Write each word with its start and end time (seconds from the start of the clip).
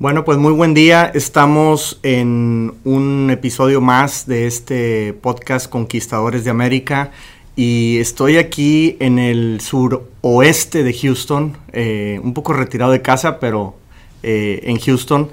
Bueno, 0.00 0.24
pues 0.24 0.38
muy 0.38 0.54
buen 0.54 0.72
día. 0.72 1.12
Estamos 1.12 2.00
en 2.02 2.72
un 2.84 3.28
episodio 3.30 3.82
más 3.82 4.26
de 4.26 4.46
este 4.46 5.12
podcast 5.12 5.68
Conquistadores 5.68 6.42
de 6.42 6.48
América 6.48 7.10
y 7.54 7.98
estoy 7.98 8.38
aquí 8.38 8.96
en 8.98 9.18
el 9.18 9.60
suroeste 9.60 10.84
de 10.84 10.94
Houston, 10.94 11.54
eh, 11.74 12.18
un 12.24 12.32
poco 12.32 12.54
retirado 12.54 12.92
de 12.92 13.02
casa, 13.02 13.38
pero 13.40 13.74
eh, 14.22 14.60
en 14.62 14.78
Houston, 14.78 15.28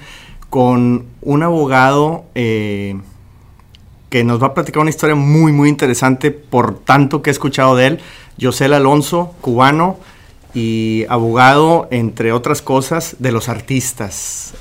con 0.49 1.05
un 1.21 1.43
abogado 1.43 2.25
eh, 2.35 2.99
que 4.09 4.25
nos 4.25 4.43
va 4.43 4.47
a 4.47 4.53
platicar 4.53 4.81
una 4.81 4.89
historia 4.89 5.15
muy, 5.15 5.53
muy 5.53 5.69
interesante 5.69 6.31
por 6.31 6.77
tanto 6.79 7.21
que 7.21 7.29
he 7.29 7.31
escuchado 7.31 7.77
de 7.77 7.87
él, 7.87 7.99
José 8.37 8.65
Alonso, 8.65 9.33
cubano 9.39 9.95
y 10.57 11.05
abogado, 11.07 11.87
entre 11.91 12.31
otras 12.31 12.63
cosas, 12.63 13.17
de 13.19 13.31
los 13.31 13.47
artistas. 13.47 14.55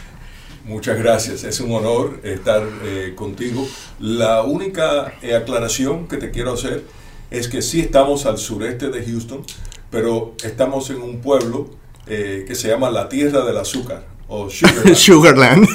Muchas 0.67 0.99
gracias, 0.99 1.43
es 1.43 1.59
un 1.61 1.73
honor 1.73 2.21
estar 2.23 2.63
eh, 2.85 3.15
contigo. 3.17 3.67
La 3.99 4.43
única 4.43 5.15
eh, 5.23 5.35
aclaración 5.35 6.07
que 6.07 6.19
te 6.19 6.31
quiero 6.31 6.53
hacer 6.53 6.85
es 7.31 7.49
que 7.49 7.63
sí 7.63 7.81
estamos 7.81 8.27
al 8.27 8.37
sureste 8.37 8.91
de 8.91 9.07
Houston, 9.07 9.43
pero 9.91 10.35
estamos 10.45 10.91
en 10.91 11.01
un 11.01 11.23
pueblo 11.23 11.71
eh, 12.07 12.45
que 12.47 12.55
se 12.55 12.69
llama 12.69 12.91
la 12.91 13.09
Tierra 13.09 13.43
del 13.47 13.57
Azúcar 13.57 14.05
o 14.29 14.51
Sugarland. 14.51 14.97
Sugarland. 14.97 15.69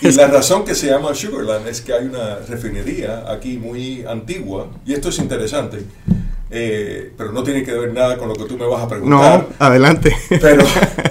y 0.00 0.10
la 0.10 0.26
razón 0.26 0.64
que 0.64 0.74
se 0.74 0.88
llama 0.88 1.14
Sugarland 1.14 1.68
es 1.68 1.82
que 1.82 1.92
hay 1.92 2.06
una 2.06 2.40
refinería 2.48 3.30
aquí 3.30 3.58
muy 3.58 4.04
antigua, 4.08 4.70
y 4.84 4.92
esto 4.92 5.10
es 5.10 5.18
interesante, 5.20 5.84
pero 6.50 7.32
no 7.32 7.42
tiene 7.42 7.62
que 7.62 7.72
ver 7.72 7.94
nada 7.94 8.18
con 8.18 8.28
lo 8.28 8.34
que 8.34 8.44
tú 8.44 8.58
me 8.58 8.66
vas 8.66 8.82
a 8.82 8.88
preguntar. 8.88 9.46
No, 9.48 9.64
adelante. 9.64 10.14
Pero 10.28 10.64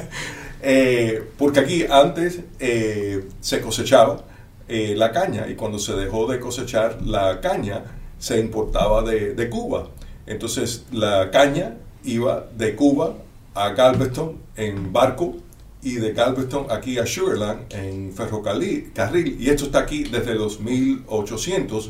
Eh, 0.62 1.24
porque 1.38 1.62
aquí 1.62 1.86
antes 1.90 2.42
eh, 2.60 3.28
se 3.40 3.62
cosechaba 3.62 4.26
eh, 4.68 4.94
la 4.96 5.12
caña 5.12 5.48
y 5.50 5.56
cuando 5.56 5.80
se 5.80 5.94
dejó 5.94 6.28
de 6.28 6.40
cosechar 6.40 7.02
la 7.02 7.40
caña 7.40 7.84
se 8.18 8.40
importaba 8.40 9.02
de, 9.04 9.50
Cuba. 9.50 9.88
Entonces 10.26 10.86
la 10.92 11.32
caña 11.32 11.78
iba 12.04 12.48
de 12.58 12.76
Cuba 12.76 13.16
a 13.56 13.70
Galveston 13.70 14.38
en 14.58 14.92
barco 14.92 15.38
y 15.82 15.96
de 15.96 16.12
Galveston 16.12 16.68
aquí 16.70 16.98
a 16.98 17.06
Sugarland 17.06 17.74
en 17.74 18.12
ferrocarril. 18.12 18.92
Y 19.40 19.50
esto 19.50 19.66
está 19.66 19.80
aquí 19.80 20.04
desde 20.04 20.36
los 20.36 20.60
1800. 20.60 21.90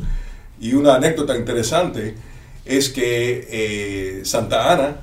Y 0.62 0.74
una 0.74 0.96
anécdota 0.96 1.36
interesante 1.36 2.16
es 2.70 2.90
que 2.90 4.22
Santa 4.24 4.72
Ana 4.72 4.98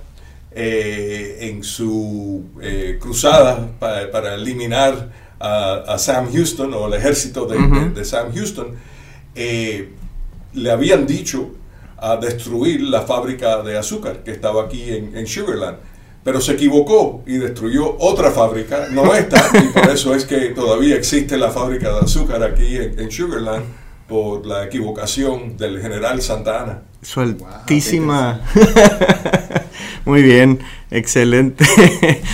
eh, 0.59 1.50
en 1.50 1.62
su 1.62 2.45
eh, 2.62 2.97
cruzada 2.98 3.73
para, 3.78 4.36
eliminar 4.36 5.12
a, 5.39 5.98
Sam 5.98 6.33
Houston 6.33 6.73
o 6.73 6.86
el 6.86 6.95
ejército 6.95 7.45
de, 7.45 8.03
Sam 8.06 8.34
Houston, 8.34 8.69
eh, 9.34 9.91
le 10.55 10.70
habían 10.70 11.06
dicho 11.06 11.50
a 11.98 12.17
destruir 12.17 12.81
la 12.81 13.03
fábrica 13.03 13.62
de 13.62 13.77
azúcar 13.77 14.25
que 14.25 14.30
estaba 14.30 14.64
aquí 14.64 14.89
en, 14.89 15.27
Sugarland. 15.27 15.77
Pero 16.25 16.41
se 16.41 16.53
equivocó 16.53 17.23
y 17.27 17.36
destruyó 17.36 17.95
otra 17.98 18.30
fábrica, 18.30 18.89
no 18.91 19.14
esta, 19.14 19.51
y 19.62 19.69
por 19.78 19.91
eso 19.91 20.14
es 20.14 20.25
que 20.25 20.53
todavía 20.55 20.97
existe 20.97 21.36
la 21.36 21.51
fábrica 21.51 21.92
de 21.92 21.98
azúcar 21.98 22.42
aquí 22.42 22.77
en, 22.77 23.11
Sugarland 23.11 23.67
por 24.09 24.47
la 24.47 24.65
equivocación 24.65 25.57
del 25.57 25.81
general 25.81 26.23
Santa 26.23 26.62
Ana. 26.62 26.83
Sueltísima. 27.03 28.41
Muy 30.05 30.23
bien, 30.23 30.61
excelente. 30.91 31.65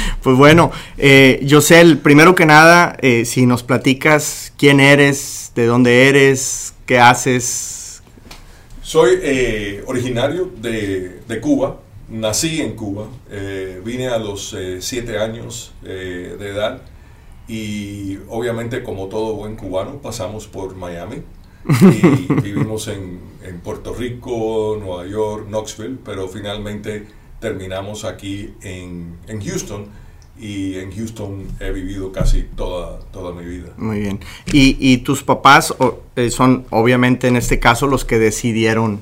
pues 0.22 0.36
bueno, 0.36 0.70
eh, 0.98 1.46
José, 1.48 1.96
primero 1.96 2.34
que 2.34 2.44
nada, 2.44 2.96
eh, 3.00 3.24
si 3.24 3.46
nos 3.46 3.62
platicas 3.62 4.52
quién 4.58 4.80
eres, 4.80 5.52
de 5.54 5.66
dónde 5.66 6.08
eres, 6.08 6.74
qué 6.84 6.98
haces. 6.98 8.02
Soy 8.82 9.18
eh, 9.22 9.82
originario 9.86 10.50
de, 10.60 11.22
Cuba, 11.40 11.80
nací 12.10 12.60
en 12.60 12.76
Cuba, 12.76 13.06
eh, 13.30 13.80
vine 13.82 14.08
a 14.08 14.18
los 14.18 14.54
siete 14.80 15.18
años 15.18 15.72
de 15.82 16.48
edad 16.48 16.82
y 17.48 18.18
obviamente 18.28 18.82
como 18.82 19.08
todo 19.08 19.34
buen 19.34 19.56
cubano 19.56 20.00
pasamos 20.00 20.46
por 20.46 20.76
Miami 20.76 21.22
y 21.68 22.32
vivimos 22.42 22.88
en, 22.88 23.20
en 23.44 23.60
Puerto 23.60 23.94
Rico, 23.94 24.76
Nueva 24.80 25.06
York, 25.06 25.46
Knoxville, 25.48 25.98
pero 26.04 26.28
finalmente 26.28 27.06
terminamos 27.42 28.04
aquí 28.04 28.54
en, 28.62 29.18
Houston 29.44 29.86
y 30.40 30.76
en 30.76 30.92
Houston 30.92 31.46
he 31.60 31.70
vivido 31.72 32.12
casi 32.12 32.42
toda, 32.42 33.00
toda 33.12 33.32
mi 33.32 33.44
vida. 33.44 33.70
Muy 33.76 34.00
bien. 34.00 34.20
¿Y, 34.46 34.98
tus 34.98 35.22
papás 35.22 35.74
eh, 36.16 36.30
son 36.30 36.64
obviamente 36.70 37.28
en 37.28 37.36
este 37.36 37.58
caso 37.58 37.86
los 37.86 38.04
que 38.04 38.18
decidieron 38.18 39.00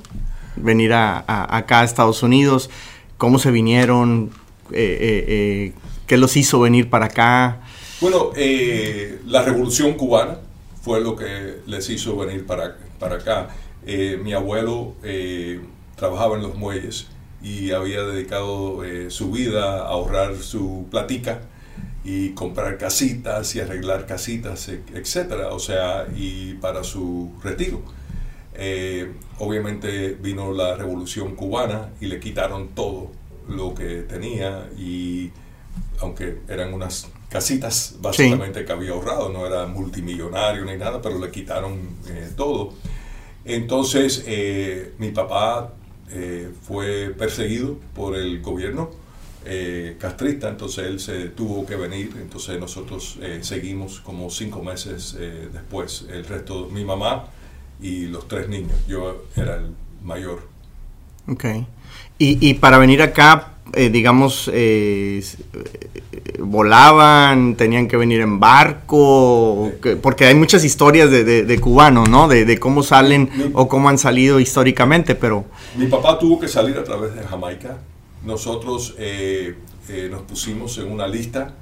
venir 0.57 0.93
a, 0.93 1.25
acá 1.57 1.81
a 1.81 1.85
Estados 1.85 2.23
Unidos? 2.23 2.71
¿Cómo 3.19 3.39
se 3.39 3.51
vinieron? 3.51 4.31
Eh, 4.73 5.27
eh, 5.29 5.73
¿Qué 6.07 6.17
los 6.17 6.37
hizo 6.37 6.61
venir 6.61 6.89
para 6.91 7.07
acá? 7.07 7.61
Bueno, 8.01 8.33
la 9.27 9.43
revolución 9.43 9.93
cubana 9.95 10.39
fue 10.81 11.01
lo 11.01 11.17
que 11.17 11.61
les 11.67 11.89
hizo 11.91 12.17
venir 12.17 12.47
para, 12.47 12.77
para 12.99 13.17
acá. 13.17 13.49
mi 13.85 14.33
abuelo 14.33 14.95
trabajaba 15.97 16.37
en 16.37 16.43
los 16.43 16.55
muelles 16.55 17.09
y 17.43 17.73
había 17.73 18.03
dedicado 18.03 18.85
eh, 18.85 19.11
su 19.11 19.31
vida 19.31 19.81
a 19.81 19.89
ahorrar 19.89 20.37
su 20.37 20.87
platica 20.91 21.43
y 22.05 22.31
comprar 22.31 22.79
casitas 22.79 23.55
y 23.55 23.61
arreglar 23.61 24.07
casitas, 24.07 24.69
e, 24.69 24.83
etcétera, 24.95 25.49
o 25.49 25.59
sea, 25.59 26.07
y 26.15 26.55
para 26.55 26.85
su 26.85 27.33
retiro. 27.43 27.83
Eh, 28.55 29.13
obviamente 29.39 30.17
vino 30.21 30.53
la 30.53 30.75
revolución 30.77 31.35
cubana 31.35 31.91
y 32.01 32.07
le 32.07 32.21
quitaron 32.21 32.69
todo 32.69 33.11
lo 33.49 33.75
que 33.75 34.03
tenía 34.03 34.69
y 34.77 35.31
aunque 36.01 36.41
eran 36.49 36.75
unas 36.75 37.09
casitas 37.31 37.95
básicamente 38.01 38.65
que 38.65 38.73
había 38.73 38.91
ahorrado, 38.91 39.31
no 39.31 39.47
era 39.47 39.67
multimillonario 39.67 40.65
ni 40.65 40.77
nada, 40.77 41.01
pero 41.01 41.19
le 41.19 41.31
quitaron 41.31 41.79
eh, 42.09 42.31
todo. 42.37 42.75
Entonces 43.45 44.25
mi 44.99 45.11
papá 45.13 45.73
eh, 46.13 46.51
fue 46.63 47.15
perseguido 47.17 47.79
por 47.95 48.17
el 48.17 48.43
gobierno 48.43 48.91
eh, 49.45 49.97
castrista, 50.01 50.49
entonces 50.49 50.85
él 50.87 50.99
se 50.99 51.29
tuvo 51.29 51.65
que 51.65 51.77
venir, 51.77 52.13
entonces 52.21 52.59
nosotros 52.59 53.17
eh, 53.23 53.39
seguimos 53.43 54.01
como 54.01 54.29
cinco 54.29 54.61
meses 54.61 55.17
después, 55.53 56.07
el 56.11 56.25
resto, 56.25 56.69
mi 56.71 56.85
mamá 56.85 57.27
y 57.81 58.07
los 58.07 58.27
tres 58.27 58.49
niños, 58.49 58.77
yo 58.89 59.25
era 59.37 59.57
el 59.57 59.73
mayor. 60.03 60.43
Ok. 61.29 61.45
Y, 62.19 62.49
y 62.49 62.55
para 62.55 62.79
venir 62.79 63.03
acá, 63.03 63.55
digamos, 63.75 64.51
volaban, 66.39 67.57
tenían 67.57 67.89
que 67.89 67.97
venir 67.97 68.21
en 68.21 68.41
barco, 68.41 69.73
porque 70.03 70.27
hay 70.27 70.35
muchas 70.35 70.65
historias 70.65 71.11
de, 71.11 71.25
de, 71.25 71.61
cubanos, 71.61 72.09
¿no? 72.09 72.29
De, 72.29 72.59
cómo 72.59 72.83
salen 72.83 73.31
o 73.55 73.69
cómo 73.69 73.89
han 73.89 73.99
salido 73.99 74.41
históricamente, 74.41 75.15
pero... 75.15 75.45
Mi 75.77 75.87
papá 75.87 76.19
tuvo 76.19 76.39
que 76.41 76.49
salir 76.49 76.77
a 76.79 76.85
través 76.85 77.15
de 77.15 77.23
Jamaica. 77.23 77.79
Nosotros 78.25 78.95
eh, 78.99 79.55
eh, 79.89 80.09
nos 80.11 80.23
pusimos 80.23 80.77
en 80.79 80.91
una 80.91 81.07
lista 81.07 81.55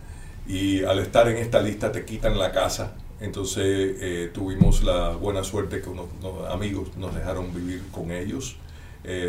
y 0.49 0.83
al 0.83 0.99
estar 0.99 1.29
en 1.29 1.37
esta 1.37 1.61
lista 1.61 1.93
te 1.93 2.05
quitan 2.05 2.39
la 2.39 2.53
casa. 2.53 2.95
Entonces 3.21 3.97
eh, 4.01 4.31
tuvimos 4.33 4.83
la 4.83 5.11
buena 5.11 5.45
suerte 5.45 5.81
que 5.81 5.89
unos, 5.89 6.07
amigos 6.51 6.89
nos 6.97 7.15
dejaron 7.15 7.53
vivir 7.55 7.83
con 7.93 8.11
ellos 8.11 8.57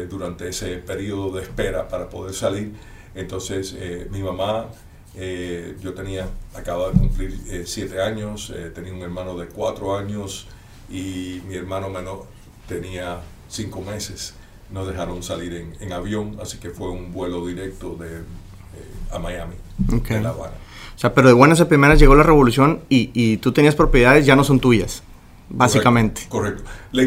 durante 0.10 0.50
ese 0.50 0.78
periodo 0.78 1.38
de 1.38 1.44
espera 1.44 1.88
para 1.88 2.10
poder 2.10 2.34
salir. 2.34 2.74
Entonces 3.16 3.76
mi 4.10 4.22
mamá 4.22 4.68
eh, 5.16 5.76
yo 5.82 5.94
tenía, 5.94 6.28
acababa 6.56 6.92
de 6.92 7.00
cumplir 7.00 7.38
eh, 7.50 7.64
siete 7.66 8.02
años, 8.02 8.54
eh, 8.56 8.72
tenía 8.74 8.94
un 8.94 9.02
hermano 9.02 9.36
de 9.38 9.48
cuatro 9.48 9.98
años 9.98 10.48
y 10.90 11.42
mi 11.48 11.56
hermano 11.56 11.90
menor 11.90 12.26
tenía 12.68 13.20
cinco 13.48 13.82
meses. 13.82 14.36
Nos 14.72 14.88
dejaron 14.88 15.24
salir 15.24 15.68
en, 15.80 15.92
avión, 15.92 16.38
así 16.42 16.60
que 16.60 16.70
fue 16.70 16.90
un 16.90 17.12
vuelo 17.12 17.46
directo 17.48 17.96
de, 17.96 18.22
a 19.12 19.18
Miami, 19.18 19.56
de 19.80 20.22
La 20.22 20.30
Habana. 20.30 20.54
O 20.96 21.00
sea, 21.00 21.16
pero 21.16 21.28
de 21.28 21.34
buenas 21.34 21.60
a 21.60 21.68
primeras 21.68 21.98
llegó 21.98 22.14
la 22.16 22.22
revolución 22.22 22.82
y, 22.88 23.10
y 23.14 23.38
tú 23.38 23.52
tenías 23.52 23.74
propiedades, 23.74 24.28
ya 24.28 24.36
no 24.36 24.44
son 24.44 24.60
tuyas, 24.60 25.02
básicamente. 25.50 26.22
Correcto. 26.30 26.64
Le 26.92 27.04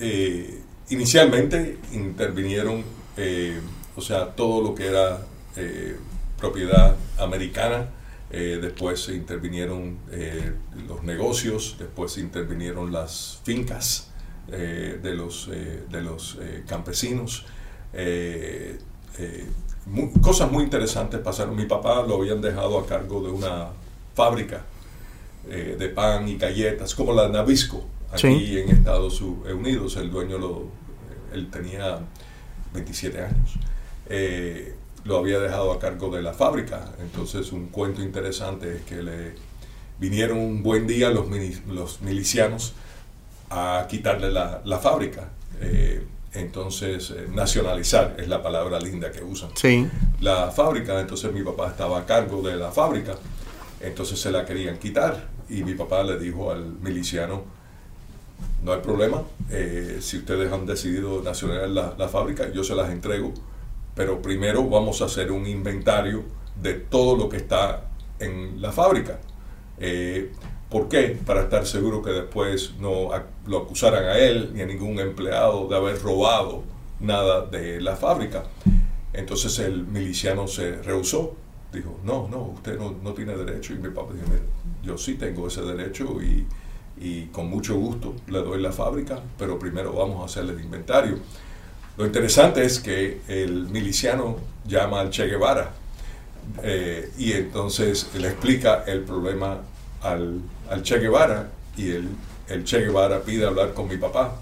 intervinieron, 0.00 0.60
inicialmente 0.90 1.78
intervinieron, 1.92 2.84
o 3.96 4.00
sea, 4.00 4.34
todo 4.34 4.62
lo 4.62 4.74
que 4.74 4.86
era 4.86 5.20
eh, 5.56 5.96
propiedad 6.38 6.96
americana, 7.18 7.90
eh, 8.30 8.58
después 8.60 9.00
se 9.00 9.14
intervinieron 9.14 9.98
eh, 10.10 10.52
los 10.88 11.04
negocios, 11.04 11.76
después 11.78 12.12
se 12.12 12.20
intervinieron 12.20 12.92
las 12.92 13.40
fincas 13.44 14.10
de 14.46 15.14
los, 15.14 15.48
de 15.48 16.02
los 16.02 16.38
campesinos. 16.66 17.46
cosas 20.20 20.52
muy 20.52 20.64
interesantes 20.64 21.18
pasaron. 21.20 21.56
Mi 21.56 21.64
papá 21.64 22.02
lo 22.06 22.16
habían 22.16 22.42
dejado 22.42 22.78
a 22.78 22.86
cargo 22.86 23.22
de 23.22 23.30
una 23.30 23.68
fábrica 24.14 24.64
eh, 25.48 25.76
de 25.78 25.88
pan 25.88 26.26
y 26.26 26.36
galletas, 26.38 26.94
como 26.94 27.12
la 27.12 27.28
Nabisco, 27.28 27.84
aquí 28.14 28.58
en 28.58 28.70
Estados 28.70 29.20
Unidos. 29.20 29.96
El 29.96 30.10
dueño 30.10 30.38
lo, 30.38 30.68
él 31.32 31.50
tenía 31.50 31.98
27 32.72 33.20
años. 33.20 33.54
Eh, 34.08 34.74
lo 35.04 35.18
había 35.18 35.38
dejado 35.38 35.72
a 35.72 35.78
cargo 35.78 36.14
de 36.14 36.22
la 36.22 36.32
fábrica. 36.32 36.92
Entonces 37.00 37.52
un 37.52 37.68
cuento 37.68 38.02
interesante 38.02 38.76
es 38.76 38.82
que 38.82 39.02
le 39.02 39.34
vinieron 39.98 40.38
un 40.38 40.62
buen 40.62 40.86
día 40.86 41.10
los, 41.10 41.26
los 41.68 42.02
milicianos 42.02 42.74
a 43.50 43.86
quitarle 43.88 44.30
la, 44.30 44.62
la 44.64 44.78
fábrica. 44.78 45.28
Eh, 45.60 46.04
entonces, 46.34 47.10
eh, 47.10 47.28
nacionalizar 47.32 48.16
es 48.18 48.28
la 48.28 48.42
palabra 48.42 48.80
linda 48.80 49.12
que 49.12 49.22
usan. 49.22 49.50
Sí. 49.54 49.86
La 50.20 50.50
fábrica, 50.50 51.00
entonces 51.00 51.32
mi 51.32 51.42
papá 51.42 51.68
estaba 51.68 52.00
a 52.00 52.06
cargo 52.06 52.42
de 52.42 52.56
la 52.56 52.72
fábrica, 52.72 53.14
entonces 53.80 54.18
se 54.20 54.32
la 54.32 54.44
querían 54.44 54.78
quitar 54.78 55.28
y 55.48 55.62
mi 55.62 55.74
papá 55.74 56.02
le 56.02 56.18
dijo 56.18 56.50
al 56.50 56.64
miliciano, 56.80 57.44
no 58.64 58.72
hay 58.72 58.80
problema, 58.80 59.22
eh, 59.50 59.98
si 60.00 60.16
ustedes 60.16 60.50
han 60.50 60.64
decidido 60.64 61.22
nacionalizar 61.22 61.96
la, 61.98 62.08
fábrica, 62.08 62.50
yo 62.50 62.64
se 62.64 62.74
las 62.74 62.90
entrego, 62.90 63.32
pero 63.94 64.22
primero 64.22 64.66
vamos 64.66 65.02
a 65.02 65.04
hacer 65.04 65.30
un 65.30 65.46
inventario 65.46 66.24
de 66.60 66.72
todo 66.72 67.14
lo 67.14 67.28
que 67.28 67.36
está 67.36 67.90
en 68.18 68.62
la 68.62 68.72
fábrica. 68.72 69.20
Eh, 69.78 70.32
¿Por 70.70 70.88
qué? 70.88 71.18
Para 71.26 71.42
estar 71.42 71.66
seguro 71.66 72.00
que 72.00 72.10
después 72.10 72.72
no 72.80 73.10
lo 73.46 73.58
acusaran 73.58 74.04
a 74.04 74.16
él 74.16 74.50
ni 74.54 74.62
a 74.62 74.66
ningún 74.66 74.98
empleado 74.98 75.68
de 75.68 75.76
haber 75.76 76.00
robado 76.00 76.62
nada 77.00 77.44
de 77.44 77.82
la 77.82 77.96
fábrica. 77.96 78.44
Entonces 79.12 79.58
el 79.58 79.86
miliciano 79.86 80.48
se 80.48 80.82
rehusó. 80.82 81.36
Dijo, 81.70 82.00
no, 82.02 82.28
no, 82.28 82.54
usted 82.54 82.78
no, 82.78 83.12
tiene 83.12 83.36
derecho. 83.36 83.74
Y 83.74 83.76
mi 83.76 83.90
papá 83.90 84.14
dijo, 84.14 84.26
yo 84.82 84.96
sí 84.96 85.14
tengo 85.14 85.46
ese 85.48 85.60
derecho 85.62 86.20
y, 86.22 86.46
y 87.00 87.26
con 87.26 87.48
mucho 87.48 87.74
gusto 87.76 88.14
le 88.28 88.38
doy 88.38 88.60
la 88.60 88.72
fábrica, 88.72 89.20
pero 89.38 89.58
primero 89.58 89.92
vamos 89.92 90.22
a 90.22 90.26
hacerle 90.26 90.52
el 90.52 90.60
inventario. 90.60 91.18
Lo 91.96 92.06
interesante 92.06 92.64
es 92.64 92.80
que 92.80 93.20
el 93.28 93.68
miliciano 93.68 94.36
llama 94.66 95.00
al 95.00 95.10
Che 95.10 95.26
Guevara 95.26 95.72
eh, 96.62 97.10
y 97.18 97.32
entonces 97.32 98.10
le 98.18 98.28
explica 98.28 98.84
el 98.86 99.00
problema 99.00 99.58
al, 100.02 100.40
al 100.70 100.82
Che 100.82 100.98
Guevara 100.98 101.48
y 101.76 101.90
el, 101.90 102.08
el, 102.48 102.64
Che 102.64 102.80
Guevara 102.80 103.20
pide 103.20 103.46
hablar 103.46 103.72
con 103.74 103.88
mi 103.88 103.96
papá. 103.96 104.36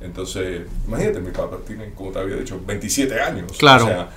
Entonces, 0.00 0.62
imagínate, 0.86 1.20
mi 1.20 1.30
papá 1.30 1.56
tiene, 1.66 1.92
como 1.94 2.12
te 2.12 2.18
había 2.18 2.36
dicho, 2.36 2.60
27 2.64 3.20
años. 3.20 3.52
Claro. 3.58 4.08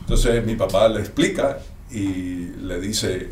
entonces 0.00 0.44
mi 0.44 0.54
papá 0.54 0.88
le 0.88 1.00
explica 1.00 1.58
y 1.90 2.46
le 2.60 2.80
dice 2.80 3.28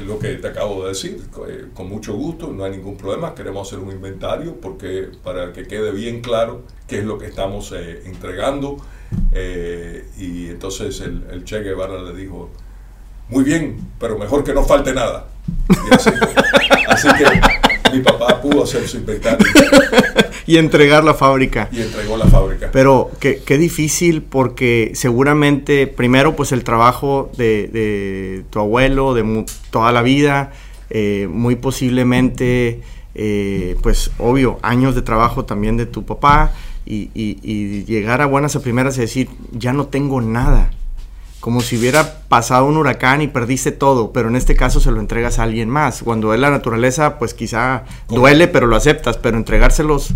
lo 0.00 0.18
que 0.18 0.34
te 0.36 0.48
acabo 0.48 0.82
de 0.82 0.88
decir, 0.90 1.22
eh, 1.48 1.66
con 1.74 1.88
mucho 1.88 2.14
gusto, 2.14 2.48
no 2.48 2.64
hay 2.64 2.72
ningún 2.72 2.96
problema, 2.96 3.34
queremos 3.34 3.68
hacer 3.68 3.78
un 3.78 3.90
inventario 3.90 4.56
porque 4.60 5.08
para 5.22 5.52
que 5.52 5.66
quede 5.66 5.92
bien 5.92 6.20
claro 6.20 6.62
qué 6.86 6.98
es 6.98 7.04
lo 7.04 7.18
que 7.18 7.26
estamos 7.26 7.72
eh, 7.72 8.02
entregando. 8.06 8.78
Eh, 9.32 10.06
y 10.18 10.48
entonces 10.48 11.00
el, 11.00 11.24
el 11.30 11.44
Che 11.44 11.60
Guevara 11.60 12.00
le 12.00 12.14
dijo, 12.14 12.50
muy 13.28 13.44
bien, 13.44 13.76
pero 13.98 14.18
mejor 14.18 14.44
que 14.44 14.54
no 14.54 14.64
falte 14.64 14.92
nada. 14.94 15.26
Así, 16.88 17.08
que 17.18 17.96
mi 17.96 18.00
papá 18.02 18.40
pudo 18.40 18.64
hacer 18.64 18.86
su 18.88 18.98
inventario. 18.98 19.46
Y 20.46 20.58
entregar 20.58 21.04
la 21.04 21.14
fábrica. 21.14 21.68
Y 21.72 21.80
entregó 21.80 22.16
la 22.16 22.26
fábrica. 22.26 22.70
Pero 22.72 23.10
qué, 23.20 23.42
qué 23.44 23.58
difícil 23.58 24.22
porque 24.22 24.92
seguramente, 24.94 25.86
primero, 25.86 26.36
pues 26.36 26.52
el 26.52 26.64
trabajo 26.64 27.30
de, 27.36 28.44
tu 28.50 28.58
abuelo, 28.58 29.14
de 29.14 29.44
toda 29.70 29.92
la 29.92 30.02
vida, 30.02 30.52
eh, 30.90 31.28
muy 31.30 31.56
posiblemente, 31.56 32.82
eh, 33.14 33.76
pues 33.82 34.10
obvio, 34.18 34.58
años 34.62 34.94
de 34.94 35.02
trabajo 35.02 35.44
también 35.44 35.76
de 35.76 35.86
tu 35.86 36.04
papá. 36.04 36.52
Y, 36.84 37.10
y 37.14 37.84
llegar 37.84 38.20
a 38.22 38.26
buenas 38.26 38.56
a 38.56 38.60
primeras 38.60 38.98
y 38.98 39.02
decir, 39.02 39.28
ya 39.52 39.72
no 39.72 39.86
tengo 39.86 40.20
nada 40.20 40.72
como 41.42 41.60
si 41.60 41.76
hubiera 41.76 42.20
pasado 42.28 42.66
un 42.66 42.76
huracán 42.76 43.20
y 43.20 43.26
perdiste 43.26 43.72
todo, 43.72 44.12
pero 44.12 44.28
en 44.28 44.36
este 44.36 44.54
caso 44.54 44.78
se 44.78 44.92
lo 44.92 45.00
entregas 45.00 45.40
a 45.40 45.42
alguien 45.42 45.68
más. 45.68 46.04
Cuando 46.04 46.32
es 46.34 46.38
la 46.38 46.50
naturaleza, 46.50 47.18
pues 47.18 47.34
quizá 47.34 47.82
duele, 48.08 48.46
pero 48.46 48.68
lo 48.68 48.76
aceptas, 48.76 49.16
pero 49.16 49.36
entregárselos 49.36 50.10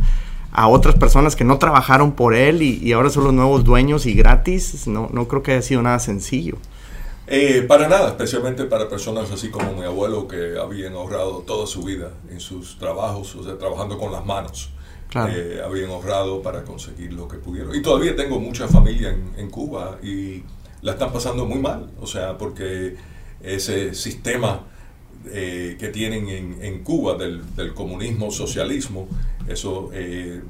a 0.52 0.68
otras 0.68 0.94
personas 0.94 1.34
que 1.34 1.42
no 1.42 1.58
trabajaron 1.58 2.12
por 2.12 2.36
él 2.36 2.62
y, 2.62 2.92
ahora 2.92 3.10
son 3.10 3.24
los 3.24 3.32
nuevos 3.34 3.64
dueños 3.64 4.06
y 4.06 4.14
gratis, 4.14 4.86
no, 4.86 5.10
no 5.12 5.26
creo 5.26 5.42
que 5.42 5.54
haya 5.54 5.62
sido 5.62 5.82
nada 5.82 5.98
sencillo. 5.98 6.58
Eh, 7.26 7.64
para 7.66 7.88
nada, 7.88 8.10
especialmente 8.10 8.62
para 8.66 8.88
personas 8.88 9.28
así 9.32 9.50
como 9.50 9.72
mi 9.72 9.82
abuelo 9.82 10.28
que 10.28 10.56
habían 10.56 10.92
ahorrado 10.92 11.40
toda 11.40 11.66
su 11.66 11.82
vida 11.82 12.12
en 12.30 12.38
sus 12.38 12.78
trabajos, 12.78 13.34
o 13.34 13.42
sea, 13.42 13.58
trabajando 13.58 13.98
con 13.98 14.12
las 14.12 14.24
manos. 14.24 14.70
Claro. 15.08 15.32
Eh, 15.34 15.60
habían 15.64 15.90
ahorrado 15.90 16.40
para 16.40 16.62
conseguir 16.62 17.12
lo 17.12 17.26
que 17.26 17.38
pudieron. 17.38 17.74
Y 17.74 17.82
todavía 17.82 18.14
tengo 18.14 18.38
mucha 18.38 18.68
familia 18.68 19.10
en, 19.10 19.32
en 19.36 19.50
Cuba 19.50 19.98
y 20.02 20.44
la 20.82 20.92
están 20.92 21.12
pasando 21.12 21.46
muy 21.46 21.58
mal, 21.58 21.90
o 22.00 22.06
sea, 22.06 22.36
porque 22.38 22.96
ese 23.42 23.94
sistema 23.94 24.64
eh, 25.32 25.76
que 25.78 25.88
tienen 25.88 26.28
en, 26.62 26.84
Cuba 26.84 27.16
del, 27.16 27.74
comunismo, 27.74 28.30
socialismo, 28.30 29.08
eso 29.48 29.90
eh, 29.92 30.40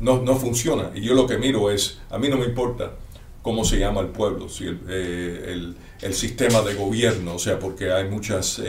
no, 0.00 0.36
funciona. 0.36 0.90
Y 0.94 1.02
yo 1.02 1.14
lo 1.14 1.26
que 1.26 1.38
miro 1.38 1.70
es, 1.70 2.00
a 2.10 2.18
mí 2.18 2.28
no 2.28 2.36
me 2.36 2.46
importa 2.46 2.94
cómo 3.42 3.64
se 3.64 3.78
llama 3.78 4.00
el 4.00 4.08
pueblo, 4.08 4.48
si 4.48 4.66
el, 4.66 5.76
eh, 6.00 6.12
sistema 6.12 6.62
de 6.62 6.74
gobierno, 6.74 7.36
o 7.36 7.38
sea, 7.38 7.58
porque 7.58 7.92
hay 7.92 8.08
muchas 8.08 8.60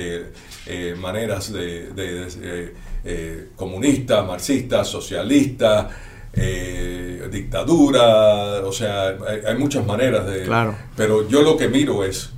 maneras 0.98 1.52
de, 1.52 1.94
de 1.94 3.48
comunista, 3.56 4.22
marxista, 4.24 4.84
socialista, 4.84 5.90
eh, 6.34 7.28
dictadura, 7.31 8.66
o 8.66 8.72
sea, 8.72 9.18
hay, 9.48 9.58
muchas 9.58 9.86
maneras 9.86 10.26
de... 10.26 10.44
Claro. 10.44 10.76
Pero 10.96 11.28
yo 11.28 11.42
lo 11.42 11.58
que 11.58 11.68
miro 11.68 12.04
es 12.04 12.31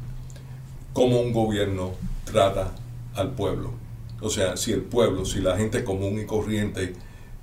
cómo 0.94 1.22
un 1.22 1.34
gobierno 1.34 1.94
trata 2.26 2.74
al 3.16 3.32
pueblo. 3.32 3.74
O 4.22 4.30
sea, 4.30 4.58
si 4.58 4.72
el 4.72 4.82
pueblo, 4.82 5.26
si 5.26 5.40
la 5.40 5.58
gente 5.58 5.84
común 5.84 6.20
y 6.20 6.26
corriente 6.26 6.94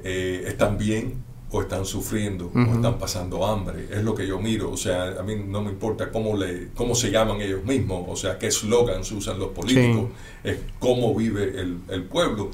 eh, 0.03 0.45
están 0.47 0.79
bien 0.79 1.29
o 1.51 1.63
están 1.63 1.87
sufriendo 1.87 2.53
o 2.55 2.75
están 2.75 2.99
pasando 2.99 3.47
hambre. 3.47 3.89
Es 3.91 4.05
lo 4.05 4.15
que 4.15 4.27
yo 4.27 4.39
miro. 4.39 4.71
O 4.71 4.77
sea, 4.77 5.17
a 5.19 5.23
mí 5.23 5.35
no 5.35 5.63
me 5.63 5.71
importa 5.71 6.11
cómo, 6.11 6.37
le, 6.37 6.69
cómo 6.75 6.95
se 6.95 7.11
llaman 7.11 7.41
ellos 7.41 7.65
mismos, 7.65 8.05
o 8.07 8.17
sea, 8.17 8.39
qué 8.39 8.51
slogans 8.51 9.11
usan 9.13 9.39
los 9.39 9.49
políticos, 9.49 10.11
es 10.45 10.59
cómo 10.79 11.15
vive 11.15 11.59
el, 11.59 11.79
el 11.89 12.05
pueblo 12.05 12.51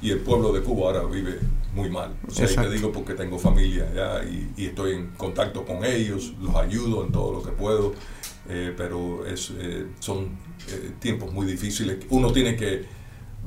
y 0.00 0.10
el 0.10 0.20
pueblo 0.20 0.52
de 0.52 0.62
Cuba 0.62 0.86
ahora 0.86 1.02
vive 1.04 1.38
muy 1.78 1.90
mal. 1.90 2.14
O 2.26 2.30
sea, 2.30 2.46
te 2.48 2.70
digo 2.70 2.90
porque 2.90 3.14
tengo 3.14 3.38
familia 3.38 3.88
allá 3.90 4.24
y, 4.24 4.66
estoy 4.66 4.94
en 4.94 5.06
contacto 5.16 5.64
con 5.64 5.84
ellos, 5.84 6.34
los 6.42 6.54
ayudo 6.56 7.04
en 7.04 7.12
todo 7.12 7.32
lo 7.32 7.42
que 7.42 7.52
puedo, 7.52 7.94
eh, 8.48 8.74
pero 8.76 9.24
es, 9.26 9.52
eh, 9.56 9.86
son 10.00 10.24
eh, 10.68 10.90
tiempos 10.98 11.32
muy 11.32 11.46
difíciles. 11.46 11.98
Uno 12.10 12.32
tiene 12.32 12.56
que 12.56 12.84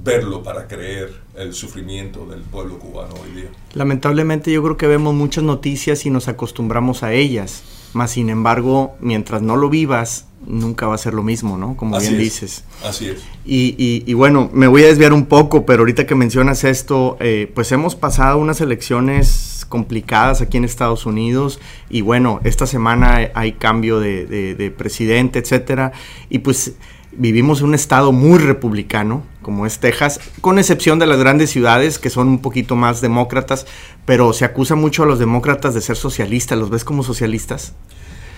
verlo 0.03 0.41
para 0.41 0.67
creer 0.67 1.13
el 1.35 1.53
sufrimiento 1.53 2.25
del 2.25 2.41
pueblo 2.41 2.79
cubano 2.79 3.13
hoy 3.21 3.41
día. 3.41 3.49
Lamentablemente 3.73 4.51
yo 4.51 4.63
creo 4.63 4.77
que 4.77 4.87
vemos 4.87 5.13
muchas 5.13 5.43
noticias 5.43 6.05
y 6.05 6.09
nos 6.09 6.27
acostumbramos 6.27 7.03
a 7.03 7.13
ellas, 7.13 7.63
más 7.93 8.11
sin 8.11 8.29
embargo, 8.29 8.95
mientras 9.01 9.41
no 9.41 9.57
lo 9.57 9.69
vivas, 9.69 10.27
nunca 10.45 10.87
va 10.87 10.95
a 10.95 10.97
ser 10.97 11.13
lo 11.13 11.23
mismo, 11.23 11.57
¿no? 11.57 11.75
Como 11.77 11.99
bien 11.99 12.17
dices. 12.17 12.63
Así 12.83 13.09
es. 13.09 13.23
Y, 13.45 14.13
bueno, 14.13 14.49
me 14.53 14.67
voy 14.67 14.83
a 14.83 14.87
desviar 14.87 15.13
un 15.13 15.25
poco, 15.25 15.65
pero 15.65 15.81
ahorita 15.81 16.05
que 16.05 16.15
mencionas 16.15 16.63
esto, 16.63 17.17
eh, 17.19 17.51
pues 17.53 17.71
hemos 17.71 17.95
pasado 17.95 18.37
unas 18.37 18.61
elecciones 18.61 19.65
complicadas 19.69 20.41
aquí 20.41 20.57
en 20.57 20.65
Estados 20.65 21.05
Unidos 21.05 21.59
y 21.89 22.01
bueno, 22.01 22.41
esta 22.43 22.67
semana 22.67 23.31
hay 23.33 23.53
cambio 23.53 23.99
de, 23.99 24.73
presidente, 24.77 25.39
etcétera, 25.39 25.93
y 26.29 26.39
pues 26.39 26.73
vivimos 27.13 27.61
en 27.61 27.67
un 27.67 27.75
estado 27.75 28.11
muy 28.11 28.37
republicano, 28.37 29.23
como 29.41 29.65
es 29.65 29.79
Texas, 29.79 30.19
con 30.41 30.59
excepción 30.59 30.99
de 30.99 31.07
las 31.07 31.19
grandes 31.19 31.49
ciudades 31.49 31.99
que 31.99 32.09
son 32.09 32.27
un 32.27 32.39
poquito 32.41 32.75
más 32.75 33.01
demócratas, 33.01 33.65
pero 34.05 34.33
se 34.33 34.45
acusa 34.45 34.75
mucho 34.75 35.03
a 35.03 35.05
los 35.05 35.19
demócratas 35.19 35.73
de 35.73 35.81
ser 35.81 35.95
socialistas, 35.95 36.59
¿los 36.59 36.69
ves 36.69 36.83
como 36.83 37.01
socialistas? 37.01 37.73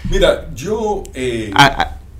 Mira, 0.10 0.50
yo... 0.54 1.04
Eh, 1.14 1.52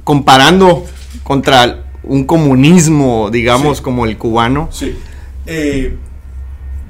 comparando 0.04 0.86
contra 1.24 1.86
un 2.04 2.26
comunismo, 2.26 3.30
digamos, 3.32 3.82
como 3.82 4.06
el 4.06 4.18
cubano. 4.18 4.68
Sí. 4.72 4.96
Eh, 5.46 5.96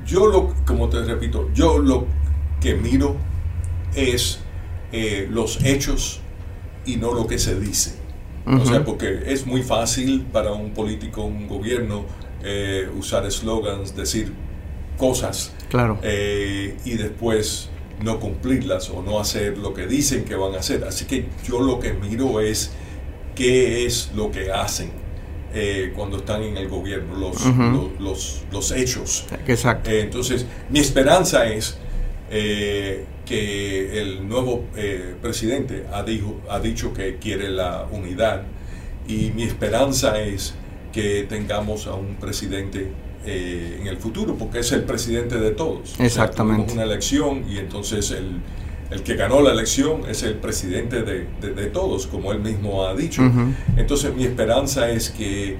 yo 0.05 0.27
lo, 0.27 0.53
como 0.65 0.89
te 0.89 1.03
repito, 1.03 1.49
yo 1.53 1.77
lo 1.77 2.07
que 2.59 2.75
miro 2.75 3.15
es 3.95 4.39
eh, 4.91 5.27
los 5.29 5.63
hechos 5.63 6.21
y 6.85 6.97
no 6.97 7.13
lo 7.13 7.27
que 7.27 7.37
se 7.37 7.59
dice. 7.59 8.01
O 8.45 8.65
sea, 8.65 8.83
porque 8.83 9.23
es 9.27 9.45
muy 9.45 9.63
fácil 9.63 10.25
para 10.33 10.51
un 10.51 10.71
político, 10.71 11.23
un 11.23 11.47
gobierno, 11.47 12.03
usar 12.97 13.25
eslogans, 13.25 13.95
decir 13.95 14.33
cosas. 14.97 15.53
Claro. 15.69 15.97
y 16.03 16.91
después 16.95 17.69
no 18.01 18.19
cumplirlas 18.19 18.89
o 18.89 19.01
no 19.01 19.19
hacer 19.19 19.57
lo 19.57 19.73
que 19.73 19.87
dicen 19.87 20.25
que 20.25 20.35
van 20.35 20.55
a 20.55 20.59
hacer. 20.59 20.83
Así 20.83 21.05
que 21.05 21.27
yo 21.47 21.59
lo 21.59 21.79
que 21.79 21.93
miro 21.93 22.39
es 22.39 22.71
qué 23.35 23.85
es 23.85 24.11
lo 24.15 24.31
que 24.31 24.51
hacen 24.51 24.91
eh, 25.53 25.93
cuando 25.95 26.17
están 26.17 26.41
en 26.41 26.57
el 26.57 26.67
gobierno, 26.67 27.15
los, 27.15 27.45
los, 27.99 28.43
los, 28.51 28.71
hechos. 28.71 29.25
Exacto. 29.47 29.89
Eh, 29.89 30.01
entonces, 30.01 30.47
mi 30.69 30.79
esperanza 30.79 31.47
es 31.47 31.77
eh, 32.31 33.05
que 33.25 34.01
el 34.01 34.27
nuevo 34.27 34.65
presidente 35.21 35.85
ha, 35.93 36.03
dijo, 36.03 36.41
ha 36.49 36.59
dicho 36.59 36.93
que 36.93 37.17
quiere 37.17 37.49
la 37.49 37.87
unidad 37.91 38.43
y 39.07 39.31
mi 39.35 39.43
esperanza 39.43 40.19
es 40.19 40.55
que 40.91 41.25
tengamos 41.29 41.87
a 41.87 41.93
un 41.93 42.15
presidente 42.15 42.91
eh, 43.25 43.77
en 43.79 43.87
el 43.87 43.97
futuro, 43.97 44.35
porque 44.35 44.59
es 44.59 44.71
el 44.73 44.83
presidente 44.83 45.37
de 45.37 45.51
todos. 45.51 45.97
Exactamente. 45.99 46.73
una 46.73 46.83
elección 46.83 47.45
y 47.49 47.57
entonces 47.57 48.11
el, 48.11 48.41
el, 48.91 49.01
que 49.01 49.15
ganó 49.15 49.41
la 49.41 49.53
elección 49.53 50.01
es 50.09 50.23
el 50.23 50.35
presidente 50.35 51.03
de, 51.03 51.27
de, 51.39 51.65
todos, 51.67 52.07
como 52.07 52.33
él 52.33 52.39
mismo 52.39 52.85
ha 52.85 52.93
dicho. 52.93 53.21
Entonces 53.77 54.13
mi 54.13 54.25
esperanza 54.25 54.89
es 54.89 55.09
que 55.09 55.55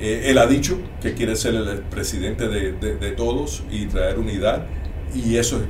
eh, 0.00 0.22
él 0.24 0.38
ha 0.38 0.46
dicho 0.46 0.76
que 1.00 1.14
quiere 1.14 1.36
ser 1.36 1.54
el 1.54 1.82
presidente 1.82 2.48
de, 2.48 2.72
de, 2.72 3.10
todos 3.12 3.62
y 3.70 3.86
traer 3.86 4.18
unidad 4.18 4.66
y 5.14 5.36
eso 5.36 5.58
es 5.58 5.64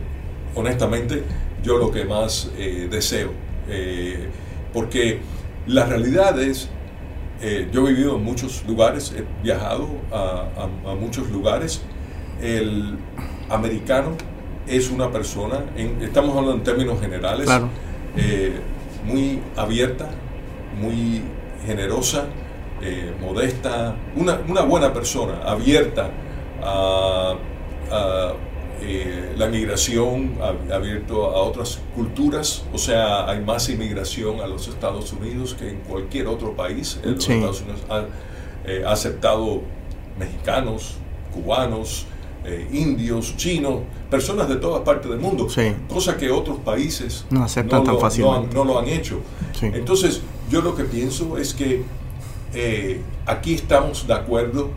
honestamente 0.54 1.24
yo 1.62 1.76
lo 1.76 1.90
que 1.90 2.06
más 2.06 2.50
eh, 2.56 2.88
deseo. 2.90 3.32
porque 4.72 5.20
la 5.66 5.84
realidad 5.84 6.40
es 6.40 6.70
eh, 7.40 7.68
yo 7.72 7.86
he 7.86 7.92
vivido 7.92 8.16
en 8.16 8.24
muchos 8.24 8.64
lugares, 8.66 9.14
he 9.16 9.24
viajado 9.42 9.88
a, 10.12 10.66
muchos 10.98 11.30
lugares. 11.30 11.82
El 12.40 12.96
americano 13.50 14.16
es 14.66 14.90
una 14.90 15.10
persona, 15.10 15.60
estamos 16.00 16.30
hablando 16.30 16.54
en 16.54 16.64
términos 16.64 17.00
generales, 17.00 17.48
eh, 18.16 18.52
muy 19.04 19.40
abierta, 19.56 20.08
muy 20.80 21.22
generosa, 21.66 22.26
eh, 22.82 23.12
modesta, 23.20 23.94
una, 24.16 24.40
una, 24.48 24.62
buena 24.62 24.92
persona, 24.92 25.40
abierta 25.44 26.10
a 26.62 27.34
eh, 28.80 29.34
la 29.36 29.46
migración 29.46 30.36
ha 30.40 30.74
abierto 30.74 31.26
a 31.26 31.42
otras 31.42 31.80
culturas, 31.94 32.64
o 32.72 32.78
sea, 32.78 33.28
hay 33.28 33.40
más 33.40 33.68
inmigración 33.68 34.40
a 34.40 34.46
los 34.46 34.68
Estados 34.68 35.12
Unidos 35.12 35.54
que 35.58 35.70
en 35.70 35.76
cualquier 35.80 36.26
otro 36.26 36.54
país. 36.54 36.98
Los 37.02 37.28
Estados 37.28 37.62
Unidos 37.62 37.80
han 37.88 38.06
eh, 38.66 38.84
aceptado 38.86 39.62
mexicanos, 40.18 40.96
cubanos, 41.32 42.06
eh, 42.44 42.68
indios, 42.72 43.36
chinos, 43.36 43.80
personas 44.10 44.48
de 44.48 44.56
todas 44.56 44.82
partes 44.82 45.10
del 45.10 45.20
mundo, 45.20 45.48
cosa 45.88 46.16
que 46.16 46.30
otros 46.30 46.58
países 46.58 47.24
no 47.30 47.44
aceptan 47.44 47.84
tan 47.84 47.98
fácilmente. 47.98 48.54
No, 48.54 48.64
lo 48.64 48.78
han 48.78 48.88
hecho. 48.88 49.20
Entonces, 49.62 50.20
yo 50.50 50.60
lo 50.60 50.74
que 50.74 50.84
pienso 50.84 51.38
es 51.38 51.54
que 51.54 51.84
aquí 53.24 53.54
estamos 53.54 54.06
de 54.06 54.14
acuerdo 54.14 54.70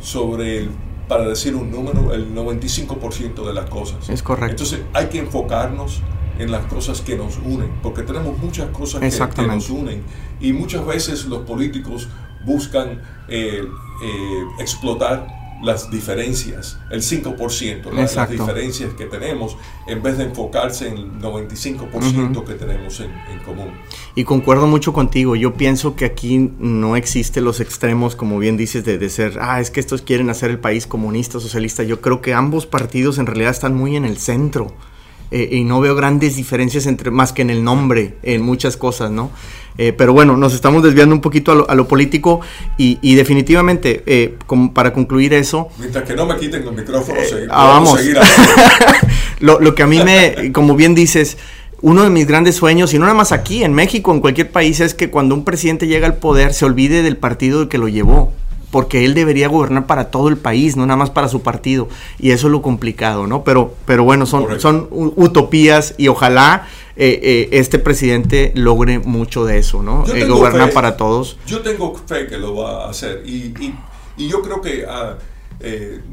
sobre 0.00 0.58
el 0.58 0.70
para 1.12 1.28
decir 1.28 1.54
un 1.54 1.70
número, 1.70 2.14
el 2.14 2.34
95% 2.34 3.46
de 3.46 3.52
las 3.52 3.68
cosas. 3.68 4.08
Es 4.08 4.22
correcto. 4.22 4.52
Entonces 4.52 4.80
hay 4.94 5.08
que 5.08 5.18
enfocarnos 5.18 6.00
en 6.38 6.50
las 6.50 6.64
cosas 6.64 7.02
que 7.02 7.16
nos 7.16 7.36
unen, 7.36 7.70
porque 7.82 8.00
tenemos 8.00 8.38
muchas 8.38 8.70
cosas 8.70 9.02
que, 9.02 9.42
nos 9.46 9.68
unen 9.68 10.02
y 10.40 10.54
muchas 10.54 10.86
veces 10.86 11.26
los 11.26 11.40
políticos 11.40 12.08
buscan 12.46 13.02
eh, 13.28 13.62
eh, 13.62 14.44
explotar 14.58 15.41
las 15.62 15.90
diferencias, 15.90 16.78
el 16.90 17.02
5%, 17.02 17.92
las, 17.92 18.30
diferencias 18.30 18.94
que 18.94 19.06
tenemos, 19.06 19.56
en 19.86 20.02
vez 20.02 20.18
de 20.18 20.24
enfocarse 20.24 20.88
en 20.88 20.98
el 20.98 21.12
95% 21.20 22.44
que 22.44 22.54
tenemos 22.54 23.00
en, 23.00 23.10
común. 23.44 23.72
Y 24.14 24.24
concuerdo 24.24 24.66
mucho 24.66 24.92
contigo, 24.92 25.36
yo 25.36 25.54
pienso 25.54 25.96
que 25.96 26.04
aquí 26.04 26.50
no 26.58 26.96
existen 26.96 27.44
los 27.44 27.60
extremos, 27.60 28.16
como 28.16 28.38
bien 28.38 28.56
dices, 28.56 28.84
de, 28.84 28.98
de, 28.98 29.08
ser, 29.08 29.38
ah, 29.40 29.60
es 29.60 29.70
que 29.70 29.80
estos 29.80 30.02
quieren 30.02 30.30
hacer 30.30 30.50
el 30.50 30.58
país 30.58 30.86
comunista, 30.86 31.40
socialista, 31.40 31.82
yo 31.82 32.00
creo 32.00 32.20
que 32.20 32.34
ambos 32.34 32.66
partidos 32.66 33.18
en 33.18 33.26
realidad 33.26 33.50
están 33.50 33.74
muy 33.74 33.96
en 33.96 34.04
el 34.04 34.18
centro. 34.18 34.74
Eh, 35.34 35.48
y 35.52 35.64
no 35.64 35.80
veo 35.80 35.94
grandes 35.94 36.36
diferencias 36.36 36.86
entre 36.86 37.10
más 37.10 37.32
que 37.32 37.40
en 37.40 37.48
el 37.48 37.64
nombre, 37.64 38.16
en 38.22 38.42
muchas 38.42 38.76
cosas, 38.76 39.10
¿no? 39.10 39.30
Eh, 39.78 39.94
pero 39.96 40.12
bueno, 40.12 40.36
nos 40.36 40.52
estamos 40.52 40.82
desviando 40.82 41.14
un 41.14 41.22
poquito 41.22 41.66
a 41.66 41.74
lo, 41.74 41.88
político 41.88 42.42
y, 42.76 43.14
definitivamente, 43.14 44.02
eh, 44.04 44.36
como 44.46 44.74
para 44.74 44.92
concluir 44.92 45.32
eso... 45.32 45.70
Mientras 45.78 46.04
que 46.04 46.14
no 46.14 46.26
me 46.26 46.36
quiten 46.36 46.62
los 46.62 46.74
micrófonos, 46.74 47.22
ah, 47.48 47.68
vamos. 47.68 47.98
seguir 47.98 48.18
lo, 49.40 49.58
lo 49.58 49.74
que 49.74 49.82
a 49.82 49.86
mí 49.86 50.02
me, 50.04 50.52
como 50.52 50.76
bien 50.76 50.94
dices, 50.94 51.38
uno 51.80 52.02
de 52.02 52.10
mis 52.10 52.26
grandes 52.26 52.56
sueños, 52.56 52.92
y 52.92 52.98
no 52.98 53.06
nada 53.06 53.16
más 53.16 53.32
aquí, 53.32 53.64
en 53.64 53.72
México, 53.72 54.12
en 54.12 54.20
cualquier 54.20 54.50
país, 54.50 54.80
es 54.80 54.92
que 54.92 55.08
cuando 55.08 55.34
un 55.34 55.44
presidente 55.44 55.86
llega 55.86 56.06
al 56.06 56.16
poder 56.16 56.52
se 56.52 56.66
olvide 56.66 57.02
del 57.02 57.16
partido 57.16 57.70
que 57.70 57.78
lo 57.78 57.88
llevó 57.88 58.34
porque 58.72 59.04
él 59.04 59.12
debería 59.12 59.48
gobernar 59.48 59.86
para 59.86 60.10
todo 60.10 60.28
el 60.28 60.38
país, 60.38 60.76
no 60.76 60.86
nada 60.86 60.96
más 60.96 61.10
para 61.10 61.28
su 61.28 61.42
partido. 61.42 61.88
Y 62.18 62.30
eso 62.30 62.46
es 62.46 62.52
lo 62.52 62.62
complicado, 62.62 63.26
¿no? 63.26 63.44
Pero, 63.44 63.74
pero 63.84 64.02
bueno, 64.02 64.24
son, 64.24 64.58
son 64.58 64.88
utopías 64.90 65.94
y 65.98 66.08
ojalá 66.08 66.66
eh, 66.96 67.20
eh, 67.22 67.48
este 67.52 67.78
presidente 67.78 68.50
logre 68.56 68.98
mucho 68.98 69.44
de 69.44 69.58
eso, 69.58 69.82
¿no? 69.82 70.06
Eh, 70.06 70.24
gobernar 70.24 70.72
para 70.72 70.96
todos. 70.96 71.36
Yo 71.46 71.60
tengo 71.60 71.94
fe 71.94 72.26
que 72.26 72.38
lo 72.38 72.56
va 72.56 72.86
a 72.86 72.90
hacer 72.90 73.22
y, 73.26 73.54
y, 74.16 74.28
yo 74.28 74.42
creo 74.42 74.60
que... 74.60 74.84
Ah, 74.88 75.18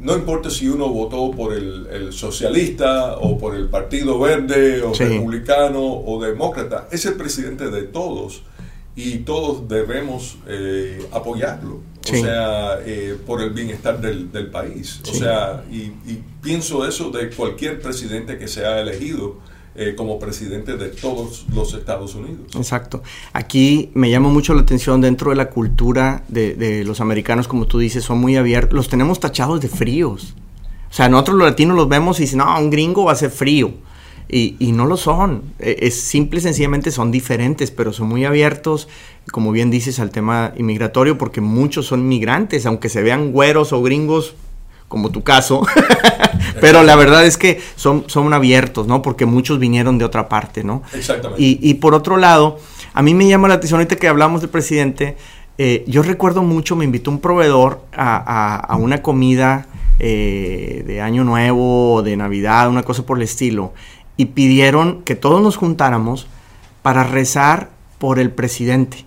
no 0.01 0.13
importa 0.13 0.51
si 0.51 0.69
uno 0.69 0.89
votó 0.89 1.31
por 1.31 1.53
el, 1.53 2.13
socialista 2.13 3.17
o 3.17 3.35
por 3.35 3.55
el 3.55 3.67
Partido 3.67 4.19
Verde 4.19 4.83
o 4.83 4.93
republicano 4.93 5.81
o 5.81 6.21
demócrata, 6.23 6.87
es 6.91 7.07
el 7.07 7.15
presidente 7.15 7.71
de 7.71 7.81
todos 7.81 8.43
y 8.99 9.19
todos 9.19 9.67
debemos 9.67 10.37
apoyarlo. 11.11 11.81
O 12.11 12.15
sea, 12.15 12.79
eh, 12.85 13.17
por 13.25 13.41
el 13.41 13.51
bienestar 13.51 13.99
del, 13.99 14.31
del 14.31 14.47
país. 14.47 15.01
O 15.09 15.13
sea, 15.13 15.63
y, 15.71 15.91
pienso 16.41 16.87
eso 16.87 17.11
de 17.11 17.29
cualquier 17.29 17.81
presidente 17.81 18.37
que 18.37 18.47
sea 18.47 18.79
elegido. 18.79 19.37
Eh, 19.75 19.95
como 19.95 20.19
presidente 20.19 20.75
de 20.75 20.89
todos 20.89 21.45
los 21.53 21.73
Estados 21.73 22.13
Unidos. 22.13 22.53
Exacto. 22.55 23.01
Aquí 23.31 23.91
me 23.93 24.09
llama 24.09 24.27
mucho 24.27 24.53
la 24.53 24.61
atención 24.61 24.99
dentro 24.99 25.29
de 25.29 25.37
la 25.37 25.51
cultura 25.51 26.25
de, 26.27 26.55
de, 26.55 26.83
los 26.83 26.99
americanos, 26.99 27.47
como 27.47 27.65
tú 27.65 27.79
dices, 27.79 28.03
son 28.03 28.19
muy 28.19 28.35
abiertos. 28.35 28.73
Los 28.73 28.89
tenemos 28.89 29.21
tachados 29.21 29.61
de 29.61 29.69
fríos. 29.69 30.33
O 30.89 30.93
sea, 30.93 31.07
nosotros 31.07 31.37
los 31.37 31.47
latinos 31.47 31.77
los 31.77 31.87
vemos 31.87 32.19
y 32.19 32.23
dicen, 32.23 32.39
no, 32.39 32.59
un 32.59 32.69
gringo 32.69 33.05
va 33.05 33.13
a 33.13 33.15
ser 33.15 33.29
frío. 33.29 33.71
Y, 34.31 34.55
y, 34.59 34.74
no 34.74 34.86
lo 34.86 34.95
son. 34.95 35.41
E, 35.59 35.77
es 35.81 36.00
simple 36.00 36.39
y 36.39 36.43
sencillamente 36.43 36.91
son 36.91 37.12
diferentes, 37.12 37.71
pero 37.71 37.91
son 37.93 38.07
muy 38.07 38.25
abiertos, 38.25 38.88
como 39.31 39.51
bien 39.51 39.71
dices, 39.71 40.00
al 40.00 40.12
tema 40.12 40.53
inmigratorio, 40.55 41.17
porque 41.17 41.41
muchos 41.41 41.88
son 41.88 42.07
migrantes, 42.07 42.67
aunque 42.67 42.89
se 42.89 43.01
vean 43.01 43.31
güeros 43.31 43.74
o 43.74 43.81
gringos, 43.81 44.36
como 44.88 45.09
tu 45.12 45.24
caso. 45.24 45.65
pero 46.62 46.83
la 46.83 46.95
verdad 46.95 47.25
es 47.25 47.38
que 47.38 47.59
son, 47.75 48.03
son 48.07 48.31
abiertos, 48.33 48.88
¿no? 48.88 49.01
Porque 49.01 49.25
muchos 49.25 49.57
vinieron 49.57 49.98
de 49.98 50.05
otra 50.05 50.29
parte, 50.29 50.63
¿no? 50.63 50.83
Exactamente. 50.93 51.41
Y, 51.41 51.59
y 51.62 51.75
por 51.75 51.95
otro 51.95 52.17
lado, 52.17 52.59
a 52.93 53.01
mí 53.01 53.15
me 53.15 53.27
llama 53.27 53.48
la 53.48 53.55
atención 53.55 53.79
ahorita 53.79 53.95
que 53.95 54.07
hablamos 54.07 54.41
del 54.41 54.51
presidente. 54.51 55.17
Eh, 55.57 55.83
yo 55.88 56.03
recuerdo 56.03 56.43
mucho, 56.43 56.75
me 56.75 56.86
invitó 56.86 57.12
un 57.12 57.19
proveedor 57.19 57.81
a, 57.93 58.55
a, 58.55 58.75
una 58.77 59.01
comida 59.01 59.67
eh, 60.00 60.83
de 60.88 61.01
Año 61.01 61.24
Nuevo, 61.24 62.01
de 62.01 62.15
Navidad, 62.15 62.69
una 62.69 62.83
cosa 62.83 63.05
por 63.05 63.17
el 63.17 63.24
estilo 63.24 63.74
y 64.19 64.25
pidieron 64.25 65.03
que 65.03 65.15
todos 65.15 65.41
nos 65.41 65.55
juntáramos 65.55 66.27
para 66.81 67.05
rezar 67.05 67.69
por 67.99 68.19
el 68.19 68.31
presidente. 68.31 69.05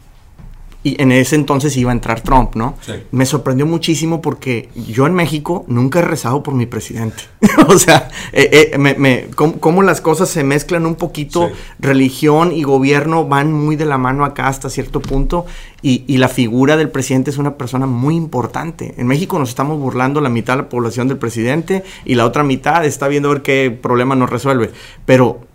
Y 0.85 1.01
en 1.01 1.12
ese 1.12 1.37
entonces 1.37 1.77
iba 1.77 1.93
a 1.93 1.95
entrar 1.95 2.23
Trump, 2.23 2.57
¿no? 2.57 2.77
Me 3.12 3.25
sorprendió 3.25 3.67
muchísimo 3.67 4.21
porque 4.21 4.69
yo 4.75 5.07
en 5.07 5.15
México 5.15 5.65
nunca 5.69 6.01
he 6.01 6.03
rezado 6.03 6.43
por 6.43 6.55
mi 6.55 6.67
presidente. 6.67 7.25
o 7.69 7.79
sea, 7.79 8.09
eh, 8.33 8.71
eh, 8.73 8.79
me, 8.79 9.27
cómo, 9.35 9.83
las 9.83 10.01
cosas 10.01 10.29
se 10.29 10.43
mezclan 10.43 10.87
un 10.87 10.97
poquito, 10.97 11.51
religión 11.79 12.53
y 12.53 12.65
gobierno 12.65 13.27
van 13.27 13.53
muy 13.53 13.77
de 13.77 13.85
la 13.85 13.97
mano 13.97 14.25
acá 14.25 14.49
hasta 14.49 14.71
cierto 14.71 15.01
punto. 15.01 15.47
Y, 15.83 16.05
y, 16.07 16.19
la 16.19 16.29
figura 16.29 16.77
del 16.77 16.91
presidente 16.91 17.31
es 17.31 17.39
una 17.39 17.57
persona 17.57 17.87
muy 17.87 18.17
importante. 18.17 18.95
En 18.97 19.07
México 19.07 19.39
nos 19.39 19.51
estamos 19.51 19.79
burlando 19.79 20.21
la 20.21 20.29
mitad 20.29 20.55
de 20.55 20.62
la 20.62 20.69
población 20.69 21.09
del 21.09 21.19
presidente 21.19 21.85
y 22.05 22.17
la 22.17 22.27
otra 22.27 22.43
mitad 22.43 22.85
está 22.85 23.09
viendo 23.09 23.31
a 23.31 23.35
ver 23.35 23.43
qué 23.43 23.71
problema 23.71 24.15
nos 24.15 24.31
resuelve. 24.31 24.71
Pero 25.07 25.51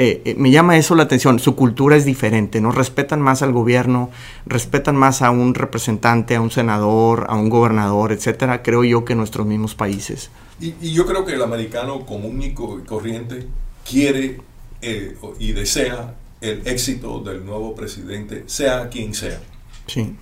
eh, 0.00 0.22
eh, 0.24 0.34
me 0.38 0.52
llama 0.52 0.76
eso 0.76 0.94
la 0.94 1.02
atención, 1.02 1.40
su 1.40 1.56
cultura 1.56 1.96
es 1.96 2.04
diferente, 2.04 2.60
¿no? 2.60 2.70
Respetan 2.70 3.20
más 3.20 3.42
al 3.42 3.50
gobierno, 3.50 4.12
respetan 4.46 4.94
más 4.94 5.22
a 5.22 5.32
un 5.32 5.54
representante, 5.56 6.36
a 6.36 6.40
un 6.40 6.52
senador, 6.52 7.26
a 7.28 7.34
un 7.34 7.48
gobernador, 7.48 8.12
etcétera, 8.12 8.62
creo 8.62 8.84
yo 8.84 9.04
que 9.04 9.16
nuestros 9.16 9.44
mismos 9.44 9.74
países. 9.74 10.30
Y, 10.60 10.92
yo 10.92 11.04
creo 11.04 11.24
que 11.24 11.32
el 11.32 11.42
americano 11.42 12.06
común 12.06 12.40
y 12.40 12.52
corriente 12.52 13.48
quiere 13.84 14.40
eh, 14.82 15.16
y 15.40 15.50
desea 15.50 16.14
el 16.40 16.64
éxito 16.64 17.18
del 17.18 17.44
nuevo 17.44 17.74
presidente, 17.74 18.44
sea 18.46 18.90
quien 18.90 19.14
sea. 19.14 19.40
Sí. 19.88 20.14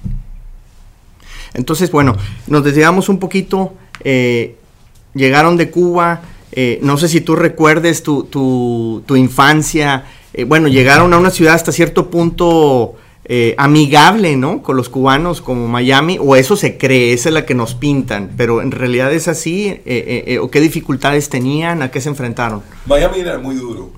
Entonces, 1.52 1.90
bueno, 1.90 2.16
nos 2.46 2.64
desviamos 2.64 3.10
un 3.10 3.18
poquito, 3.18 3.74
llegaron 5.12 5.58
de 5.58 5.70
Cuba, 5.70 6.22
Eh, 6.52 6.78
no 6.82 6.96
sé 6.96 7.08
si 7.08 7.20
tú 7.20 7.36
recuerdes 7.36 8.02
tu, 8.02 8.24
tu, 8.24 9.02
tu 9.06 9.16
infancia. 9.16 10.04
Eh, 10.32 10.44
bueno, 10.44 10.68
llegaron 10.68 11.12
a 11.12 11.18
una 11.18 11.30
ciudad 11.30 11.54
hasta 11.54 11.72
cierto 11.72 12.10
punto 12.10 12.94
eh, 13.24 13.54
amigable, 13.58 14.36
¿no? 14.36 14.62
Con 14.62 14.76
los 14.76 14.88
cubanos 14.88 15.40
como 15.40 15.66
Miami, 15.66 16.18
o 16.20 16.36
eso 16.36 16.56
se 16.56 16.78
cree, 16.78 17.12
esa 17.12 17.28
es 17.30 17.34
la 17.34 17.44
que 17.44 17.54
nos 17.54 17.74
pintan, 17.74 18.32
pero 18.36 18.62
en 18.62 18.70
realidad 18.70 19.12
es 19.12 19.28
así, 19.28 19.80
o 20.40 20.50
qué 20.50 20.60
dificultades 20.60 21.28
tenían, 21.28 21.82
a 21.82 21.90
qué 21.90 22.00
se 22.00 22.08
enfrentaron. 22.08 22.62
Miami 22.86 23.20
era 23.20 23.38
muy 23.38 23.56
duro, 23.56 23.90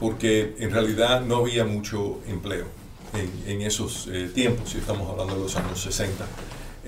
porque 0.00 0.56
en 0.58 0.72
realidad 0.72 1.22
no 1.24 1.36
había 1.36 1.64
mucho 1.64 2.18
empleo 2.28 2.66
en, 3.14 3.54
en 3.54 3.62
esos 3.62 4.08
tiempos, 4.34 4.70
si 4.70 4.78
estamos 4.78 5.08
hablando 5.08 5.36
de 5.36 5.42
los 5.42 5.54
años 5.54 5.80
60. 5.80 6.26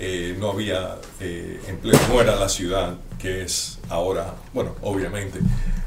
Eh, 0.05 0.37
no 0.37 0.51
había 0.51 0.97
eh, 1.21 1.61
empleo, 1.69 1.97
no 2.09 2.21
era 2.21 2.35
la 2.35 2.49
ciudad 2.49 2.97
que 3.21 3.43
es 3.43 3.79
ahora, 3.89 4.35
bueno, 4.53 4.75
obviamente. 4.83 5.39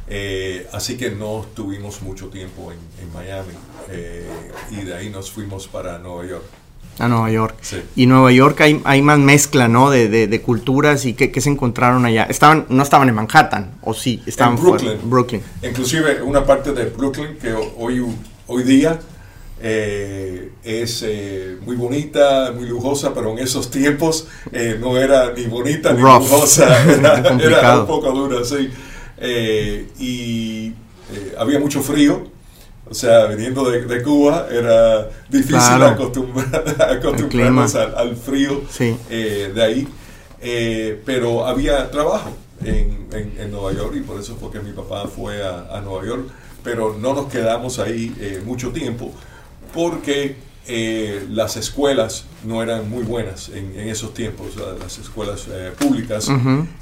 Eh, 0.08 0.66
así 0.72 0.96
que 0.96 1.12
no 1.12 1.46
tuvimos 1.54 2.02
mucho 2.02 2.30
tiempo 2.30 2.72
en, 2.72 2.80
Miami 3.14 3.54
y 4.72 4.86
de 4.86 4.96
ahí 4.96 5.10
nos 5.10 5.32
fuimos 5.32 5.68
para 5.68 6.00
Nueva 6.00 6.26
York. 6.26 6.44
A 6.98 7.10
Nueva 7.10 7.30
York. 7.30 7.56
Y 7.98 8.06
Nueva 8.06 8.32
York 8.32 8.62
hay, 8.62 8.82
hay 8.86 9.02
más 9.02 9.20
mezcla, 9.20 9.68
¿no? 9.68 9.90
De, 9.90 10.08
de, 10.08 10.42
culturas 10.42 11.04
y 11.06 11.14
qué, 11.14 11.42
se 11.42 11.50
encontraron 11.50 12.06
allá. 12.06 12.24
Estaban, 12.24 12.68
no 12.70 12.84
estaban 12.84 13.10
en 13.10 13.16
Manhattan, 13.16 13.76
o 13.82 13.94
sí, 13.94 14.24
estaban 14.26 14.56
en 14.58 14.64
Brooklyn. 14.64 15.00
Brooklyn. 15.04 15.44
Inclusive 15.62 16.22
una 16.22 16.46
parte 16.46 16.72
de 16.72 16.86
Brooklyn 16.86 17.38
que 17.38 17.54
hoy, 17.54 18.02
hoy 18.48 18.64
día 18.64 18.98
eh, 19.68 20.52
es 20.64 21.02
eh, 21.04 21.58
muy 21.66 21.76
bonita, 21.76 22.52
muy 22.56 22.68
lujosa, 22.68 23.16
pero 23.16 23.32
en 23.32 23.40
esos 23.40 23.72
tiempos 23.72 24.28
eh, 24.52 24.78
no 24.80 24.96
era 24.96 25.34
ni 25.34 25.46
bonita 25.46 25.92
ni 25.92 26.04
lujosa, 26.04 26.68
era, 27.42 27.80
un 27.80 27.88
poco 27.88 28.12
dura, 28.12 28.46
sí. 28.46 28.70
y 30.00 30.72
había 31.40 31.58
mucho 31.58 31.82
frío, 31.82 32.28
o 32.88 32.94
sea, 32.94 33.26
viniendo 33.26 33.68
de, 33.68 34.04
Cuba 34.04 34.48
era 34.52 35.10
difícil 35.30 35.82
acostumbrarnos 35.82 37.74
al, 37.74 38.16
frío 38.18 38.62
de 39.10 39.64
ahí, 39.64 39.88
pero 41.04 41.48
había 41.48 41.90
trabajo 41.90 42.30
en, 42.64 43.08
en, 43.12 43.50
Nueva 43.50 43.74
York 43.74 43.96
y 43.96 44.02
por 44.02 44.20
eso 44.20 44.38
fue 44.40 44.52
que 44.52 44.60
mi 44.60 44.74
papá 44.74 45.08
fue 45.08 45.42
a, 45.42 45.76
a 45.76 45.82
Nueva 45.82 46.06
York, 46.06 46.28
pero 46.64 46.96
no 47.00 47.16
nos 47.16 47.32
quedamos 47.32 47.80
ahí 47.80 48.44
mucho 48.46 48.70
tiempo 48.70 49.12
porque 49.76 50.38
eh, 50.68 51.28
las 51.30 51.58
escuelas 51.58 52.26
no 52.44 52.64
eran 52.64 52.90
muy 52.90 53.04
buenas 53.04 53.50
en, 53.50 53.78
esos 53.78 54.16
tiempos, 54.16 54.56
las 54.56 54.98
escuelas 54.98 55.48
eh, 55.50 55.74
públicas, 55.78 56.32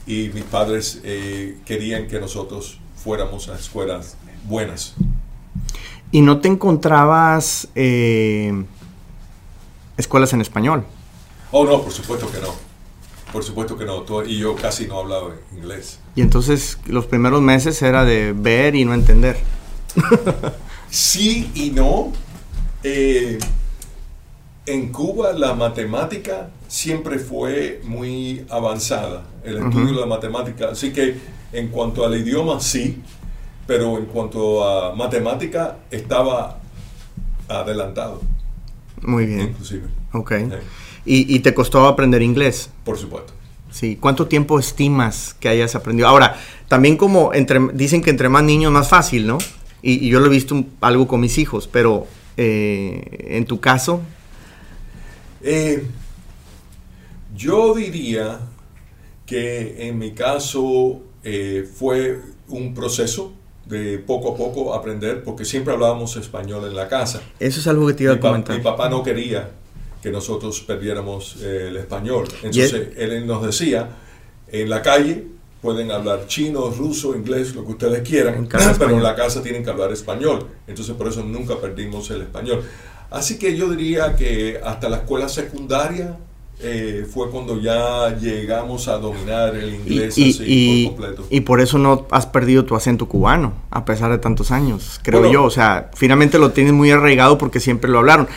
y 0.08 0.30
mis 0.34 0.44
padres 0.44 1.02
eh, 1.04 1.58
querían 1.66 2.08
que 2.08 2.20
nosotros 2.20 2.80
fuéramos 2.96 3.50
a 3.50 3.56
escuelas 3.56 4.16
buenas. 4.46 4.94
¿Y 6.12 6.22
no 6.22 6.40
te 6.40 6.48
encontrabas 6.48 7.68
escuelas 9.98 10.32
en 10.32 10.42
español? 10.42 10.86
Oh, 11.52 11.66
no, 11.66 11.82
por 11.82 11.92
supuesto 11.92 12.32
que 12.32 12.40
no. 12.40 12.54
Por 13.34 13.44
supuesto 13.44 13.76
que 13.78 13.86
no. 13.86 14.06
Y 14.26 14.38
yo 14.38 14.56
casi 14.56 14.86
no 14.86 15.00
hablaba 15.00 15.32
inglés. 15.58 16.00
Y 16.16 16.22
entonces 16.22 16.78
los 16.86 17.08
primeros 17.08 17.42
meses 17.42 17.82
era 17.82 18.06
de 18.06 18.34
ver 18.34 18.76
y 18.76 18.86
no 18.86 18.94
entender. 18.94 19.38
sí 20.92 21.52
y 21.56 21.72
no 21.72 22.14
eh, 22.84 23.40
en 24.66 24.92
Cuba 24.92 25.34
la 25.34 25.54
matemática 25.54 26.50
siempre 26.68 27.20
fue 27.20 27.82
muy 27.84 28.46
avanzada, 28.50 29.26
el 29.44 29.58
estudio 29.58 29.94
de 29.94 30.00
la 30.02 30.06
matemática. 30.06 30.70
Así 30.72 30.92
que 30.94 31.18
en 31.52 31.68
cuanto 31.68 32.06
al 32.06 32.18
idioma, 32.18 32.60
sí, 32.60 33.02
pero 33.68 33.98
en 33.98 34.06
cuanto 34.06 34.64
a 34.64 34.96
matemática 34.96 35.78
estaba 35.92 36.60
adelantado. 37.48 38.22
Muy 39.02 39.26
bien. 39.26 39.42
Inclusive. 39.42 39.88
Ok. 40.14 40.34
¿Y, 41.06 41.40
te 41.40 41.54
costó 41.54 41.86
aprender 41.86 42.22
inglés? 42.22 42.70
Por 42.86 42.98
supuesto. 42.98 43.34
Sí. 43.72 43.98
¿Cuánto 44.00 44.28
tiempo 44.28 44.58
estimas 44.58 45.36
que 45.40 45.50
hayas 45.50 45.76
aprendido? 45.76 46.08
Ahora, 46.08 46.38
también 46.70 46.96
como 46.96 47.34
entre, 47.34 47.60
dicen 47.74 48.02
que 48.02 48.10
entre 48.10 48.30
más 48.30 48.44
niños 48.44 48.72
más 48.72 48.88
fácil, 48.88 49.28
¿no? 49.28 49.38
Y, 49.82 50.08
yo 50.08 50.22
lo 50.22 50.28
he 50.28 50.30
visto 50.30 50.64
algo 50.80 51.08
con 51.08 51.20
mis 51.20 51.38
hijos, 51.38 51.68
pero 51.68 52.08
eh, 52.38 53.36
en 53.38 53.46
tu 53.46 53.60
caso? 53.60 54.02
Eh, 55.42 55.86
yo 57.36 57.74
diría 57.76 58.40
que 59.26 59.88
en 59.88 59.98
mi 59.98 60.14
caso 60.14 61.02
eh, 61.24 61.68
fue 61.72 62.20
un 62.48 62.74
proceso 62.74 63.34
de 63.66 63.98
poco 64.00 64.34
a 64.34 64.38
poco 64.38 64.74
aprender, 64.74 65.24
porque 65.24 65.46
siempre 65.46 65.74
hablábamos 65.74 66.16
español 66.18 66.66
en 66.68 66.76
la 66.76 66.88
casa. 66.88 67.22
Eso 67.40 67.60
es 67.60 67.68
algo 67.68 67.88
que 67.88 67.94
te 67.94 68.04
iba 68.04 68.14
a 68.14 68.20
comentar. 68.20 68.58
Mi 68.58 68.64
papá 68.64 68.90
no 68.90 69.04
quería 69.04 69.52
que 70.02 70.12
nosotros 70.12 70.60
perdiéramos 70.62 71.42
el 71.42 71.78
español. 71.78 72.28
Entonces 72.44 72.90
él 72.98 73.26
nos 73.26 73.46
decía, 73.46 73.90
en 74.52 74.70
la 74.70 74.82
calle 74.82 75.33
pueden 75.64 75.92
hablar 75.92 76.28
chino, 76.28 76.70
ruso, 76.70 77.16
inglés, 77.16 77.56
lo 77.56 77.66
que 77.66 77.72
ustedes 77.72 78.08
quieran, 78.08 78.48
pero 78.78 78.98
en 78.98 79.02
la 79.02 79.16
casa 79.16 79.42
tienen 79.42 79.64
que 79.64 79.70
hablar 79.70 79.94
español. 79.94 80.46
Entonces 80.68 80.94
por 80.94 81.08
eso 81.08 81.24
nunca 81.24 81.56
perdimos 81.56 82.12
el 82.12 82.22
español. 82.22 82.62
Así 83.10 83.40
que 83.40 83.56
yo 83.56 83.70
diría 83.70 84.16
que 84.18 84.60
hasta 84.62 84.90
la 84.90 84.98
escuela 84.98 85.30
secundaria 85.30 86.18
eh, 86.60 87.08
fue 87.10 87.30
cuando 87.32 87.62
ya 87.62 88.16
llegamos 88.20 88.90
a 88.90 88.98
dominar 88.98 89.56
el 89.56 89.74
inglés 89.74 90.18
y, 90.18 90.32
así 90.32 90.86
por 90.86 90.96
completo. 90.96 91.28
Y 91.30 91.42
por 91.42 91.62
eso 91.62 91.78
no 91.78 92.08
has 92.12 92.26
perdido 92.26 92.66
tu 92.66 92.76
acento 92.76 93.08
cubano, 93.08 93.54
a 93.72 93.86
pesar 93.86 94.12
de 94.12 94.18
tantos 94.18 94.52
años, 94.52 95.00
creo 95.02 95.32
yo. 95.32 95.46
O 95.46 95.50
sea, 95.50 95.92
finalmente 95.94 96.40
lo 96.40 96.52
tienes 96.52 96.74
muy 96.74 96.92
arraigado 96.92 97.38
porque 97.38 97.62
siempre 97.62 97.90
lo 97.90 98.00
hablaron. 98.00 98.28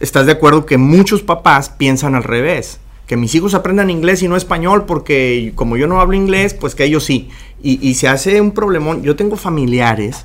¿Estás 0.00 0.26
de 0.26 0.32
acuerdo 0.32 0.66
que 0.66 0.78
muchos 0.78 1.22
papás 1.22 1.70
piensan 1.70 2.16
al 2.16 2.24
revés? 2.24 2.80
Mis 3.16 3.34
hijos 3.34 3.54
aprendan 3.54 3.90
inglés 3.90 4.22
y 4.22 4.28
no 4.28 4.36
español, 4.36 4.86
porque 4.86 5.52
como 5.54 5.76
yo 5.76 5.86
no 5.86 6.00
hablo 6.00 6.14
inglés, 6.14 6.54
pues 6.54 6.74
que 6.74 6.84
ellos 6.84 7.04
sí. 7.04 7.30
Y, 7.62 7.94
se 7.94 8.08
hace 8.08 8.40
un 8.40 8.52
problemón. 8.52 9.02
Yo 9.02 9.14
tengo 9.14 9.36
familiares 9.36 10.24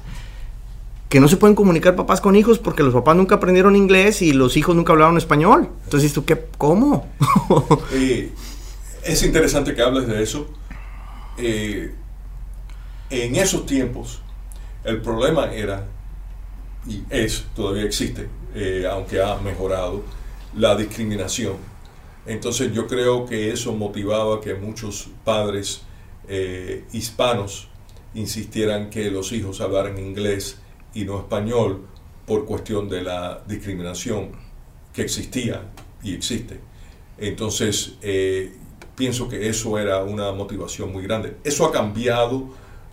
que 1.07 1.19
no 1.19 1.27
se 1.27 1.37
pueden 1.37 1.55
comunicar 1.55 1.95
papás 1.95 2.19
con 2.19 2.35
hijos 2.35 2.57
porque 2.57 2.83
los 2.83 2.93
papás 2.93 3.15
nunca 3.15 3.35
aprendieron 3.35 3.75
inglés 3.75 4.21
y 4.21 4.33
los 4.33 4.57
hijos 4.57 4.75
nunca 4.75 4.93
hablaron 4.93 5.17
español. 5.17 5.69
Entonces, 5.83 6.13
¿tú 6.13 6.25
qué? 6.25 6.45
¿Cómo? 6.57 7.07
Es 9.03 9.23
interesante 9.23 9.73
que 9.73 9.81
hables 9.81 10.05
de 10.05 10.21
eso. 10.21 10.47
En 11.37 13.35
esos 13.35 13.65
tiempos, 13.65 14.21
el 14.83 15.01
problema 15.01 15.53
era, 15.53 15.85
y 16.85 17.03
es, 17.09 17.45
todavía 17.55 17.83
existe, 17.83 18.27
eh, 18.53 18.85
aunque 18.89 19.21
ha 19.21 19.35
mejorado, 19.37 20.03
la 20.55 20.75
discriminación 20.75 21.55
entonces 22.27 22.73
yo 22.73 22.87
creo 22.87 23.25
que 23.25 23.51
eso 23.51 23.73
motivaba 23.73 24.41
que 24.41 24.53
muchos 24.53 25.09
padres 25.23 25.81
eh, 26.27 26.83
hispanos 26.91 27.69
insistieran 28.13 28.89
que 28.89 29.09
los 29.09 29.31
hijos 29.31 29.61
hablaran 29.61 29.97
inglés 29.97 30.59
y 30.93 31.05
no 31.05 31.19
español 31.19 31.87
por 32.25 32.45
cuestión 32.45 32.89
de 32.89 33.01
la 33.01 33.41
discriminación 33.47 34.31
que 34.93 35.03
existía 35.03 35.71
y 36.03 36.13
existe. 36.13 36.59
Entonces 37.17 37.93
eh, 38.01 38.51
pienso 38.95 39.29
que 39.29 39.47
eso 39.47 39.77
era 39.79 40.03
una 40.03 40.31
motivación 40.33 40.91
muy 40.91 41.03
grande. 41.03 41.37
Eso 41.43 41.65
ha 41.65 41.71
cambiado 41.71 42.49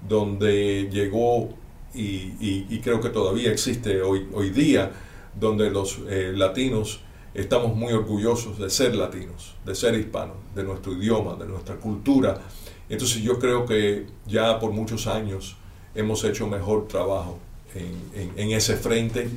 donde 0.09 0.89
llegó 0.93 1.49
y, 1.95 2.79
creo 2.81 3.01
que 3.01 3.09
todavía 3.09 3.51
existe 3.51 4.03
hoy, 4.03 4.51
día, 4.51 4.93
donde 5.39 5.71
los 5.71 6.01
eh, 6.09 6.33
latinos 6.35 7.04
estamos 7.35 7.75
muy 7.75 7.93
orgullosos 7.93 8.59
de 8.59 8.71
ser 8.71 8.95
latinos, 8.95 9.55
de 9.67 9.75
ser 9.75 9.95
hispanos, 9.95 10.37
de 10.55 10.63
nuestro 10.63 10.93
idioma, 10.93 11.35
de 11.35 11.47
nuestra 11.47 11.75
cultura. 11.77 12.41
Entonces 12.89 13.23
yo 13.23 13.39
creo 13.39 13.67
que 13.67 14.07
ya 14.27 14.59
por 14.61 14.71
muchos 14.71 15.07
años 15.07 15.57
hemos 15.95 16.23
hecho 16.25 16.47
mejor 16.47 16.87
trabajo 16.87 17.39
en, 17.75 18.51
ese 18.53 18.77
frente 18.77 19.29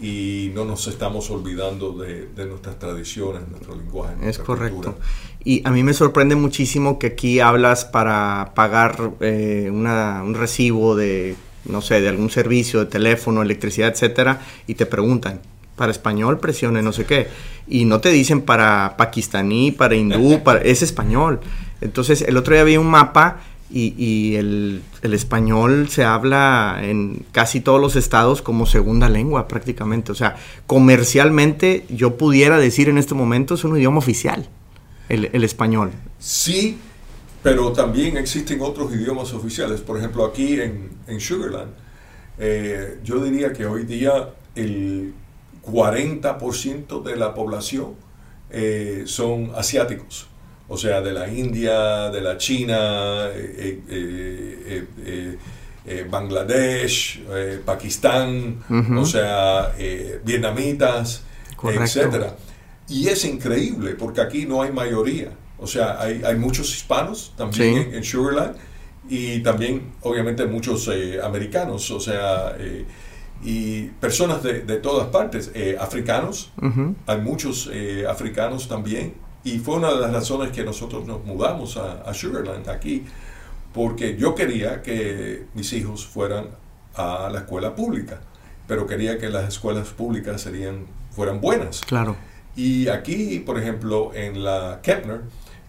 y 0.00 0.52
no 0.54 0.66
nos 0.66 0.86
estamos 0.86 1.30
olvidando 1.30 1.92
de, 1.92 2.28
nuestras 2.46 2.78
tradiciones, 2.78 3.48
nuestro 3.48 3.74
lenguaje. 3.74 4.14
Es 4.28 4.38
correcto. 4.38 4.96
Y 5.42 5.66
a 5.66 5.70
mí 5.70 5.82
me 5.82 5.94
sorprende 5.94 6.34
muchísimo 6.36 6.98
que 6.98 7.08
aquí 7.08 7.40
hablas 7.40 7.86
para 7.86 8.52
pagar 8.54 9.12
eh, 9.20 9.70
un 9.72 10.34
recibo 10.34 10.94
de, 10.94 11.34
no 11.64 11.80
sé, 11.80 12.02
de 12.02 12.08
algún 12.08 12.28
servicio 12.28 12.80
de 12.80 12.86
teléfono, 12.86 13.40
electricidad, 13.40 13.88
etcétera, 13.88 14.42
y 14.66 14.74
te 14.74 14.84
preguntan, 14.84 15.40
para 15.78 15.90
español 15.90 16.38
presione 16.38 16.82
no 16.82 16.92
sé 16.92 17.06
qué. 17.06 17.28
Y 17.66 17.86
no 17.86 18.00
te 18.00 18.10
dicen 18.10 18.42
para 18.42 18.96
pakistaní, 18.98 19.72
para 19.72 19.96
hindú, 19.96 20.40
para, 20.44 20.60
es 20.60 20.82
español. 20.82 21.40
Entonces, 21.80 22.20
el 22.20 22.36
otro 22.36 22.52
día 22.52 22.64
vi 22.64 22.76
un 22.76 22.88
mapa 22.88 23.38
y, 23.70 24.34
el, 24.36 24.82
español 25.02 25.88
se 25.88 26.04
habla 26.04 26.80
en 26.82 27.24
casi 27.32 27.60
todos 27.60 27.80
los 27.80 27.96
estados 27.96 28.42
como 28.42 28.66
segunda 28.66 29.08
lengua 29.08 29.48
prácticamente. 29.48 30.12
O 30.12 30.14
sea, 30.14 30.36
comercialmente 30.66 31.86
yo 31.88 32.16
pudiera 32.16 32.58
decir 32.58 32.90
en 32.90 32.98
este 32.98 33.14
momento 33.14 33.54
es 33.54 33.64
un 33.64 33.76
idioma 33.78 33.98
oficial, 33.98 34.46
el, 35.08 35.30
el 35.32 35.44
español. 35.44 35.92
Sí, 36.18 36.78
pero 37.42 37.72
también 37.72 38.16
existen 38.16 38.60
otros 38.60 38.92
idiomas 38.92 39.32
oficiales. 39.32 39.80
Por 39.80 39.98
ejemplo, 39.98 40.24
aquí 40.24 40.60
en, 40.60 40.90
en 41.06 41.20
Sugarland, 41.20 41.72
eh, 42.38 42.98
yo 43.04 43.22
diría 43.22 43.52
que 43.52 43.66
hoy 43.66 43.84
día 43.84 44.30
el 44.54 45.12
40% 45.62 47.02
de 47.02 47.16
la 47.16 47.34
población 47.34 47.94
eh, 48.50 49.04
son 49.06 49.52
asiáticos. 49.54 50.28
O 50.68 50.76
sea, 50.76 51.00
de 51.00 51.12
la 51.12 51.28
India, 51.28 52.10
de 52.10 52.20
la 52.20 52.36
China, 52.36 53.28
Bangladesh, 56.10 57.22
Pakistán, 57.64 58.62
o 58.98 59.06
sea, 59.06 59.72
vietnamitas, 60.24 61.22
etcétera. 61.62 62.36
Y 62.88 63.08
es 63.08 63.24
increíble 63.24 63.94
porque 63.94 64.20
aquí 64.20 64.46
no 64.46 64.62
hay 64.62 64.72
mayoría. 64.72 65.30
O 65.58 65.66
sea, 65.66 66.00
hay, 66.00 66.22
hay 66.24 66.36
muchos 66.36 66.70
hispanos 66.74 67.32
también 67.36 67.94
en, 67.94 68.04
Sugarland 68.04 68.56
y 69.08 69.40
también, 69.40 69.92
obviamente, 70.02 70.46
muchos 70.46 70.88
eh, 70.88 71.18
americanos, 71.22 71.90
o 71.90 71.98
sea, 71.98 72.54
eh, 72.58 72.84
y 73.42 73.82
personas 74.00 74.42
de, 74.42 74.60
de 74.62 74.76
todas 74.76 75.08
partes, 75.08 75.50
eh, 75.54 75.76
africanos, 75.80 76.52
hay 77.06 77.20
muchos 77.20 77.70
africanos 78.08 78.68
también. 78.68 79.14
Y 79.44 79.58
fue 79.58 79.76
una 79.76 79.92
de 79.92 80.00
las 80.00 80.12
razones 80.12 80.50
que 80.50 80.64
nosotros 80.64 81.06
nos 81.06 81.24
mudamos 81.24 81.76
a, 81.76 82.02
a 82.02 82.12
Sugarland 82.12 82.68
aquí, 82.68 83.04
porque 83.72 84.16
yo 84.16 84.34
quería 84.34 84.82
que 84.82 85.46
mis 85.54 85.72
hijos 85.72 86.06
fueran 86.06 86.48
a 86.94 87.30
la 87.30 87.38
escuela 87.40 87.74
pública, 87.74 88.20
pero 88.66 88.86
quería 88.86 89.18
que 89.18 89.28
las 89.28 89.48
escuelas 89.48 89.88
públicas 89.88 90.40
serían, 90.40 90.86
fueran 91.10 91.40
buenas. 91.40 91.80
Claro. 91.86 92.16
Y 92.56 92.88
aquí, 92.88 93.38
por 93.38 93.56
ejemplo, 93.58 94.10
en 94.14 94.42
la 94.42 94.80
Kepner, 94.82 95.20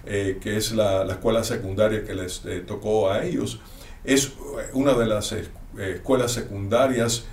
eh, 0.05 0.39
que 0.41 0.58
es 0.58 0.71
la, 0.71 1.05
escuela 1.05 1.43
secundaria 1.43 2.03
que 2.03 2.15
les 2.15 2.43
eh, 2.45 2.63
tocó 2.65 3.12
a 3.12 3.23
ellos, 3.23 3.60
es 4.03 4.34
una 4.73 4.93
de 4.95 5.05
las 5.05 5.32
eh, 5.34 5.47
escuelas 5.77 6.32
secundarias 6.32 7.25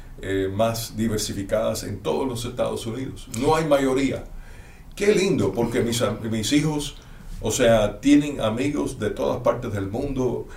más 0.52 0.96
diversificadas 0.96 1.84
en 1.84 2.00
todos 2.00 2.26
los 2.26 2.44
Estados 2.44 2.86
Unidos. 2.86 3.28
No 3.40 3.54
hay 3.54 3.64
mayoría. 3.66 4.24
Qué 4.94 5.14
lindo, 5.14 5.52
porque 5.52 5.80
mis, 5.82 6.02
mis 6.30 6.52
hijos, 6.52 6.96
o 7.40 7.50
sea, 7.50 8.00
tienen 8.00 8.40
amigos 8.40 8.98
de 8.98 9.10
todas 9.10 9.42
partes 9.42 9.72
del 9.72 9.88
mundo, 9.88 10.48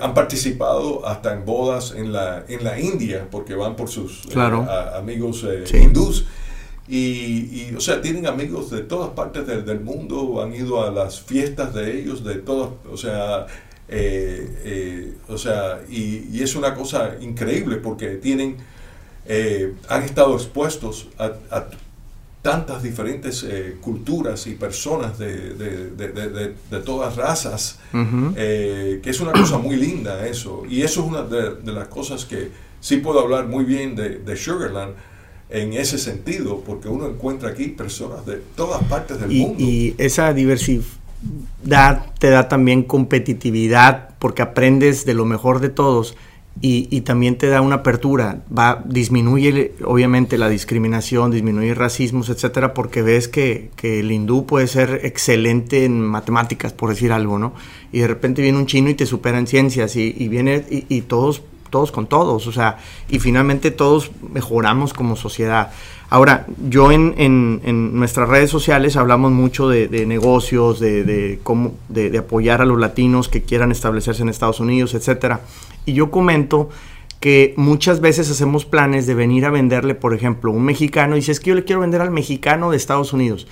han 0.00 0.14
participado 0.14 1.06
hasta 1.06 1.32
en 1.32 1.44
bodas 1.44 1.92
en 1.92 2.12
la, 2.12 2.44
en 2.48 2.64
la 2.64 2.80
India, 2.80 3.28
porque 3.30 3.54
van 3.54 3.76
por 3.76 3.88
sus 3.88 4.26
amigos 4.34 5.44
hindús. 5.72 6.26
Y, 6.88 7.74
o 7.74 7.80
sea, 7.80 8.00
tienen 8.00 8.26
amigos 8.26 8.70
de 8.70 8.82
todas 8.82 9.10
partes 9.10 9.46
del, 9.46 9.80
mundo, 9.80 10.40
han 10.40 10.54
ido 10.54 10.84
a 10.84 10.90
las 10.90 11.20
fiestas 11.20 11.74
de 11.74 12.00
ellos, 12.00 12.22
de 12.22 12.36
todas, 12.36 12.70
o 12.90 12.96
sea, 12.96 13.46
eh, 13.88 14.62
eh, 14.64 15.14
o 15.28 15.38
sea, 15.38 15.80
y, 15.88 16.42
es 16.42 16.56
una 16.56 16.74
cosa 16.74 17.16
increíble 17.20 17.76
porque 17.76 18.16
tienen, 18.16 18.56
eh, 19.26 19.74
han 19.88 20.02
estado 20.02 20.34
expuestos 20.34 21.08
a, 21.18 21.32
tantas 22.42 22.80
diferentes 22.80 23.44
culturas 23.80 24.46
y 24.46 24.54
personas 24.54 25.18
de, 25.18 25.54
de, 25.54 26.78
todas 26.84 27.16
razas, 27.16 27.80
que 27.90 29.00
es 29.04 29.20
una 29.20 29.32
cosa 29.32 29.58
muy 29.58 29.74
linda 29.74 30.24
eso. 30.28 30.62
Y 30.70 30.82
eso 30.82 31.00
es 31.00 31.06
una 31.08 31.22
de, 31.22 31.72
las 31.72 31.88
cosas 31.88 32.24
que 32.24 32.52
sí 32.80 32.98
puedo 32.98 33.18
hablar 33.18 33.48
muy 33.48 33.64
bien 33.64 33.96
de 33.96 34.36
Sugarland 34.36 34.94
en 35.50 35.72
ese 35.72 35.98
sentido, 35.98 36.62
porque 36.64 36.88
uno 36.88 37.08
encuentra 37.08 37.50
aquí 37.50 37.66
personas 37.66 38.24
de 38.26 38.40
todas 38.54 38.80
partes 38.84 39.20
del 39.20 39.30
mundo. 39.30 39.56
Y 39.58 39.96
esa 39.98 40.32
diversidad 40.32 40.84
te 42.18 42.30
da 42.30 42.48
también 42.48 42.82
competitividad, 42.82 44.10
porque 44.18 44.42
aprendes 44.42 45.04
de 45.04 45.14
lo 45.14 45.24
mejor 45.24 45.60
de 45.60 45.68
todos. 45.68 46.16
Y, 46.62 47.02
también 47.02 47.36
te 47.36 47.48
da 47.48 47.60
una 47.60 47.76
apertura, 47.76 48.38
va, 48.56 48.82
disminuye 48.86 49.74
obviamente 49.84 50.38
la 50.38 50.48
discriminación, 50.48 51.30
disminuye 51.30 51.74
racismos, 51.74 52.30
etcétera, 52.30 52.72
porque 52.72 53.02
ves 53.02 53.28
que, 53.28 53.70
el 53.82 54.10
hindú 54.10 54.46
puede 54.46 54.66
ser 54.66 55.02
excelente 55.04 55.84
en 55.84 56.00
matemáticas, 56.00 56.72
por 56.72 56.88
decir 56.88 57.12
algo, 57.12 57.38
¿no? 57.38 57.52
Y 57.92 57.98
de 57.98 58.06
repente 58.08 58.40
viene 58.40 58.56
un 58.56 58.64
chino 58.64 58.88
y 58.88 58.94
te 58.94 59.04
supera 59.04 59.38
en 59.38 59.46
ciencias, 59.46 59.96
y, 59.96 60.28
viene, 60.28 60.64
y 60.70 61.02
todos 61.02 61.42
todos 61.70 61.92
con 61.92 62.06
todos, 62.06 62.46
o 62.46 62.52
sea, 62.52 62.78
y 63.08 63.18
finalmente 63.18 63.70
todos 63.70 64.10
mejoramos 64.32 64.94
como 64.94 65.16
sociedad. 65.16 65.72
Ahora, 66.08 66.46
yo 66.68 66.92
en, 66.92 67.14
en, 67.18 67.98
nuestras 67.98 68.28
redes 68.28 68.48
sociales 68.48 68.96
hablamos 68.96 69.32
mucho 69.32 69.68
de, 69.68 70.06
negocios, 70.06 70.78
de, 70.78 71.40
cómo, 71.42 71.74
de, 71.88 72.16
apoyar 72.16 72.62
a 72.62 72.64
los 72.64 72.78
latinos 72.78 73.28
que 73.28 73.42
quieran 73.42 73.72
establecerse 73.72 74.22
en 74.22 74.28
Estados 74.28 74.60
Unidos, 74.60 74.94
etcétera. 74.94 75.40
Y 75.84 75.94
yo 75.94 76.12
comento 76.12 76.68
que 77.18 77.54
muchas 77.56 78.00
veces 78.00 78.30
hacemos 78.30 78.64
planes 78.64 79.06
de 79.06 79.14
venir 79.14 79.46
a 79.46 79.50
venderle, 79.50 79.96
por 79.96 80.14
ejemplo, 80.14 80.52
un 80.52 80.64
mexicano, 80.64 81.16
y 81.16 81.20
dice, 81.20 81.32
es 81.32 81.40
que 81.40 81.50
yo 81.50 81.56
le 81.56 81.64
quiero 81.64 81.80
vender 81.80 82.00
al 82.00 82.12
mexicano 82.12 82.70
de 82.70 82.76
Estados 82.76 83.12
Unidos. 83.12 83.48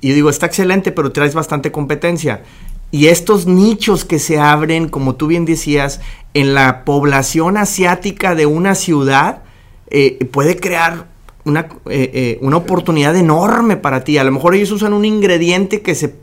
Y 0.00 0.08
yo 0.08 0.14
digo, 0.14 0.30
está 0.30 0.46
excelente, 0.46 0.92
pero 0.92 1.10
traes 1.10 1.34
bastante 1.34 1.72
competencia. 1.72 2.44
Y 2.92 3.06
estos 3.06 3.46
nichos 3.46 4.04
que 4.04 4.20
se 4.20 4.38
abren, 4.38 4.88
como 4.88 5.16
tú 5.16 5.26
bien 5.26 5.44
decías, 5.44 6.00
en 6.34 6.54
la 6.54 6.84
población 6.84 7.56
asiática 7.56 8.36
de 8.36 8.46
una 8.46 8.76
ciudad, 8.76 9.42
eh, 9.90 10.24
puede 10.30 10.56
crear 10.56 11.15
una, 11.46 11.68
eh, 11.86 12.10
eh, 12.12 12.38
una, 12.42 12.58
oportunidad 12.58 13.16
enorme 13.16 13.76
para 13.76 14.04
ti. 14.04 14.18
A 14.18 14.24
lo 14.24 14.32
mejor 14.32 14.54
ellos 14.54 14.70
usan 14.72 14.92
un 14.92 15.04
ingrediente 15.04 15.80
que 15.80 15.94
se 15.94 16.14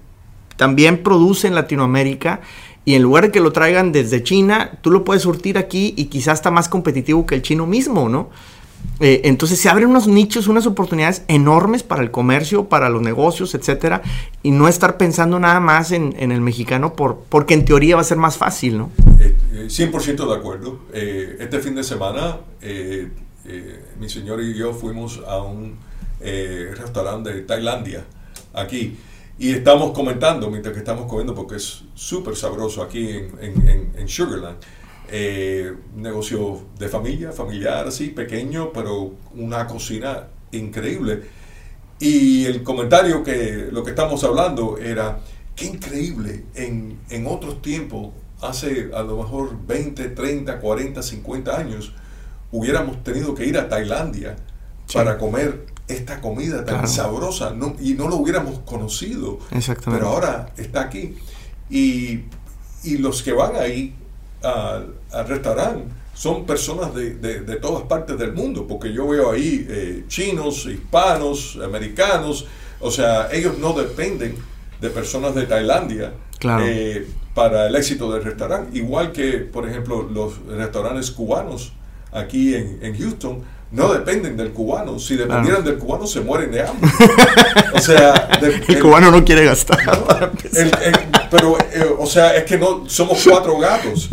también 0.57 1.01
produce 1.01 1.47
en 1.47 1.55
Latinoamérica 1.55 2.41
y 2.85 2.95
en 2.95 3.01
lugar 3.01 3.25
de 3.25 3.31
que 3.31 3.39
lo 3.39 3.51
traigan 3.51 3.91
desde 3.91 4.23
China, 4.23 4.77
tú 4.81 4.91
lo 4.91 5.03
puedes 5.03 5.23
surtir 5.23 5.57
aquí 5.57 5.93
y 5.97 6.05
quizás 6.05 6.39
está 6.39 6.51
más 6.51 6.69
competitivo 6.69 7.25
que 7.25 7.35
el 7.35 7.41
chino 7.41 7.65
mismo, 7.65 8.09
¿no? 8.09 8.29
Eh, 8.99 9.21
entonces 9.23 9.59
se 9.59 9.69
abren 9.69 9.89
unos 9.89 10.07
nichos, 10.07 10.47
unas 10.47 10.67
oportunidades 10.67 11.23
enormes 11.27 11.83
para 11.83 12.01
el 12.01 12.11
comercio, 12.11 12.65
para 12.65 12.89
los 12.89 13.01
negocios, 13.01 13.55
etcétera, 13.55 14.01
y 14.43 14.51
no 14.51 14.67
estar 14.67 14.97
pensando 14.97 15.39
nada 15.39 15.59
más 15.59 15.91
en, 15.91 16.13
el 16.19 16.41
mexicano 16.41 16.93
por, 16.93 17.23
porque 17.29 17.53
en 17.53 17.65
teoría 17.65 17.95
va 17.95 18.01
a 18.01 18.05
ser 18.05 18.17
más 18.17 18.37
fácil, 18.37 18.77
¿no? 18.77 18.89
100% 19.17 20.07
eh, 20.07 20.27
de 20.27 20.35
acuerdo. 20.35 20.79
Eh, 20.93 21.37
este 21.39 21.59
fin 21.59 21.75
de 21.75 21.83
semana, 21.83 22.37
mi 23.99 24.09
señor 24.09 24.41
y 24.41 24.53
yo 24.53 24.73
fuimos 24.73 25.21
a 25.27 25.41
un 25.41 25.77
restaurante 26.19 27.33
de 27.33 27.41
Tailandia, 27.41 28.05
aquí, 28.53 28.97
y 29.37 29.51
estamos 29.51 29.91
comentando 29.91 30.49
mientras 30.49 30.73
que 30.73 30.79
estamos 30.79 31.07
comiendo, 31.07 31.35
porque 31.35 31.55
es 31.55 31.83
súper 31.95 32.35
sabroso 32.35 32.81
aquí 32.81 33.09
en 33.41 34.07
Sugarland. 34.07 34.57
Eh, 35.15 35.71
negocio 35.95 36.61
de 36.79 36.87
familia, 36.87 37.31
familiar, 37.31 37.87
así, 37.87 38.07
pequeño, 38.07 38.71
pero 38.73 39.13
una 39.35 39.67
cocina 39.67 40.27
increíble. 40.51 41.21
Y 41.99 42.45
el 42.45 42.63
comentario 42.63 43.23
que 43.23 43.69
lo 43.71 43.83
que 43.83 43.91
estamos 43.91 44.23
hablando 44.23 44.77
era, 44.77 45.19
qué 45.55 45.65
increíble, 45.65 46.45
en, 46.55 46.99
en 47.09 47.27
otros 47.27 47.61
tiempos, 47.61 48.09
hace 48.41 48.89
a 48.93 49.03
lo 49.03 49.17
mejor 49.17 49.55
20, 49.67 50.09
30, 50.09 50.59
40, 50.59 51.03
50 51.03 51.57
años, 51.57 51.93
hubiéramos 52.53 53.03
tenido 53.03 53.35
que 53.35 53.45
ir 53.45 53.57
a 53.57 53.67
Tailandia 53.67 54.37
para 54.93 55.17
comer 55.17 55.65
esta 55.87 56.21
comida 56.21 56.63
tan 56.63 56.87
sabrosa 56.87 57.53
y 57.81 57.95
no 57.95 58.07
lo 58.07 58.15
hubiéramos 58.15 58.59
conocido. 58.59 59.39
Pero 59.91 60.07
ahora 60.07 60.53
está 60.55 60.81
aquí. 60.81 61.17
Y, 61.69 62.21
y 62.83 62.97
los 62.99 63.23
que 63.23 63.33
van 63.33 63.55
ahí 63.55 63.95
al, 64.43 64.93
restaurante 65.27 65.85
son 66.13 66.45
personas 66.45 66.93
de, 66.93 67.15
de, 67.15 67.55
todas 67.55 67.83
partes 67.83 68.19
del 68.19 68.33
mundo, 68.33 68.67
porque 68.67 68.93
yo 68.93 69.07
veo 69.07 69.31
ahí 69.31 69.65
eh, 69.67 70.03
chinos, 70.07 70.67
hispanos, 70.67 71.57
americanos, 71.63 72.45
o 72.79 72.91
sea, 72.91 73.29
ellos 73.31 73.57
no 73.57 73.73
dependen 73.73 74.35
de 74.79 74.89
personas 74.91 75.33
de 75.33 75.47
Tailandia 75.47 76.13
eh, 76.61 77.07
para 77.33 77.67
el 77.67 77.75
éxito 77.75 78.11
del 78.11 78.23
restaurante, 78.23 78.77
igual 78.77 79.11
que, 79.11 79.39
por 79.39 79.67
ejemplo, 79.67 80.03
los 80.03 80.45
restaurantes 80.45 81.09
cubanos 81.09 81.73
aquí 82.13 82.55
en, 82.55 82.79
en 82.81 82.97
Houston 82.97 83.43
no 83.73 83.91
dependen 83.91 84.37
del 84.37 84.51
cubano. 84.51 84.99
Si 84.99 85.15
dependieran 85.15 85.63
del 85.63 85.79
cubano, 85.79 86.05
se 86.05 86.21
mueren 86.21 86.51
de 86.51 86.61
hambre. 86.61 86.89
O 87.73 87.79
sea, 87.79 88.29
el, 88.39 88.79
cubano 88.79 89.09
no 89.09 89.25
quiere 89.25 89.45
gastar. 89.45 89.79
pero, 91.31 91.57
eh, 91.57 91.83
o 91.97 92.05
sea, 92.05 92.35
es 92.35 92.43
que 92.43 92.57
no 92.59 92.87
somos 92.87 93.25
cuatro 93.27 93.57
gatos. 93.57 94.09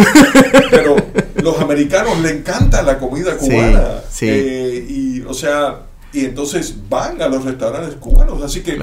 Pero 0.70 0.96
los 1.42 1.60
americanos 1.60 2.18
le 2.20 2.30
encanta 2.30 2.82
la 2.82 2.98
comida 2.98 3.36
cubana. 3.36 4.00
Eh, 4.22 4.86
y, 4.88 5.20
o 5.22 5.34
sea, 5.34 5.82
y 6.12 6.24
entonces 6.24 6.74
van 6.88 7.20
a 7.20 7.28
los 7.28 7.44
restaurantes 7.44 7.96
cubanos. 7.96 8.42
Así 8.42 8.62
que 8.62 8.78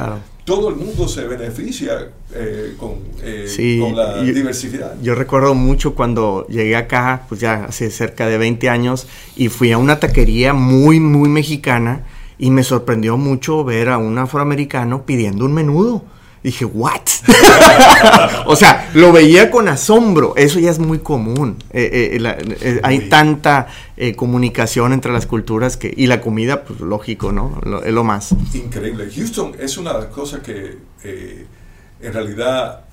todo 0.47 0.69
el 0.69 0.77
mundo 0.77 1.09
se 1.09 1.27
beneficia 1.27 2.07
eh, 2.33 2.73
con, 2.79 2.99
eh, 3.21 3.77
con, 3.81 3.97
la 3.97 4.23
diversidad. 4.23 4.95
Yo 5.01 5.13
recuerdo 5.13 5.53
mucho 5.53 5.93
cuando 5.93 6.47
llegué 6.47 6.77
acá, 6.77 7.25
pues 7.27 7.41
ya 7.41 7.65
hace 7.65 7.91
cerca 7.91 8.27
de 8.27 8.37
20 8.37 8.69
años, 8.69 9.07
y 9.35 9.49
fui 9.49 9.73
a 9.73 9.77
una 9.77 9.99
taquería 9.99 10.53
muy, 10.53 11.01
muy 11.01 11.27
mexicana, 11.27 12.05
y 12.39 12.49
me 12.49 12.63
sorprendió 12.63 13.17
mucho 13.17 13.65
ver 13.65 13.89
a 13.89 13.97
un 13.97 14.17
afroamericano 14.17 15.05
pidiendo 15.05 15.43
un 15.43 15.53
menudo. 15.53 16.05
Dije, 16.47 16.63
¿what? 16.63 17.01
o 18.45 18.55
sea, 18.55 18.89
lo 18.93 19.11
veía 19.11 19.51
con 19.51 19.67
asombro. 19.67 20.33
Eso 20.37 20.59
ya 20.59 20.71
es 20.71 20.79
muy 20.79 20.99
común. 20.99 21.57
Eh, 21.71 22.17
eh, 22.21 22.57
eh, 22.61 22.79
hay 22.83 23.09
tanta 23.09 23.67
comunicación 24.15 24.93
entre 24.93 25.11
las 25.11 25.25
culturas 25.25 25.75
que 25.75 25.93
y 25.93 26.07
la 26.07 26.21
comida, 26.21 26.63
pues 26.63 26.79
lógico, 26.79 27.33
¿no? 27.33 27.59
es 27.83 27.91
lo 27.91 28.05
más. 28.05 28.33
Increíble. 28.53 29.09
Houston 29.13 29.57
es 29.59 29.77
una 29.77 29.91
de 29.91 29.99
las 29.99 30.07
cosas 30.07 30.39
que 30.39 30.77
en 31.03 32.13
realidad 32.13 32.85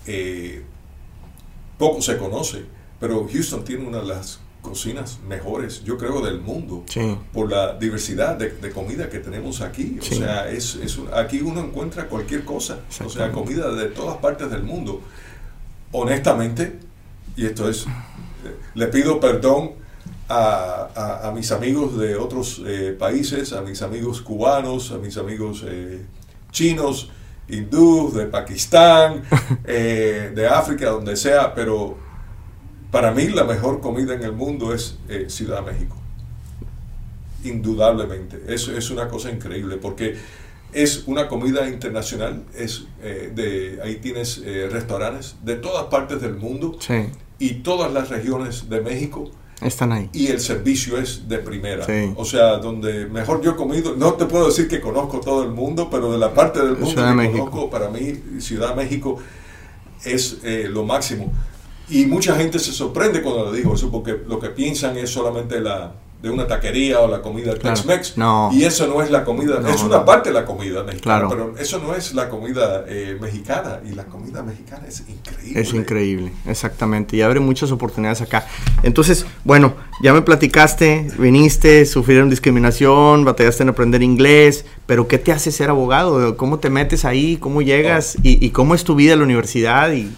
poco 1.78 2.02
se 2.02 2.18
conoce, 2.18 2.64
pero 2.98 3.28
Houston 3.32 3.64
tiene 3.64 3.86
una 3.86 3.98
de 3.98 4.06
las 4.06 4.40
cocinas 4.64 5.20
mejores, 5.28 5.84
yo 5.84 5.98
creo, 5.98 6.24
del 6.24 6.40
mundo, 6.40 6.84
por 7.32 7.50
la 7.50 7.74
diversidad 7.74 8.36
de, 8.36 8.70
comida 8.70 9.10
que 9.10 9.18
tenemos 9.18 9.60
aquí. 9.60 9.98
O 10.00 10.02
sea, 10.02 10.50
es, 10.50 10.78
aquí 11.12 11.42
uno 11.42 11.60
encuentra 11.60 12.08
cualquier 12.08 12.44
cosa, 12.44 12.80
o 13.04 13.08
sea, 13.08 13.30
comida 13.30 13.70
de 13.72 13.86
todas 13.86 14.16
partes 14.16 14.50
del 14.50 14.64
mundo. 14.64 15.02
Honestamente, 15.92 16.80
y 17.36 17.46
esto 17.46 17.68
es, 17.68 17.84
le 18.74 18.86
pido 18.88 19.20
perdón 19.20 19.72
a, 20.28 21.30
mis 21.34 21.52
amigos 21.52 21.98
de 21.98 22.16
otros 22.16 22.62
eh, 22.66 22.96
países, 22.98 23.52
a 23.52 23.60
mis 23.60 23.82
amigos 23.82 24.22
cubanos, 24.22 24.90
a 24.92 24.98
mis 24.98 25.16
amigos 25.18 25.62
eh, 25.66 26.04
chinos, 26.50 27.10
hindús, 27.48 28.14
de 28.14 28.26
Pakistán, 28.26 29.24
eh, 29.64 30.32
de 30.34 30.48
África, 30.48 30.90
donde 30.90 31.16
sea, 31.16 31.54
pero 31.54 31.98
para 32.94 33.10
mí 33.10 33.26
la 33.26 33.42
mejor 33.42 33.80
comida 33.80 34.14
en 34.14 34.22
el 34.22 34.30
mundo 34.30 34.72
es 34.72 34.98
eh, 35.08 35.24
Ciudad 35.26 35.64
de 35.64 35.72
México. 35.72 35.96
Indudablemente. 37.42 38.40
Eso 38.46 38.70
es 38.76 38.88
una 38.88 39.08
cosa 39.08 39.32
increíble 39.32 39.78
porque 39.78 40.16
es 40.72 41.02
una 41.08 41.26
comida 41.26 41.68
internacional. 41.68 42.44
Es, 42.56 42.84
eh, 43.02 43.32
de, 43.34 43.80
ahí 43.82 43.96
tienes 43.96 44.40
eh, 44.44 44.68
restaurantes 44.70 45.34
de 45.42 45.56
todas 45.56 45.86
partes 45.86 46.20
del 46.20 46.36
mundo 46.36 46.78
y 47.40 47.54
todas 47.54 47.92
las 47.92 48.10
regiones 48.10 48.68
de 48.68 48.80
México. 48.80 49.28
Están 49.60 49.90
ahí. 49.90 50.08
Y 50.12 50.28
el 50.28 50.38
servicio 50.38 50.96
es 50.96 51.28
de 51.28 51.38
primera. 51.38 51.84
O 52.14 52.24
sea, 52.24 52.58
donde 52.58 53.06
mejor 53.06 53.42
yo 53.42 53.52
he 53.52 53.56
comido, 53.56 53.96
no 53.96 54.14
te 54.14 54.26
puedo 54.26 54.46
decir 54.46 54.68
que 54.68 54.80
conozco 54.80 55.18
todo 55.18 55.42
el 55.42 55.50
mundo, 55.50 55.88
pero 55.90 56.12
de 56.12 56.18
la 56.18 56.32
parte 56.32 56.60
del 56.60 56.76
mundo 56.76 56.94
que 56.94 57.30
conozco, 57.32 57.70
para 57.70 57.88
mí 57.88 58.38
Ciudad 58.38 58.68
de 58.68 58.76
México 58.76 59.18
es 60.04 60.38
lo 60.68 60.84
máximo. 60.84 61.32
Y 61.88 62.06
mucha 62.06 62.36
gente 62.36 62.58
se 62.58 62.72
sorprende 62.72 63.22
cuando 63.22 63.50
le 63.50 63.58
digo 63.58 63.74
eso, 63.74 63.90
porque 63.90 64.18
lo 64.26 64.38
que 64.38 64.50
piensan 64.50 64.96
es 64.96 65.10
solamente 65.10 65.60
la 65.60 65.92
de 66.24 66.30
una 66.30 66.46
taquería 66.46 67.00
o 67.00 67.06
la 67.06 67.20
comida 67.20 67.52
Tex-Mex. 67.54 68.14
Y 68.52 68.64
eso 68.64 68.86
no 68.86 69.02
es 69.02 69.10
la 69.10 69.24
comida, 69.24 69.60
es 69.68 69.82
una 69.82 70.06
parte 70.06 70.30
de 70.30 70.34
la 70.34 70.46
comida 70.46 70.82
mexicana, 70.82 71.28
pero 71.28 71.54
eso 71.58 71.78
no 71.80 71.94
es 71.94 72.14
la 72.14 72.30
comida 72.30 72.86
eh, 72.88 73.18
mexicana. 73.20 73.80
Y 73.86 73.94
la 73.94 74.04
comida 74.04 74.42
mexicana 74.42 74.86
es 74.88 75.04
increíble. 75.06 75.60
Es 75.60 75.74
increíble, 75.74 76.32
exactamente. 76.46 77.14
Y 77.18 77.20
abre 77.20 77.40
muchas 77.40 77.70
oportunidades 77.72 78.22
acá. 78.22 78.46
Entonces, 78.82 79.26
bueno, 79.44 79.74
ya 80.02 80.14
me 80.14 80.22
platicaste, 80.22 81.08
viniste, 81.18 81.84
sufrieron 81.84 82.30
discriminación, 82.30 83.26
batallaste 83.26 83.64
en 83.64 83.68
aprender 83.68 84.02
inglés, 84.02 84.64
pero 84.86 85.06
¿qué 85.06 85.18
te 85.18 85.30
hace 85.30 85.52
ser 85.52 85.68
abogado? 85.68 86.38
¿Cómo 86.38 86.58
te 86.58 86.70
metes 86.70 87.04
ahí? 87.04 87.36
¿Cómo 87.36 87.60
llegas? 87.60 88.16
Y, 88.22 88.42
¿Y, 88.42 88.48
cómo 88.48 88.74
es 88.74 88.84
tu 88.84 88.94
vida 88.94 89.12
en 89.12 89.18
la 89.18 89.26
universidad? 89.26 89.92
Y... 89.92 90.10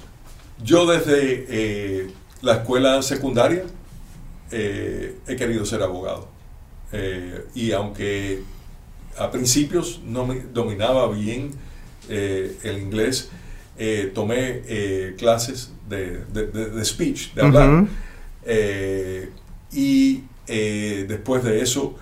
Yo 0.62 0.86
desde 0.86 1.46
eh, 1.48 2.10
la 2.42 2.54
escuela 2.54 3.02
secundaria 3.02 3.64
eh, 4.50 5.16
he 5.26 5.36
querido 5.36 5.64
ser 5.66 5.82
abogado. 5.82 6.28
Eh, 6.92 7.44
y 7.54 7.72
aunque 7.72 8.42
a 9.18 9.30
principios 9.30 10.00
no 10.04 10.26
me 10.26 10.40
dominaba 10.40 11.08
bien 11.08 11.52
el 12.08 12.78
inglés, 12.78 13.30
tomé 14.14 15.14
clases 15.18 15.72
de, 15.88 16.84
speech, 16.84 17.34
de 17.34 17.42
hablar. 17.42 17.86
y 19.72 20.22
después 20.46 21.42
de 21.42 21.62
eso, 21.62 21.96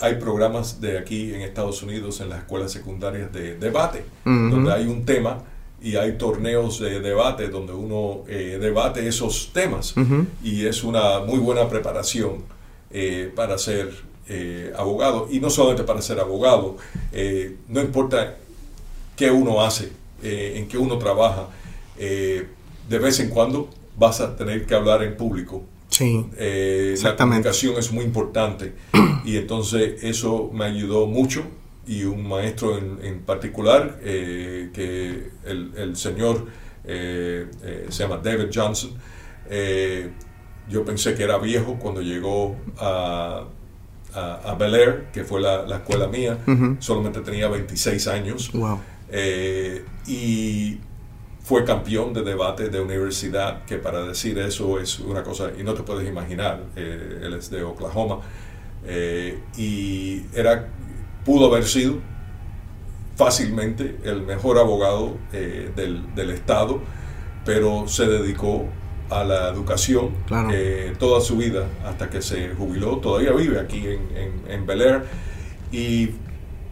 hay 0.00 0.14
programas 0.20 0.80
de 0.80 0.98
aquí 0.98 1.34
en 1.34 1.40
Estados 1.40 1.82
Unidos 1.82 2.20
en 2.20 2.28
las 2.28 2.40
escuelas 2.40 2.70
secundarias 2.70 3.32
de 3.32 3.56
debate, 3.56 4.04
donde 4.24 4.72
hay 4.72 4.86
un 4.86 5.04
tema 5.04 5.42
y 5.84 5.96
hay 5.96 6.12
torneos 6.12 6.80
de 6.80 6.98
debate 7.00 7.48
donde 7.48 7.74
uno 7.74 8.24
eh, 8.26 8.56
debate 8.58 9.06
esos 9.06 9.50
temas. 9.52 9.94
Y 10.42 10.64
es 10.64 10.82
una 10.82 11.20
muy 11.20 11.38
buena 11.38 11.68
preparación 11.68 12.42
eh, 12.90 13.30
para 13.36 13.58
ser 13.58 13.90
eh, 14.26 14.72
abogado. 14.78 15.28
Y 15.30 15.40
no 15.40 15.50
solamente 15.50 15.84
para 15.84 16.00
ser 16.00 16.18
abogado, 16.20 16.78
no 17.68 17.80
importa 17.82 18.36
qué 19.14 19.30
uno 19.30 19.62
hace, 19.62 19.92
en 20.22 20.66
qué 20.68 20.78
uno 20.78 20.96
trabaja, 20.96 21.48
de 21.98 22.98
vez 22.98 23.20
en 23.20 23.28
cuando 23.28 23.68
vas 23.98 24.22
a 24.22 24.34
tener 24.34 24.64
que 24.64 24.74
hablar 24.74 25.02
en 25.02 25.18
público. 25.18 25.62
Sí, 25.90 26.24
la 27.02 27.14
comunicación 27.14 27.76
es 27.76 27.92
muy 27.92 28.04
importante. 28.04 28.72
Y 29.24 29.38
entonces 29.38 30.04
eso 30.04 30.50
me 30.52 30.66
ayudó 30.66 31.06
mucho 31.06 31.44
y 31.86 32.04
un 32.04 32.26
maestro 32.26 32.78
en, 32.78 33.20
particular, 33.20 33.98
eh, 34.02 34.70
que 34.72 35.30
el, 35.44 35.96
señor 35.96 36.46
eh, 36.84 37.46
eh, 37.62 37.86
se 37.88 38.02
llama 38.04 38.18
David 38.22 38.48
Johnson. 38.52 38.92
yo 40.68 40.84
pensé 40.84 41.14
que 41.14 41.24
era 41.24 41.38
viejo 41.38 41.78
cuando 41.78 42.00
llegó 42.00 42.56
a, 42.78 43.44
a, 44.14 44.54
Bel 44.58 44.74
Air, 44.74 45.06
que 45.12 45.24
fue 45.24 45.40
la, 45.40 45.64
escuela 45.76 46.08
mía, 46.08 46.38
solamente 46.78 47.20
tenía 47.20 47.48
26 47.48 48.08
años. 48.08 48.50
y 50.06 50.80
fue 51.42 51.64
campeón 51.64 52.14
de 52.14 52.22
debate 52.22 52.70
de 52.70 52.80
universidad, 52.80 53.66
que 53.66 53.76
para 53.76 54.02
decir 54.02 54.38
eso 54.38 54.80
es 54.80 54.98
una 55.00 55.22
cosa, 55.22 55.50
y 55.58 55.62
no 55.62 55.74
te 55.74 55.82
puedes 55.82 56.08
imaginar, 56.08 56.62
él 56.76 57.34
es 57.38 57.50
de 57.50 57.62
Oklahoma. 57.62 58.20
y 59.56 60.22
era 60.34 60.70
pudo 61.24 61.46
haber 61.46 61.64
sido 61.64 61.98
fácilmente 63.16 63.96
el 64.04 64.22
mejor 64.22 64.58
abogado 64.58 65.16
eh, 65.32 65.70
del, 65.76 66.30
Estado, 66.30 66.80
pero 67.44 67.86
se 67.86 68.06
dedicó 68.06 68.66
a 69.10 69.22
la 69.22 69.48
educación 69.50 70.10
eh, 70.50 70.94
toda 70.98 71.20
su 71.20 71.36
vida 71.36 71.66
hasta 71.84 72.10
que 72.10 72.22
se 72.22 72.54
jubiló. 72.54 72.98
Todavía 72.98 73.32
vive 73.32 73.60
aquí 73.60 73.86
en, 73.86 74.42
en, 74.48 74.66
Bel 74.66 74.80
Air. 74.80 75.04
Y 75.70 76.10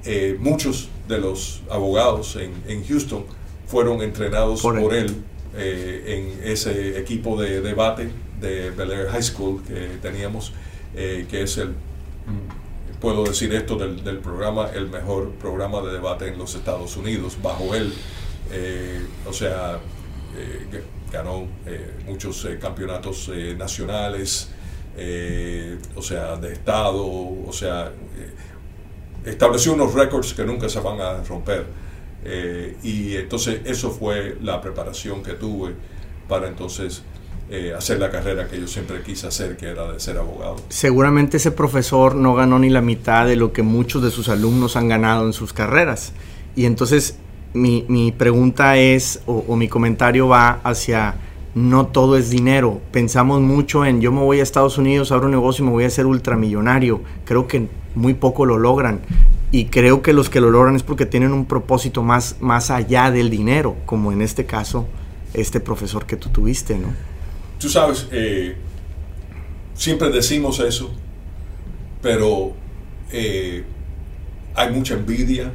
eh, 0.05 0.37
muchos 0.41 0.89
de 1.07 1.19
los 1.19 1.63
abogados 1.71 2.37
en, 2.37 2.85
Houston 2.85 3.25
fueron 3.67 4.03
entrenados 4.03 4.63
por, 4.63 4.95
él, 4.95 5.23
en 5.57 6.41
ese 6.45 6.99
equipo 6.99 7.41
de 7.41 7.61
debate 7.61 8.11
de 8.41 8.71
Bel 8.71 8.91
Air 8.91 9.09
High 9.09 9.23
School 9.23 9.63
que 9.63 9.99
teníamos, 10.01 10.53
que 10.95 11.43
es 11.43 11.59
el 11.59 11.75
puedo 13.03 13.25
decir 13.25 13.53
esto 13.53 13.75
del, 13.75 14.19
programa, 14.19 14.71
el 14.73 14.89
mejor 14.89 15.33
programa 15.33 15.81
de 15.81 15.93
debate 15.93 16.29
en 16.29 16.39
los 16.39 16.55
Estados 16.55 16.97
Unidos, 16.97 17.37
bajo 17.43 17.75
él. 17.75 17.93
Eh, 18.53 19.05
o 19.27 19.33
sea, 19.33 19.81
eh, 20.37 20.85
ganó 21.11 21.49
eh, 21.67 21.95
muchos 22.07 22.47
campeonatos 22.61 23.29
nacionales, 23.59 24.51
o 25.97 26.03
sea, 26.03 26.37
de 26.37 26.53
Estado, 26.53 27.05
o 27.05 27.53
sea, 27.53 27.91
estableció 29.25 29.73
unos 29.73 29.95
récords 29.95 30.33
que 30.33 30.45
nunca 30.45 30.69
se 30.69 30.79
van 30.79 31.01
a 31.01 31.25
romper. 31.25 31.67
y 32.85 33.17
entonces 33.17 33.63
eso 33.65 33.91
fue 33.91 34.39
la 34.43 34.61
preparación 34.61 35.25
que 35.25 35.33
tuve 35.33 35.75
para 36.29 36.47
entonces 36.47 37.03
eh, 37.55 37.75
hacer 37.77 37.99
la 37.99 38.11
carrera 38.11 38.49
que 38.49 38.59
yo 38.59 38.67
siempre 38.67 39.03
quise 39.03 39.27
hacer, 39.27 39.59
que 39.59 39.67
era 39.67 39.93
de 39.93 40.01
ser 40.01 40.17
abogado. 40.17 40.57
Seguramente 40.71 41.37
ese 41.37 41.51
profesor 41.51 42.15
no 42.15 42.35
ganó 42.35 42.59
ni 42.59 42.71
la 42.71 42.81
mitad 42.81 43.27
de 43.27 43.37
lo 43.37 43.53
que 43.53 43.63
muchos 43.63 44.03
de 44.03 44.11
sus 44.11 44.31
alumnos 44.31 44.75
han 44.75 44.89
ganado 44.89 45.27
en 45.27 45.35
sus 45.35 45.53
carreras. 45.53 46.15
Y 46.57 46.65
entonces 46.65 47.19
mi, 47.53 47.85
mi 47.89 48.11
pregunta 48.11 48.79
es, 48.79 49.21
o, 49.27 49.55
mi 49.55 49.69
comentario 49.69 50.29
va 50.29 50.61
hacia, 50.65 51.17
no 51.55 51.89
todo 51.89 52.17
es 52.17 52.31
dinero. 52.31 52.81
Pensamos 52.91 53.43
mucho 53.43 53.85
en, 53.85 54.01
yo 54.01 54.13
me 54.13 54.23
voy 54.23 54.41
a 54.41 54.43
Estados 54.43 54.79
Unidos, 54.79 55.13
abro 55.13 55.27
un 55.27 55.33
negocio 55.33 55.63
y 55.63 55.67
me 55.67 55.73
voy 55.73 55.85
a 55.85 55.89
hacer 55.89 56.07
ultramillonario. 56.07 57.03
Creo 57.27 57.49
que 57.49 57.69
muy 57.95 58.15
poco 58.15 58.47
lo 58.47 58.57
logran. 58.57 59.01
Y 59.51 59.67
creo 59.67 60.01
que 60.01 60.15
los 60.15 60.31
que 60.31 60.41
lo 60.41 60.51
logran 60.51 60.75
es 60.75 60.85
porque 60.85 61.05
tienen 61.05 61.35
un 61.35 61.45
propósito 61.45 62.03
más, 62.03 62.37
más 62.41 62.71
allá 62.71 63.11
del 63.11 63.29
dinero, 63.29 63.77
como 63.85 64.11
en 64.11 64.23
este 64.23 64.47
caso, 64.47 64.87
este 65.35 65.61
profesor 65.61 66.07
que 66.07 66.17
tú 66.17 66.31
tuviste, 66.31 66.79
¿no? 66.79 67.12
Tú 67.63 67.69
sabes, 67.69 68.09
eh, 68.11 68.57
siempre 69.77 70.11
decimos 70.11 70.59
eso, 70.59 70.91
pero 72.03 72.55
eh, 73.13 73.63
hay 74.57 74.73
mucha 74.73 74.95
envidia 74.95 75.53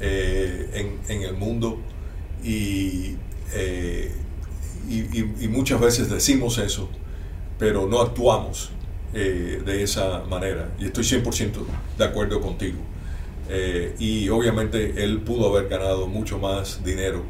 eh, 0.00 0.96
en, 1.06 1.22
el 1.22 1.34
mundo 1.34 1.82
y, 2.42 3.16
muchas 5.50 5.78
veces 5.82 6.08
decimos 6.08 6.56
eso, 6.56 6.88
pero 7.58 7.86
no 7.86 8.00
actuamos 8.00 8.70
de 9.12 9.82
esa 9.82 10.24
manera. 10.24 10.70
Y 10.80 10.86
estoy 10.86 11.04
100% 11.04 11.58
de 11.98 12.04
acuerdo 12.04 12.40
contigo. 12.40 12.78
y 13.98 14.30
obviamente 14.30 15.04
él 15.04 15.20
pudo 15.20 15.54
haber 15.54 15.68
ganado 15.68 16.06
mucho 16.06 16.38
más 16.38 16.82
dinero 16.82 17.22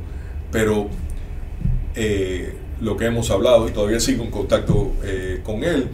pero 0.53 0.89
lo 2.85 2.97
que 2.97 3.07
hemos 3.07 3.31
hablado, 3.31 3.69
y 3.69 3.73
todavía 3.73 4.01
sigo 4.01 4.25
en 4.25 4.31
contacto 4.31 4.93
eh, 5.03 5.41
con 5.43 5.65
él, 5.65 5.89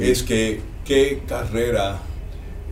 es 0.00 0.22
que 0.22 0.60
qué 0.84 1.22
carrera 1.26 2.00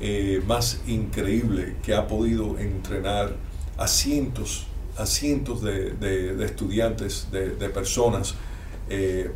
eh, 0.01 0.42
más 0.46 0.81
increíble 0.87 1.77
que 1.83 1.94
ha 1.94 2.07
podido 2.07 2.59
entrenar 2.59 3.37
a 3.77 3.87
cientos, 3.87 4.66
a 4.96 5.07
cientos 5.07 5.62
de, 5.62 6.37
estudiantes, 6.44 7.29
de, 7.31 7.68
personas, 7.68 8.35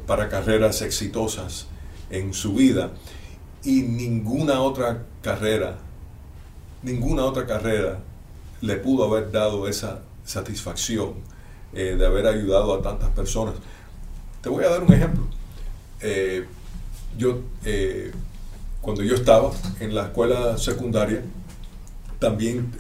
para 0.07 0.29
carreras 0.29 0.83
exitosas 0.83 1.69
en 2.11 2.35
su 2.35 2.55
vida. 2.55 2.93
Y 3.65 3.83
ninguna 3.83 4.61
otra 4.61 5.05
carrera, 5.23 5.79
ninguna 6.83 7.25
otra 7.25 7.47
carrera 7.47 8.01
le 8.61 8.77
pudo 8.77 9.05
haber 9.05 9.31
dado 9.31 9.69
esa 9.69 10.01
satisfacción 10.25 11.15
eh, 11.73 11.97
de 11.99 12.07
haber 12.07 12.27
ayudado 12.27 12.75
a 12.75 12.83
tantas 12.83 13.11
personas. 13.11 13.55
Te 14.45 14.51
voy 14.51 14.63
a 14.63 14.69
dar 14.69 14.83
un 14.83 14.93
ejemplo. 14.93 15.23
Eh, 16.03 16.45
yo, 17.17 17.41
eh, 17.65 18.13
cuando 18.83 19.03
yo 19.03 19.15
estaba 19.15 19.51
en 19.81 19.95
la 19.95 20.03
escuela 20.03 20.59
secundaria, 20.59 21.23
también 22.19 22.71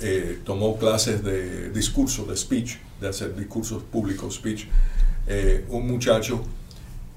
tomó 0.44 0.76
clases 0.76 1.24
de 1.24 1.70
discurso, 1.70 2.26
de 2.26 2.36
speech, 2.36 2.76
de 3.00 3.08
hacer 3.08 3.34
discursos 3.34 3.82
públicos, 3.82 4.34
speech, 4.34 4.66
un 5.68 5.86
muchacho 5.86 6.42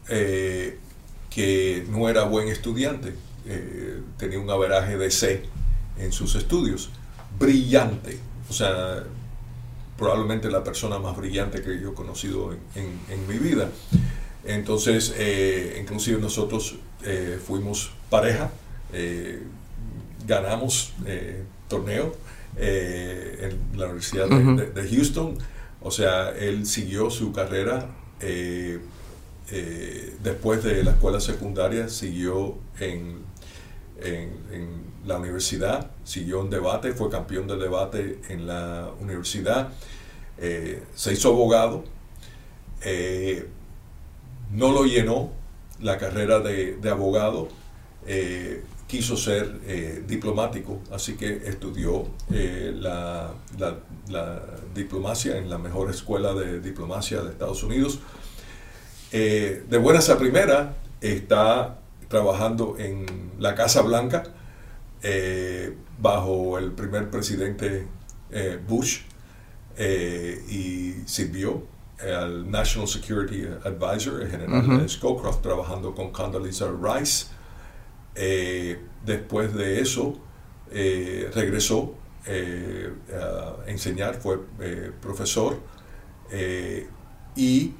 que 0.07 1.85
no 1.89 2.09
era 2.09 2.23
buen 2.23 2.47
estudiante, 2.47 3.13
tenía 4.17 4.39
un 4.39 4.49
averaje 4.49 4.97
de 4.97 5.11
C 5.11 5.43
en 5.97 6.11
sus 6.11 6.35
estudios, 6.35 6.89
brillante, 7.37 8.19
o 8.49 8.53
sea, 8.53 9.03
probablemente 9.97 10.49
la 10.49 10.63
persona 10.63 10.99
más 10.99 11.17
brillante 11.17 11.61
que 11.61 11.79
yo 11.81 11.91
he 11.91 11.93
conocido 11.93 12.55
en, 12.75 13.27
mi 13.27 13.37
vida. 13.37 13.69
Entonces, 14.45 15.13
eh, 15.17 15.77
inclusive 15.81 16.21
nosotros 16.21 16.75
eh, 17.03 17.39
fuimos 17.45 17.91
pareja, 18.09 18.51
eh, 18.93 19.43
ganamos 20.25 20.93
torneo 21.67 22.15
en 22.57 23.59
la 23.75 23.85
Universidad 23.85 24.27
de, 24.27 24.89
Houston, 24.89 25.37
o 25.81 25.91
sea, 25.91 26.31
él 26.31 26.65
siguió 26.65 27.09
su 27.09 27.31
carrera 27.31 27.89
después 30.23 30.63
de 30.63 30.83
la 30.83 30.91
escuela 30.91 31.19
secundaria, 31.19 31.87
siguió 31.87 32.55
en, 32.79 33.19
en 34.01 34.87
la 35.07 35.17
universidad, 35.17 35.89
siguió 36.03 36.41
en 36.41 36.49
debate, 36.49 36.93
fue 36.93 37.09
campeón 37.09 37.47
de 37.47 37.57
debate 37.57 38.19
en 38.29 38.45
la 38.47 38.89
universidad, 38.99 39.69
eh, 40.37 40.83
se 40.93 41.13
hizo 41.13 41.29
abogado, 41.29 41.83
eh, 42.83 43.47
no 44.51 44.71
lo 44.71 44.85
llenó 44.85 45.31
la 45.79 45.97
carrera 45.97 46.39
de, 46.39 46.79
abogado, 46.89 47.49
eh, 48.05 48.63
quiso 48.87 49.17
ser 49.17 50.05
diplomático, 50.07 50.79
así 50.91 51.15
que 51.15 51.41
estudió 51.45 52.07
la, 52.29 53.33
diplomacia 54.73 55.37
en 55.37 55.49
la 55.49 55.57
mejor 55.57 55.89
escuela 55.89 56.33
de 56.33 56.61
diplomacia 56.61 57.21
de 57.21 57.31
Estados 57.31 57.63
Unidos. 57.63 57.99
de 59.11 59.77
buenas 59.81 60.09
a 60.09 60.17
primera 60.17 60.75
está 61.01 61.79
trabajando 62.07 62.75
en 62.79 63.05
la 63.39 63.55
Casa 63.55 63.81
Blanca, 63.81 64.23
eh, 65.03 65.75
bajo 65.99 66.57
el 66.57 66.71
primer 66.71 67.09
presidente 67.09 67.87
eh, 68.31 68.59
Bush 68.67 69.01
eh, 69.77 70.43
y 70.49 71.07
sirvió 71.07 71.63
al 72.01 72.49
National 72.49 72.87
Security 72.87 73.45
Advisor, 73.65 74.21
el 74.21 74.29
general 74.29 74.89
Scowcroft, 74.89 75.41
trabajando 75.41 75.95
con 75.95 76.11
Condoleezza 76.11 76.67
Rice. 76.81 77.27
después 79.05 79.53
de 79.53 79.81
eso, 79.81 80.17
regresó 80.71 81.95
a 82.27 83.55
enseñar, 83.67 84.15
fue 84.15 84.39
profesor 85.01 85.59
y 87.35 87.73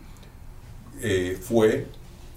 fue 1.42 1.88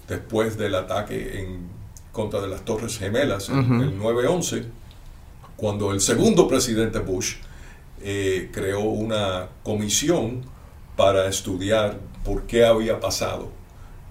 después 0.07 0.57
del 0.57 0.75
ataque 0.75 1.41
en 1.41 1.69
contra 2.11 2.41
de 2.41 2.47
las 2.47 2.65
Torres 2.65 2.97
Gemelas, 2.97 3.49
en 3.49 3.81
el 3.81 3.99
9-11, 3.99 4.65
cuando 5.55 5.91
el 5.91 6.01
segundo 6.01 6.47
presidente 6.47 6.99
Bush 6.99 7.35
eh, 8.01 8.49
creó 8.51 8.81
una 8.81 9.47
comisión 9.63 10.43
para 11.01 11.27
estudiar 11.27 11.97
por 12.23 12.43
qué 12.43 12.63
había 12.63 12.99
pasado 12.99 13.49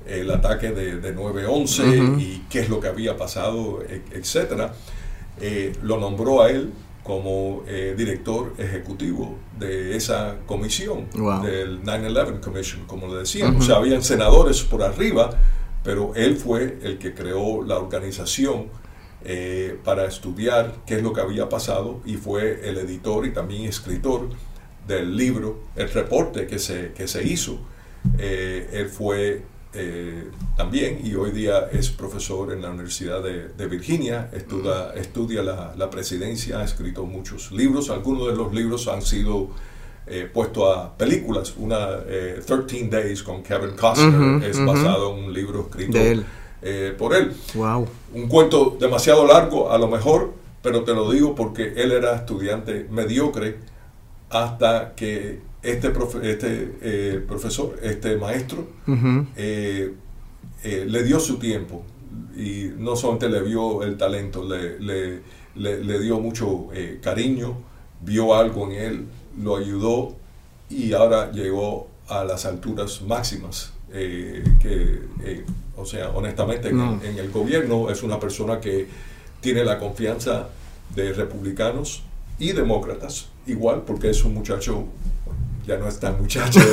el 0.05 0.29
ataque 0.29 0.73
de, 0.73 1.15
9-11 1.15 2.21
y 2.21 2.47
qué 2.51 2.63
es 2.63 2.69
lo 2.69 2.81
que 2.81 2.89
había 2.89 3.17
pasado, 3.17 3.81
e, 3.89 4.03
etc. 4.13 4.73
Eh, 5.41 5.73
lo 5.83 6.01
nombró 6.01 6.43
a 6.43 6.51
él 6.51 6.73
como 7.05 7.63
eh, 7.69 7.95
director 7.97 8.55
ejecutivo 8.59 9.37
de 9.57 9.97
esa 9.97 10.39
comisión, 10.47 11.07
del 11.45 11.81
9-11 11.85 12.41
Commission, 12.41 12.83
como 12.89 13.07
le 13.07 13.21
decíamos. 13.21 13.63
O 13.63 13.67
sea, 13.69 13.77
habían 13.77 14.03
senadores 14.03 14.61
por 14.63 14.83
arriba, 14.83 15.31
pero 15.85 16.13
él 16.17 16.37
fue 16.37 16.81
el 16.83 16.99
que 16.99 17.15
creó 17.15 17.63
la 17.63 17.79
organización 17.79 18.67
eh, 19.25 19.79
para 19.85 20.07
estudiar 20.07 20.75
qué 20.87 20.97
es 20.97 21.05
lo 21.05 21.13
que 21.13 21.21
había 21.21 21.49
pasado 21.49 22.01
y 22.05 22.15
fue 22.15 22.69
el 22.69 22.79
editor 22.79 23.27
y 23.27 23.33
también 23.33 23.67
escritor 23.67 24.29
del 24.95 25.17
libro, 25.17 25.61
el 25.77 25.91
reporte 25.91 26.47
que 26.47 26.59
se, 26.59 26.93
que 26.93 27.07
se 27.07 27.23
hizo. 27.27 27.59
Eh, 28.19 28.69
él 28.73 28.89
fue 28.89 29.43
eh, 29.75 30.25
también 30.57 31.01
y 31.05 31.15
hoy 31.15 31.31
día 31.31 31.69
es 31.71 31.91
profesor 31.91 32.53
en 32.53 32.63
la 32.63 32.71
Universidad 32.71 33.23
de, 33.23 33.67
Virginia, 33.67 34.31
estudia, 34.33 34.93
estudia 34.95 35.43
la, 35.43 35.75
la, 35.77 35.91
presidencia, 35.91 36.61
ha 36.61 36.65
escrito 36.65 37.05
muchos 37.05 37.53
libros, 37.53 37.91
algunos 37.91 38.27
de 38.29 38.37
los 38.37 38.53
libros 38.53 38.89
han 38.89 39.03
sido 39.03 39.51
eh, 40.13 40.29
puesto 40.33 40.73
a 40.73 40.97
películas. 40.97 41.55
Una 41.57 42.03
13 42.03 42.45
eh, 42.49 42.89
Days 42.91 43.23
con 43.23 43.45
Kevin 43.45 43.77
Costner 43.77 44.43
es 44.43 44.59
basado 44.65 45.17
en 45.17 45.25
un 45.25 45.33
libro 45.33 45.61
escrito 45.61 45.99
eh, 46.63 46.95
por 46.99 47.15
él. 47.15 47.33
Wow. 47.55 47.87
Un 48.15 48.27
cuento 48.27 48.77
demasiado 48.81 49.25
largo, 49.25 49.71
a 49.71 49.79
lo 49.79 49.87
mejor, 49.87 50.33
pero 50.63 50.83
te 50.83 50.95
lo 50.95 51.09
digo 51.13 51.37
porque 51.37 51.75
él 51.77 51.93
era 51.93 52.17
estudiante 52.17 52.89
mediocre 52.91 53.59
hasta 54.31 54.95
que 54.95 55.41
este, 55.63 55.93
este 56.23 57.21
profesor, 57.21 57.79
este 57.83 58.17
maestro, 58.17 58.67
le 59.37 61.03
dio 61.05 61.21
su 61.21 61.39
tiempo. 61.39 61.83
Y 62.37 62.71
no 62.79 62.97
solamente 62.97 63.29
le 63.29 63.43
vio 63.43 63.83
el 63.83 63.97
talento, 63.97 64.45
le, 64.49 64.79
le, 64.81 65.21
le 65.55 66.01
dio 66.01 66.19
mucho 66.21 66.69
cariño, 67.03 67.59
vio 68.01 68.35
algo 68.35 68.71
en 68.71 68.73
él 68.73 69.07
lo 69.39 69.57
ayudó 69.57 70.17
y 70.69 70.93
ahora 70.93 71.31
llegó 71.33 71.89
a 72.09 72.25
las 72.25 72.47
alturas 72.47 73.03
máximas. 73.03 73.73
Eh, 73.93 74.45
que, 74.61 75.03
eh, 75.25 75.45
o 75.77 75.85
sea, 75.85 76.11
honestamente, 76.11 76.69
en, 76.69 77.01
el 77.19 77.31
gobierno 77.31 77.91
es 77.91 78.03
una 78.03 78.21
persona 78.21 78.61
que 78.61 78.87
tiene 79.41 79.65
la 79.65 79.79
confianza 79.79 80.49
de 80.95 81.13
republicanos 81.13 82.03
y 82.39 82.53
demócratas, 82.53 83.29
igual, 83.51 83.83
porque 83.87 84.11
es 84.11 84.25
un 84.25 84.35
muchacho, 84.35 84.85
ya 85.67 85.77
no 85.77 85.89
es 85.89 85.99
tan 86.01 86.21
muchacho 86.21 86.61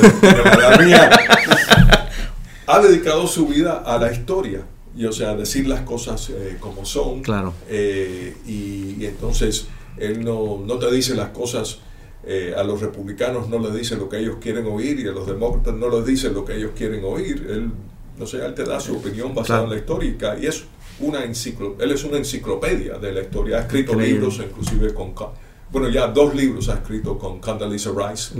ha 2.66 2.80
dedicado 2.80 3.26
su 3.26 3.46
vida 3.46 3.82
a 3.84 3.98
la 3.98 4.12
historia 4.12 4.62
y, 4.94 5.06
o 5.06 5.12
sea, 5.12 5.34
decir 5.34 5.66
las 5.66 5.82
cosas 5.82 6.30
eh, 6.30 6.56
como 6.60 6.84
son. 6.84 7.22
Claro. 7.22 7.54
Y, 7.70 9.04
entonces, 9.04 9.66
él 9.96 10.24
no, 10.24 10.60
no 10.64 10.78
te 10.78 10.90
dice 10.90 11.14
las 11.14 11.30
cosas 11.30 11.78
eh, 12.24 12.52
a 12.54 12.62
los 12.62 12.80
republicanos 12.82 13.48
no 13.48 13.58
les 13.58 13.72
dice 13.72 13.96
lo 13.96 14.08
que 14.08 14.18
ellos 14.18 14.36
quieren 14.40 14.66
oír 14.66 15.00
y 15.00 15.08
a 15.08 15.12
los 15.12 15.26
demócratas 15.26 15.72
no 15.74 15.88
les 15.88 16.04
dice 16.04 16.30
lo 16.30 16.44
que 16.44 16.56
ellos 16.56 16.72
quieren 16.76 17.02
oír. 17.04 17.46
Él, 17.48 17.70
no 18.18 18.26
sé, 18.26 18.44
él 18.44 18.54
te 18.54 18.64
da 18.64 18.80
su 18.80 18.96
opinión 18.96 19.34
basada 19.34 19.64
en 19.64 19.70
la 19.70 19.76
histórica 19.76 20.36
y 20.38 20.46
es 20.46 20.64
una 21.00 21.24
enciclo, 21.24 21.76
él 21.80 21.92
es 21.92 22.04
una 22.04 22.18
enciclopedia 22.18 22.98
de 22.98 23.12
la 23.12 23.22
historia. 23.22 23.58
Ha 23.58 23.60
escrito 23.60 23.94
libros, 23.94 24.40
inclusive 24.44 24.92
con, 24.92 25.14
bueno, 25.70 25.88
ya 25.88 26.06
dos 26.08 26.34
libros 26.34 26.68
ha 26.68 26.74
escrito 26.74 27.18
con 27.18 27.40
Condoleezza 27.40 27.90
Rice, 27.90 28.34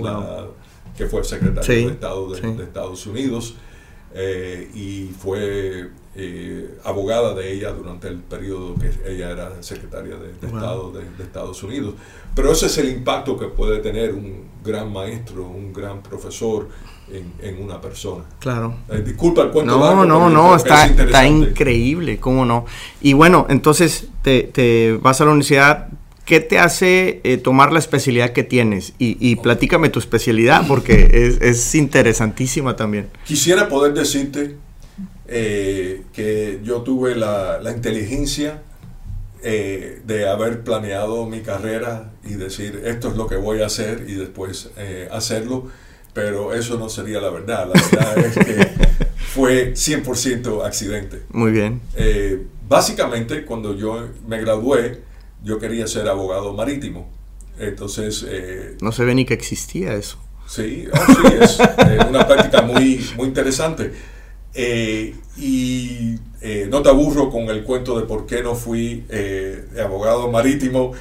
que 0.97 1.05
fue 1.05 1.23
secretaria 1.23 1.87
de 1.87 1.93
Estado 1.93 2.29
de, 2.29 2.63
Estados 2.63 3.05
Unidos. 3.05 3.55
Eh, 4.11 4.71
y 4.73 5.11
fue 5.19 5.91
eh, 6.15 6.79
abogada 6.83 7.35
de 7.35 7.53
ella 7.53 7.71
durante 7.71 8.07
el 8.07 8.17
periodo 8.17 8.73
que 8.73 8.89
ella 9.07 9.29
era 9.29 9.61
secretaria 9.61 10.15
de, 10.15 10.31
Estado 10.47 10.91
de, 10.91 11.23
Estados 11.23 11.61
Unidos. 11.61 11.93
Pero 12.33 12.51
ese 12.51 12.65
es 12.65 12.77
el 12.79 12.89
impacto 12.89 13.37
que 13.37 13.45
puede 13.45 13.79
tener 13.79 14.13
un 14.13 14.45
gran 14.63 14.91
maestro, 14.91 15.45
un 15.45 15.71
gran 15.71 16.01
profesor 16.01 16.67
en, 17.11 17.63
una 17.63 17.79
persona. 17.79 18.23
Claro. 18.39 18.75
Eh, 18.89 19.01
disculpa 19.05 19.43
el 19.43 19.51
cuento. 19.51 19.77
No, 19.77 20.05
no, 20.05 20.29
no, 20.29 20.55
está, 20.55 20.87
está 20.87 21.27
increíble, 21.27 22.19
cómo 22.19 22.45
no. 22.45 22.65
Y 23.01 23.13
bueno, 23.13 23.45
entonces 23.49 24.07
te, 24.23 24.43
te 24.43 24.97
vas 25.01 25.21
a 25.21 25.25
la 25.25 25.31
universidad, 25.31 25.89
¿qué 26.29 26.39
te 26.39 26.59
hace 26.59 27.21
eh, 27.23 27.37
tomar 27.37 27.73
la 27.73 27.79
especialidad 27.79 28.33
que 28.33 28.43
tienes? 28.43 28.93
Y, 28.99 29.35
platícame 29.37 29.89
tu 29.89 29.97
especialidad 29.97 30.67
porque 30.67 31.33
es, 31.41 31.73
interesantísima 31.73 32.75
también. 32.75 33.09
Quisiera 33.25 33.67
poder 33.67 33.95
decirte 33.95 34.55
eh, 35.27 36.03
que 36.13 36.59
yo 36.63 36.83
tuve 36.83 37.15
la, 37.15 37.59
inteligencia 37.75 38.61
eh, 39.41 40.01
de 40.05 40.29
haber 40.29 40.63
planeado 40.63 41.25
mi 41.25 41.39
carrera 41.39 42.11
y 42.23 42.33
decir 42.33 42.83
esto 42.85 43.09
es 43.09 43.15
lo 43.15 43.25
que 43.25 43.35
voy 43.35 43.63
a 43.63 43.65
hacer 43.65 44.05
y 44.07 44.13
después 44.13 44.69
hacerlo, 45.11 45.67
pero 46.13 46.53
eso 46.53 46.77
no 46.77 46.89
sería 46.89 47.19
la 47.21 47.31
verdad. 47.31 47.71
La 47.73 48.13
verdad 48.13 48.17
es 48.19 48.45
que 48.45 49.05
fue 49.33 49.73
100% 49.73 50.63
accidente. 50.63 51.23
Muy 51.31 51.51
bien. 51.51 51.81
básicamente, 52.67 53.45
cuando 53.45 53.75
yo 53.75 54.09
me 54.27 54.39
gradué, 54.39 55.08
yo 55.43 55.59
quería 55.59 55.87
ser 55.87 56.07
abogado 56.07 56.53
marítimo. 56.53 57.09
Entonces... 57.57 58.25
Eh, 58.27 58.77
no 58.81 58.91
se 58.91 59.03
ve 59.05 59.15
ni 59.15 59.25
que 59.25 59.33
existía 59.33 59.93
eso. 59.93 60.17
Sí, 60.47 60.87
oh, 60.91 61.13
sí 61.13 61.35
es 61.41 61.59
eh, 61.59 61.99
una 62.09 62.27
práctica 62.27 62.61
muy, 62.61 63.05
muy 63.15 63.27
interesante. 63.27 63.93
Eh, 64.53 65.15
y 65.37 66.15
no 66.69 66.81
te 66.81 66.89
aburro 66.89 67.29
con 67.29 67.49
el 67.49 67.63
cuento 67.63 67.99
de 67.99 68.05
por 68.05 68.25
qué 68.25 68.41
no 68.41 68.55
fui 68.55 69.05
abogado 69.81 70.31
marítimo, 70.31 70.93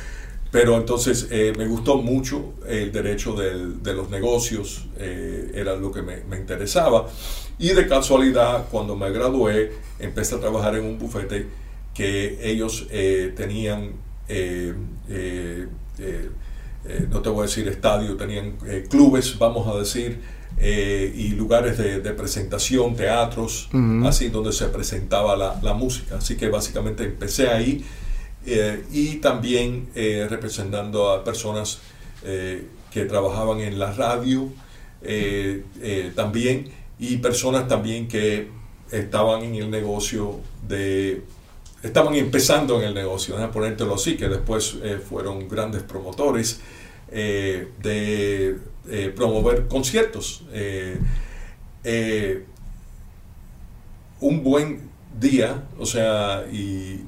pero 0.51 0.76
entonces 0.76 1.28
me 1.30 1.66
gustó 1.66 1.97
mucho 1.97 2.55
el 2.66 2.93
derecho 2.93 3.34
de 3.34 3.95
los 3.95 4.11
negocios, 4.11 4.86
era 4.99 5.76
lo 5.76 5.93
que 5.93 6.03
me, 6.03 6.24
me, 6.24 6.36
interesaba. 6.36 7.07
Y 7.59 7.68
de 7.68 7.86
casualidad, 7.86 8.66
cuando 8.70 8.97
me 8.97 9.11
gradué, 9.11 9.72
empecé 9.99 10.34
a 10.34 10.41
trabajar 10.41 10.74
en 10.76 10.84
un 10.84 10.99
bufete 10.99 11.47
que 11.95 12.39
ellos 12.43 12.86
tenían 13.36 13.82
eh, 13.84 13.91
eh, 13.91 14.07
eh, 14.29 14.76
no 17.11 17.20
te 17.20 17.29
voy 17.29 17.41
a 17.41 17.47
decir 17.47 17.68
estadio, 17.68 18.16
tenían 18.16 18.57
clubes, 18.89 19.39
vamos 19.39 19.66
a 19.68 19.79
decir, 19.79 20.20
y 20.61 21.29
lugares 21.31 21.79
de, 21.79 22.01
presentación, 22.12 22.97
teatros, 22.97 23.68
así 24.05 24.29
donde 24.29 24.53
se 24.53 24.68
presentaba 24.68 25.37
la, 25.37 25.74
música. 25.74 26.16
Así 26.16 26.37
que 26.37 26.49
básicamente 26.49 27.05
empecé 27.05 27.49
ahí 27.49 27.85
y 28.93 29.16
también 29.16 29.89
representando 29.95 31.11
a 31.11 31.24
personas 31.24 31.81
que 32.22 33.05
trabajaban 33.05 33.61
en 33.61 33.79
la 33.79 33.93
radio 33.93 34.51
también 36.14 36.70
y 36.99 37.18
personas 37.18 37.68
también 37.68 38.09
que 38.09 38.49
estaban 38.91 39.43
en 39.43 39.55
el 39.55 39.70
negocio 39.70 40.41
de 40.66 41.22
estaban 41.83 42.14
empezando 42.14 42.81
en 42.81 42.89
el 42.89 42.95
negocio, 42.95 43.37
a 43.39 43.51
ponértelo 43.51 43.95
así, 43.95 44.16
que 44.16 44.29
después 44.29 44.76
eh, 44.83 44.99
fueron 44.99 45.49
grandes 45.49 45.83
promotores 45.83 46.61
eh, 47.11 47.68
de 47.81 48.59
eh, 48.89 49.12
promover 49.14 49.68
conciertos. 49.68 50.45
un 54.20 54.43
buen 54.43 54.91
día, 55.18 55.62
o 55.79 55.87
sea, 55.87 56.45
y 56.51 57.05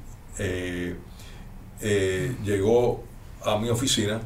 llegó 2.43 3.03
a 3.43 3.57
mi 3.57 3.69
oficina, 3.69 4.21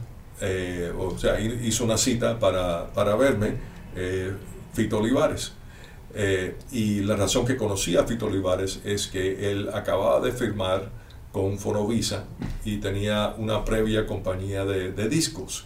o 0.98 1.18
sea, 1.18 1.39
hizo 1.39 1.84
una 1.84 1.98
cita 1.98 2.39
para, 2.39 2.93
para 2.93 3.16
verme, 3.16 3.56
Fito 4.74 5.00
Olivares. 5.00 5.54
Eh, 6.18 6.55
y 6.72 7.01
la 7.01 7.18
razón 7.18 7.45
que 7.45 7.57
conocí 7.57 7.97
a 7.97 8.05
Fito 8.05 8.28
Olivares 8.28 8.80
es 8.86 9.07
que 9.07 9.51
él 9.51 9.70
acababa 9.74 10.22
de 10.22 10.32
firmar 10.32 10.89
con 11.34 11.59
Fonovisa 11.59 12.24
y 12.63 12.78
tenía 12.78 13.36
una 13.38 13.66
previa 13.66 14.07
compañía 14.07 14.63
de, 14.63 15.09
discos 15.09 15.66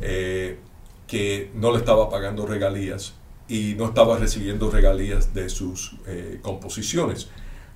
eh, 0.00 0.58
que 1.06 1.52
no 1.54 1.70
le 1.70 1.78
estaba 1.78 2.10
pagando 2.10 2.44
regalías 2.44 3.14
y 3.46 3.74
no 3.78 3.84
estaba 3.86 4.18
recibiendo 4.18 4.68
regalías 4.68 5.32
de 5.32 5.48
sus 5.48 5.94
eh, 6.08 6.40
composiciones. 6.42 7.28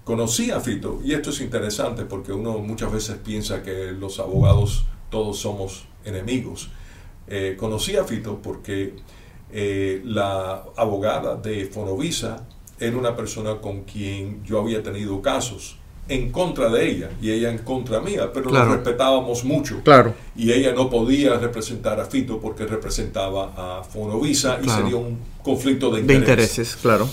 Conocí 0.03 0.51
a 0.51 0.59
Fito 0.59 1.01
y 1.05 1.13
esto 1.13 1.31
es 1.31 1.41
interesante 1.41 2.05
porque 2.05 2.33
uno 2.33 2.59
muchas 2.59 2.91
veces 2.91 3.19
piensa 3.25 3.63
que 3.63 3.93
los 3.93 4.19
abogados 4.19 4.87
todos 5.09 5.39
somos 5.39 5.85
enemigos. 6.05 6.71
conocí 7.59 7.95
a 7.97 8.05
Fito 8.05 8.41
porque 8.43 8.95
eh, 9.53 10.03
la 10.05 10.63
abogada 10.77 11.37
de 11.37 11.67
Fonovisa 11.67 12.45
era 12.79 12.97
una 12.97 13.17
persona 13.17 13.57
con 13.57 13.85
quien 13.85 14.45
yo 14.45 14.61
había 14.61 14.83
tenido 14.83 15.23
casos 15.23 15.77
en 16.09 16.31
contra 16.31 16.71
de 16.71 16.89
ella 16.89 17.11
y 17.21 17.31
ella 17.31 17.51
en 17.51 17.59
contra 17.59 18.01
mía, 18.01 18.31
pero 18.33 18.51
la 18.51 18.65
respetábamos 18.65 19.45
mucho. 19.45 19.83
Claro. 19.85 20.15
Y 20.37 20.53
ella 20.53 20.73
no 20.73 20.89
podía 20.89 21.39
representar 21.39 22.01
a 22.01 22.07
Fito 22.07 22.41
porque 22.41 22.67
representaba 22.67 23.53
a 23.57 23.85
Fonovisa 23.85 24.59
y 24.63 24.69
sería 24.69 24.97
un 24.97 25.19
conflicto 25.43 25.91
de 25.91 26.01
intereses. 26.01 26.27
De 26.27 26.33
intereses, 26.33 26.77
claro. 26.77 27.09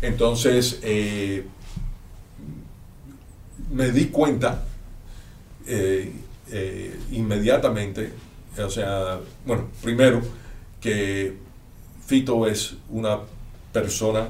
Entonces, 0.00 0.80
eh, 0.82 1.44
me 3.72 3.92
di 3.92 4.06
cuenta 4.06 4.64
eh, 5.66 6.12
inmediatamente, 7.12 8.12
o 8.58 8.70
sea, 8.70 9.20
bueno, 9.46 9.68
primero 9.82 10.20
que 10.80 11.41
Fito 12.06 12.46
es 12.46 12.76
una 12.90 13.20
persona 13.72 14.28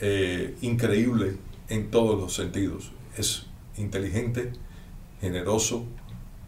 eh, 0.00 0.56
increíble 0.60 1.36
en 1.68 1.90
todos 1.90 2.20
los 2.20 2.34
sentidos. 2.34 2.92
Es 3.16 3.46
inteligente, 3.76 4.52
generoso, 5.20 5.84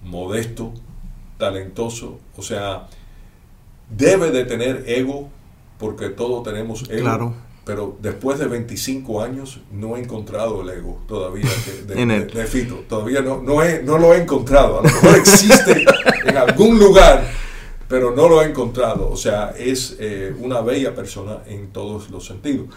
modesto, 0.03 0.73
talentoso. 1.39 2.19
O 2.37 2.43
sea, 2.43 2.89
debe 3.91 4.31
de 4.31 4.45
tener 4.45 4.85
ego, 4.87 5.29
porque 5.79 6.09
todos 6.09 6.43
tenemos 6.43 6.89
ego. 6.91 7.03
Claro. 7.03 7.35
Pero 7.65 7.97
después 8.01 8.39
de 8.39 8.47
25 8.47 9.23
años 9.23 9.61
no 9.73 9.97
he 9.97 10.01
encontrado 10.01 10.63
el 10.63 10.71
ego 10.71 11.03
todavía 11.09 11.51
de, 11.87 12.47
Fito. 12.47 12.85
Todavía 12.89 13.23
no, 13.23 13.43
no, 13.43 13.57
no 13.85 13.99
lo 13.99 14.15
he 14.15 14.23
encontrado. 14.23 14.79
A 14.79 14.83
lo 14.83 14.85
mejor 14.85 15.17
existe 15.17 15.85
en 16.27 16.37
algún 16.37 16.79
lugar 16.79 17.29
pero 17.89 18.15
no 18.15 18.29
lo 18.29 18.43
he 18.43 18.47
encontrado. 18.47 19.09
O 19.11 19.17
sea, 19.17 19.55
es 19.57 19.97
eh, 19.99 20.35
una 20.39 20.61
bella 20.61 20.95
persona 20.95 21.43
en 21.47 21.69
todos 21.69 22.11
los 22.11 22.27
sentidos. 22.27 22.69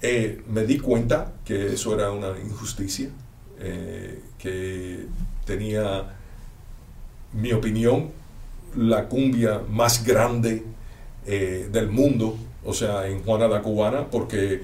Eh, 0.00 0.42
me 0.48 0.64
di 0.64 0.78
cuenta 0.78 1.32
que 1.44 1.74
eso 1.74 1.94
era 1.94 2.12
una 2.12 2.38
injusticia, 2.38 3.10
eh, 3.58 4.22
que 4.38 5.06
tenía, 5.44 6.16
mi 7.32 7.52
opinión, 7.52 8.10
la 8.76 9.08
cumbia 9.08 9.62
más 9.68 10.04
grande 10.04 10.64
del 11.26 11.90
mundo, 11.90 12.38
o 12.64 12.72
sea, 12.72 13.06
en 13.06 13.22
Juana 13.22 13.48
la 13.48 13.60
Cubana, 13.60 14.06
porque 14.10 14.62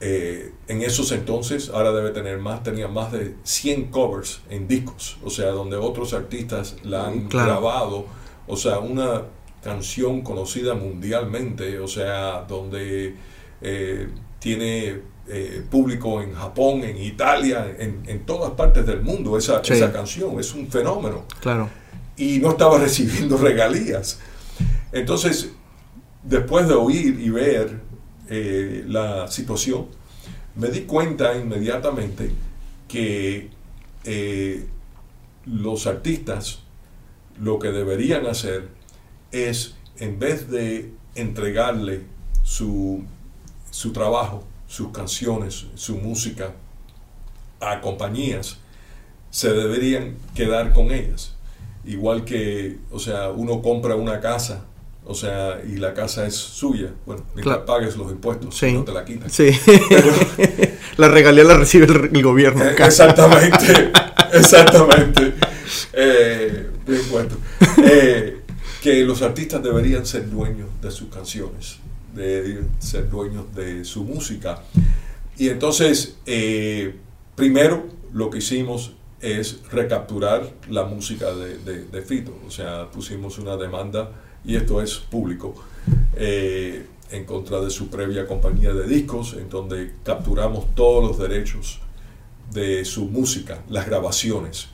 en 0.00 0.82
esos 0.82 1.12
entonces, 1.12 1.68
ahora 1.68 1.92
debe 1.92 2.10
tener 2.10 2.38
más, 2.38 2.64
tenía 2.64 2.88
más 2.88 3.12
de 3.12 3.36
100 3.44 3.92
covers 3.92 4.40
en 4.50 4.66
discos, 4.66 5.18
o 5.22 5.30
sea, 5.30 5.50
donde 5.50 5.76
otros 5.76 6.12
artistas 6.12 6.74
la 6.82 7.06
han 7.06 7.28
grabado 7.28 8.06
o 8.46 8.56
sea, 8.56 8.78
una 8.78 9.22
canción 9.62 10.20
conocida 10.20 10.74
mundialmente, 10.74 11.78
o 11.78 11.88
sea, 11.88 12.44
donde 12.46 13.14
eh, 13.62 14.08
tiene 14.38 15.00
eh, 15.26 15.64
público 15.70 16.20
en 16.20 16.34
Japón, 16.34 16.84
en 16.84 16.98
Italia, 16.98 17.74
en, 17.78 18.26
todas 18.26 18.50
partes 18.50 18.86
del 18.86 19.00
mundo, 19.00 19.38
esa, 19.38 19.60
esa, 19.60 19.90
canción, 19.90 20.38
es 20.38 20.52
un 20.54 20.68
fenómeno. 20.68 21.24
Claro. 21.40 21.70
Y 22.16 22.38
no 22.38 22.50
estaba 22.50 22.78
recibiendo 22.88 23.38
regalías. 23.38 24.20
Entonces, 24.92 25.52
después 26.22 26.68
de 26.68 26.74
oír 26.74 27.18
y 27.18 27.30
ver 27.30 27.80
eh, 28.28 28.84
la 28.86 29.28
situación, 29.28 29.86
me 30.56 30.68
di 30.68 30.82
cuenta 30.82 31.34
inmediatamente 31.34 32.30
que 32.86 33.48
los 35.46 35.86
artistas 35.86 36.63
lo 37.40 37.58
que 37.58 37.68
deberían 37.68 38.26
hacer 38.26 38.68
es, 39.32 39.74
en 39.98 40.18
vez 40.18 40.50
de 40.50 40.92
entregarle 41.14 42.02
su, 42.42 43.04
su 43.70 43.92
trabajo, 43.92 44.44
sus 44.66 44.90
canciones, 44.90 45.66
su 45.74 45.96
música 45.96 46.52
a 47.60 47.80
compañías, 47.80 48.58
se 49.30 49.52
deberían 49.52 50.16
quedar 50.34 50.72
con 50.72 50.92
ellas. 50.92 51.34
Igual 51.84 52.24
que, 52.24 52.78
o 52.90 52.98
sea, 52.98 53.30
uno 53.30 53.60
compra 53.60 53.94
una 53.94 54.20
casa, 54.20 54.64
o 55.04 55.14
sea, 55.14 55.60
y 55.66 55.76
la 55.76 55.92
casa 55.92 56.26
es 56.26 56.34
suya. 56.34 56.90
Bueno, 57.04 57.24
mientras 57.34 57.58
pagues 57.58 57.96
los 57.96 58.10
impuestos, 58.10 58.62
no 58.62 58.84
te 58.84 58.92
la 58.92 59.04
quitan. 59.04 59.28
Sí. 59.28 59.50
la 60.96 61.08
regalía 61.08 61.44
la 61.44 61.56
recibe 61.56 61.86
el, 61.86 62.22
gobierno. 62.22 62.64
Eh, 62.64 62.74
exactamente, 62.78 63.92
exactamente. 64.32 65.34
Eh, 65.92 66.70
eh, 67.84 68.40
que 68.82 69.04
los 69.04 69.22
artistas 69.22 69.62
deberían 69.62 70.04
ser 70.06 70.28
dueños 70.30 70.68
de 70.82 70.90
sus 70.90 71.08
canciones, 71.08 71.78
de 72.14 72.62
ser 72.78 73.08
dueños 73.08 73.54
de 73.54 73.84
su 73.84 74.04
música. 74.04 74.62
Y 75.36 75.48
entonces, 75.48 76.16
eh, 76.26 76.94
primero 77.34 77.86
lo 78.12 78.30
que 78.30 78.38
hicimos 78.38 78.92
es 79.20 79.60
recapturar 79.70 80.52
la 80.68 80.84
música 80.84 81.34
de, 81.34 82.02
Fito. 82.02 82.36
O 82.46 82.50
sea, 82.50 82.90
pusimos 82.90 83.38
una 83.38 83.56
demanda, 83.56 84.12
y 84.44 84.56
esto 84.56 84.82
es 84.82 84.96
público, 84.96 85.54
eh, 86.14 86.86
en 87.10 87.24
contra 87.24 87.60
de 87.60 87.70
su 87.70 87.88
previa 87.88 88.26
compañía 88.26 88.72
de 88.74 88.86
discos, 88.86 89.34
en 89.34 89.48
donde 89.48 89.94
capturamos 90.04 90.74
todos 90.74 91.02
los 91.02 91.18
derechos 91.18 91.80
de 92.52 92.84
su 92.84 93.06
música, 93.06 93.62
las 93.68 93.86
grabaciones. 93.86 94.68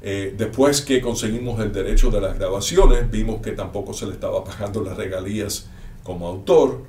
Eh, 0.00 0.34
después 0.36 0.80
que 0.82 1.00
conseguimos 1.00 1.58
el 1.60 1.72
derecho 1.72 2.10
de 2.10 2.20
las 2.20 2.38
grabaciones, 2.38 3.10
vimos 3.10 3.42
que 3.42 3.52
tampoco 3.52 3.92
se 3.92 4.06
le 4.06 4.12
estaba 4.12 4.44
pagando 4.44 4.82
las 4.82 4.96
regalías 4.96 5.68
como 6.02 6.26
autor. 6.26 6.82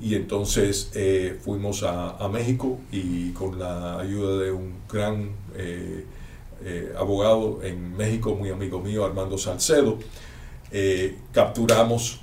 Y 0.00 0.14
entonces 0.14 0.90
eh, 0.94 1.38
fuimos 1.42 1.82
a, 1.82 2.26
México 2.32 2.78
y 2.90 3.32
con 3.32 3.58
la 3.58 3.98
ayuda 3.98 4.42
de 4.42 4.50
un 4.50 4.76
gran 4.90 5.30
eh, 5.54 6.06
abogado 6.96 7.60
en 7.62 7.96
México, 7.96 8.34
muy 8.34 8.48
amigo 8.48 8.80
mío, 8.80 9.04
Armando 9.04 9.36
Salcedo, 9.36 9.98
capturamos 11.32 12.20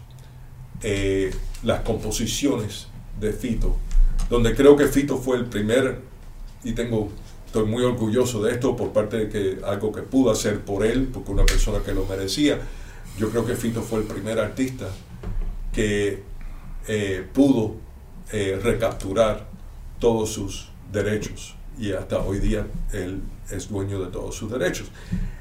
las 1.63 1.81
composiciones 1.81 2.87
de 3.19 3.33
Fito, 3.33 3.75
donde 4.29 4.55
creo 4.55 4.75
que 4.75 4.87
Fito 4.87 5.17
fue 5.17 5.37
el 5.37 5.45
primer, 5.45 5.99
y 6.63 6.73
tengo 6.73 7.09
estoy 7.57 7.71
muy 7.71 7.83
orgulloso 7.83 8.43
de 8.43 8.51
esto 8.51 8.75
por 8.75 8.93
parte 8.93 9.17
de 9.17 9.29
que 9.29 9.65
algo 9.65 9.91
que 9.91 10.03
pudo 10.03 10.29
hacer 10.29 10.61
por 10.61 10.85
él, 10.85 11.09
porque 11.11 11.31
una 11.31 11.45
persona 11.45 11.79
que 11.83 11.91
lo 11.91 12.05
merecía. 12.05 12.59
Yo 13.17 13.31
creo 13.31 13.45
que 13.47 13.55
Fito 13.55 13.81
fue 13.81 13.99
el 13.99 14.05
primer 14.05 14.37
artista 14.37 14.87
que 15.73 16.21
eh, 16.87 17.27
pudo 17.33 17.75
eh, 18.31 18.59
recapturar 18.61 19.47
todos 19.99 20.31
sus 20.31 20.69
derechos 20.91 21.55
y 21.79 21.93
hasta 21.93 22.19
hoy 22.19 22.39
día 22.39 22.67
él 22.93 23.21
es 23.49 23.69
dueño 23.69 23.99
de 24.01 24.11
todos 24.11 24.35
sus 24.35 24.51
derechos. 24.51 24.87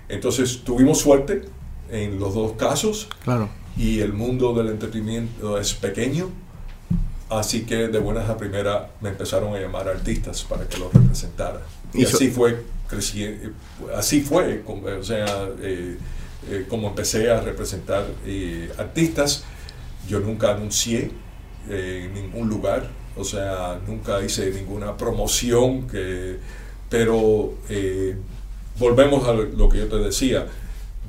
Entonces 0.09 0.63
tuvimos 0.65 0.99
suerte 0.99 1.43
en 1.91 2.19
los 2.19 2.35
dos 2.35 2.53
casos 2.53 3.09
claro. 3.25 3.51
y 3.77 4.01
el 4.01 4.15
mundo 4.15 4.55
del 4.55 4.69
entretenimiento 4.69 5.59
es 5.59 5.75
pequeño, 5.75 6.31
así 7.29 7.67
que 7.67 7.89
de 7.89 7.99
buenas 7.99 8.31
a 8.31 8.39
primera 8.39 8.91
me 9.03 9.11
empezaron 9.11 9.55
a 9.55 9.61
llamar 9.61 9.87
artistas 9.89 10.45
para 10.45 10.67
que 10.67 10.79
lo 10.79 10.91
representara. 10.91 11.61
Y, 11.95 12.05
así 12.05 12.29
fue 12.29 12.63
creciendo, 12.89 13.51
así 13.95 14.21
fue, 14.21 14.63
o 14.67 15.03
sea, 15.03 15.49
eh, 15.61 15.97
eh, 16.51 16.67
como 16.69 16.89
empecé 16.89 17.31
a 17.31 17.41
representar 17.41 18.07
eh, 18.25 18.71
artistas, 18.79 19.45
yo 20.09 20.21
nunca 20.21 20.53
anuncié 20.53 21.11
en 21.69 22.15
ningún 22.15 22.49
lugar, 22.49 22.89
o 23.17 23.25
sea, 23.25 23.81
nunca 23.87 24.23
hice 24.23 24.53
ninguna 24.53 24.97
promoción, 24.97 25.89
que, 25.89 26.37
pero 26.89 27.55
volvemos 28.79 29.27
a 29.27 29.33
lo 29.33 29.69
que 29.69 29.79
yo 29.79 29.89
te 29.89 29.97
decía, 29.97 30.47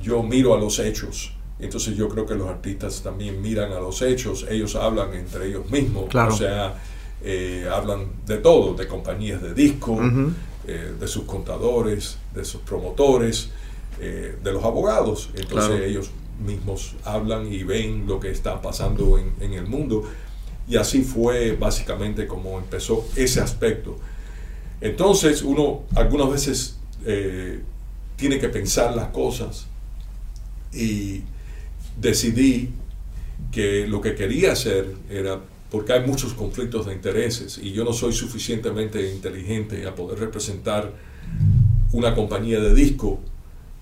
yo 0.02 0.22
miro 0.24 0.54
a 0.54 0.58
los 0.58 0.80
hechos. 0.80 1.32
Entonces 1.60 1.96
yo 1.96 2.08
creo 2.08 2.26
que 2.26 2.34
los 2.34 2.48
artistas 2.48 3.02
también 3.02 3.40
miran 3.40 3.72
a 3.72 3.78
los 3.78 4.02
hechos, 4.02 4.46
ellos 4.48 4.74
hablan 4.74 5.14
entre 5.14 5.46
ellos 5.46 5.70
mismos, 5.70 6.12
o 6.12 6.30
sea, 6.32 6.74
hablan 7.72 8.06
de 8.26 8.38
todo, 8.38 8.74
de 8.74 8.88
compañías 8.88 9.40
de 9.40 9.54
disco, 9.54 10.00
eh, 10.70 10.92
de 11.00 11.08
sus 11.08 11.24
contadores, 11.24 12.18
de 12.34 12.44
sus 12.44 12.60
promotores, 12.60 13.48
eh, 14.00 14.36
de 14.44 14.52
los 14.52 14.62
abogados. 14.64 15.30
Entonces 15.34 15.80
ellos 15.80 16.10
mismos 16.44 16.94
hablan 17.04 17.50
y 17.50 17.62
ven 17.62 18.06
lo 18.06 18.20
que 18.20 18.30
está 18.30 18.60
pasando 18.60 19.18
en, 19.18 19.54
el 19.54 19.66
mundo. 19.66 20.04
Y 20.68 20.76
así 20.76 21.04
fue 21.04 21.52
básicamente 21.52 22.26
como 22.26 22.58
empezó 22.58 23.08
ese 23.16 23.40
aspecto. 23.40 23.96
Entonces 24.82 25.40
uno 25.40 25.84
algunas 25.96 26.30
veces 26.30 26.76
eh, 27.06 27.62
tiene 28.16 28.38
que 28.38 28.50
pensar 28.50 28.94
las 28.94 29.08
cosas 29.08 29.68
y 30.70 31.22
decidí 31.98 32.68
que 33.50 33.86
lo 33.86 34.02
que 34.02 34.14
quería 34.14 34.52
hacer 34.52 34.94
era 35.08 35.40
porque 35.70 35.92
hay 35.92 36.06
muchos 36.06 36.34
conflictos 36.34 36.86
de 36.86 36.94
intereses 36.94 37.58
y 37.58 37.72
yo 37.72 37.84
no 37.84 37.92
soy 37.92 38.12
suficientemente 38.12 39.12
inteligente 39.12 39.86
a 39.86 39.94
poder 39.94 40.18
representar 40.18 40.92
una 41.92 42.14
compañía 42.14 42.60
de 42.60 42.74
disco 42.74 43.20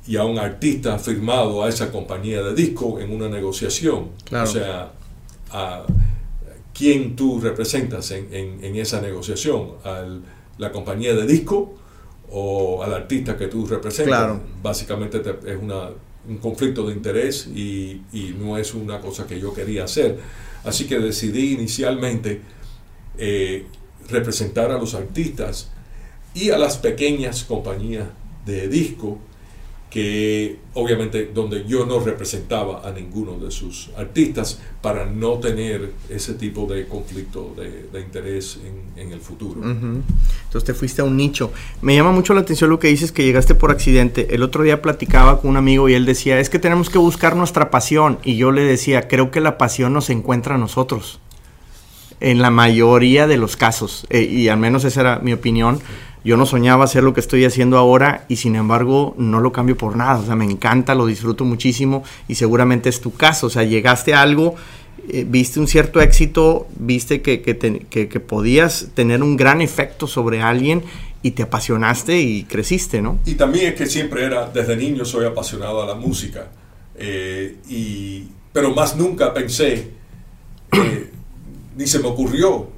y 0.07 0.17
a 0.17 0.25
un 0.25 0.39
artista 0.39 0.99
firmado 0.99 1.65
a 1.65 1.69
esa 1.69 1.91
compañía 1.91 2.43
de 2.43 2.55
disco 2.55 3.01
en 3.01 3.13
una 3.13 3.29
negociación. 3.29 4.11
O 4.33 4.47
sea, 4.47 4.93
a 5.51 5.85
quién 6.73 7.17
tú 7.17 7.41
representas 7.41 8.11
en, 8.11 8.77
esa 8.77 9.01
negociación, 9.01 9.73
a 9.85 10.05
la 10.59 10.73
compañía 10.73 11.15
de 11.15 11.27
disco 11.27 11.75
o 12.31 12.83
al 12.83 12.95
artista 12.95 13.37
que 13.37 13.47
tú 13.47 13.67
representas. 13.67 14.39
Básicamente 14.63 15.23
es 15.47 15.57
una, 15.61 15.91
un 16.29 16.39
conflicto 16.39 16.87
de 16.87 16.93
interés 16.93 17.47
y, 17.47 18.03
y 18.13 18.37
no 18.39 18.59
es 18.59 18.75
una 18.75 19.01
cosa 19.01 19.27
que 19.27 19.41
yo 19.41 19.55
quería 19.55 19.85
hacer. 19.85 20.19
Así 20.67 20.87
que 20.87 20.99
decidí 20.99 21.53
inicialmente 21.53 22.43
eh, 23.17 23.67
representar 24.09 24.73
a 24.73 24.79
los 24.79 24.95
artistas 24.95 25.71
y 26.35 26.51
a 26.51 26.59
las 26.59 26.77
pequeñas 26.77 27.45
compañías 27.45 28.09
de 28.45 28.69
disco 28.69 29.19
que 29.91 30.59
obviamente 30.75 31.31
donde 31.33 31.65
yo 31.65 31.87
no 31.87 32.01
representaba 32.01 32.87
a 32.87 32.91
ninguno 32.91 33.39
de 33.39 33.51
sus 33.51 33.91
artistas 33.97 34.61
para 34.83 35.07
no 35.07 35.35
tener 35.35 35.93
ese 36.11 36.35
tipo 36.35 36.67
de 36.67 36.87
conflicto 36.87 37.55
de, 37.57 38.01
interés 38.01 38.59
en, 38.97 39.13
el 39.13 39.21
futuro. 39.21 39.63
Entonces 39.63 40.65
te 40.65 40.75
fuiste 40.75 41.01
a 41.01 41.05
un 41.05 41.17
nicho. 41.17 41.53
Me 41.81 41.95
llama 41.95 42.13
mucho 42.13 42.35
la 42.35 42.41
atención 42.41 42.71
lo 42.71 42.79
que 42.79 42.89
dices 42.89 43.13
que 43.13 43.25
llegaste 43.25 43.55
por 43.55 43.71
accidente. 43.71 44.35
El 44.35 44.43
otro 44.43 44.65
día 44.65 44.83
platicaba 44.83 45.41
con 45.41 45.51
un 45.51 45.57
amigo 45.57 45.89
y 45.89 45.95
él 45.95 46.05
decía, 46.05 46.41
es 46.41 46.51
que 46.51 46.59
tenemos 46.59 46.91
que 46.91 46.99
buscar 46.99 47.37
nuestra 47.37 47.71
pasión. 47.71 48.19
Y 48.25 48.37
yo 48.37 48.51
le 48.53 48.63
decía, 48.63 49.07
creo 49.07 49.31
que 49.31 49.41
la 49.41 49.59
pasión 49.59 49.93
nos 49.93 50.11
encuentra 50.11 50.57
a 50.57 50.59
nosotros. 50.59 51.21
En 52.19 52.43
la 52.43 52.51
mayoría 52.51 53.27
de 53.27 53.37
los 53.37 53.57
casos. 53.57 54.07
Eh, 54.11 54.23
y 54.23 54.49
al 54.49 54.59
menos 54.59 54.85
esa 54.85 55.01
era 55.01 55.19
mi 55.21 55.33
opinión 55.33 55.81
yo 56.27 56.37
no 56.37 56.45
soñaba 56.45 56.85
hacer 56.85 57.05
lo 57.05 57.15
que 57.15 57.21
estoy 57.21 57.45
haciendo 57.45 57.79
ahora 57.79 58.25
y 58.27 58.35
sin 58.35 58.57
embargo 58.57 59.15
no 59.17 59.39
lo 59.39 59.53
cambio 59.53 59.77
por 59.77 59.95
nada. 59.95 60.19
O 60.19 60.27
sea, 60.27 60.35
me 60.35 60.45
encanta, 60.45 60.97
lo 60.97 61.07
disfruto 61.07 61.45
muchísimo 61.45 62.03
y 62.27 62.35
seguramente 62.35 62.89
es 62.89 63.01
tu 63.01 63.15
caso. 63.15 63.47
O 63.47 63.51
sea, 63.51 63.63
llegaste 63.63 64.13
a 64.13 64.23
algo, 64.23 64.57
eh, 65.09 65.25
viste 65.25 65.61
un 65.61 65.69
cierto 65.69 66.01
éxito, 66.01 66.67
viste 66.81 67.23
que, 67.23 67.43
que, 67.43 68.21
podías 68.21 68.89
tener 68.95 69.23
un 69.23 69.37
gran 69.37 69.61
efecto 69.61 70.09
sobre 70.09 70.43
alguien 70.43 70.83
y 71.23 71.31
te 71.31 71.45
apasionaste 71.45 72.21
y 72.21 72.43
creciste, 72.43 73.01
¿no? 73.01 73.21
Y 73.25 73.35
también 73.35 73.67
es 73.67 73.75
que 73.77 73.87
siempre 73.87 74.25
era, 74.25 74.51
desde 74.51 74.77
niño 74.77 75.05
soy 75.05 75.27
apasionado 75.27 75.81
a 75.81 75.87
la 75.87 75.95
música. 75.95 76.49
Eh, 76.97 77.59
y, 77.69 78.25
pero 78.53 78.75
más 78.75 78.97
nunca 78.97 79.33
pensé, 79.33 79.91
ni 81.77 81.87
se 81.87 82.01
me 82.01 82.09
ocurrió 82.09 82.69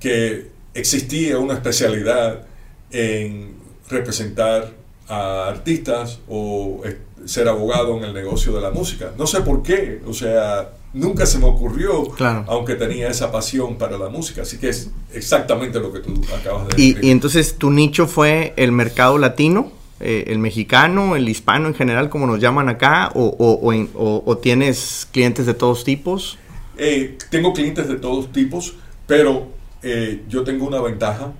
que 0.00 0.46
existía 0.72 1.36
una 1.36 1.52
especialidad 1.52 2.46
en 2.92 3.54
representar 3.88 4.70
a 5.08 5.48
artistas 5.48 6.20
o 6.28 6.82
ser 7.24 7.48
abogado 7.48 7.96
en 7.98 8.04
el 8.04 8.14
negocio 8.14 8.52
de 8.52 8.60
la 8.60 8.70
música. 8.70 9.12
No 9.18 9.26
sé 9.26 9.40
por 9.42 9.62
qué, 9.62 10.00
o 10.06 10.12
sea, 10.12 10.70
nunca 10.92 11.26
se 11.26 11.38
me 11.38 11.46
ocurrió, 11.46 12.04
aunque 12.46 12.74
tenía 12.74 13.08
esa 13.08 13.30
pasión 13.30 13.76
para 13.76 13.98
la 13.98 14.08
música. 14.08 14.42
Así 14.42 14.58
que 14.58 14.68
es 14.68 14.90
exactamente 15.12 15.80
lo 15.80 15.92
que 15.92 16.00
tú 16.00 16.20
acabas 16.38 16.68
de 16.68 16.76
decir. 16.76 16.98
Y, 17.02 17.10
entonces 17.10 17.56
tu 17.56 17.70
nicho 17.70 18.06
fue 18.06 18.52
el 18.56 18.72
mercado 18.72 19.18
latino, 19.18 19.72
eh, 20.00 20.24
el 20.28 20.38
mexicano, 20.38 21.16
el 21.16 21.28
hispano 21.28 21.68
en 21.68 21.74
general, 21.74 22.10
como 22.10 22.26
nos 22.26 22.40
llaman 22.40 22.68
acá, 22.68 23.10
o, 23.14 24.38
tienes 24.42 25.08
clientes 25.10 25.46
de 25.46 25.54
todos 25.54 25.84
tipos? 25.84 26.38
Eh, 26.76 27.18
tengo 27.30 27.52
clientes 27.52 27.86
de 27.86 27.96
todos 27.96 28.32
tipos, 28.32 28.74
pero 29.06 29.48
eh, 29.82 30.22
yo 30.28 30.42
tengo 30.42 30.66
una 30.66 30.80
ventaja 30.80 31.32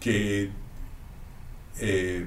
que 0.00 0.48
eh, 1.80 2.26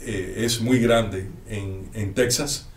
eh, 0.00 0.34
es 0.38 0.60
muy 0.60 0.78
grande 0.80 1.28
en, 1.48 2.14
Texas 2.14 2.68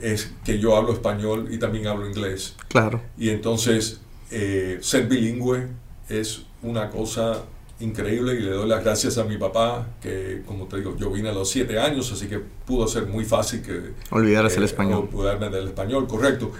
es 0.00 0.32
que 0.44 0.58
yo 0.58 0.76
hablo 0.76 0.92
español 0.92 1.48
y 1.50 1.58
también 1.58 1.86
hablo 1.86 2.06
inglés. 2.06 2.54
Claro. 2.68 3.00
Y 3.16 3.30
entonces 3.30 4.00
eh, 4.30 4.78
ser 4.82 5.06
bilingüe 5.06 5.68
es 6.08 6.42
una 6.62 6.90
cosa 6.90 7.44
increíble 7.80 8.34
y 8.34 8.40
le 8.40 8.50
doy 8.50 8.68
las 8.68 8.84
gracias 8.84 9.18
a 9.18 9.24
mi 9.24 9.38
papá, 9.38 9.86
que 10.00 10.42
como 10.46 10.66
te 10.66 10.76
digo, 10.76 10.96
yo 10.98 11.10
vine 11.10 11.30
a 11.30 11.32
los 11.32 11.50
siete 11.50 11.78
años, 11.78 12.12
así 12.12 12.26
que 12.26 12.38
pudo 12.38 12.86
ser 12.88 13.06
muy 13.06 13.24
fácil 13.24 13.62
que... 13.62 13.92
Olvidarse 14.10 14.58
el 14.58 14.64
español. 14.64 15.08
Olvidarme 15.12 15.50
del 15.50 15.68
español, 15.68 16.06
correcto. 16.06 16.52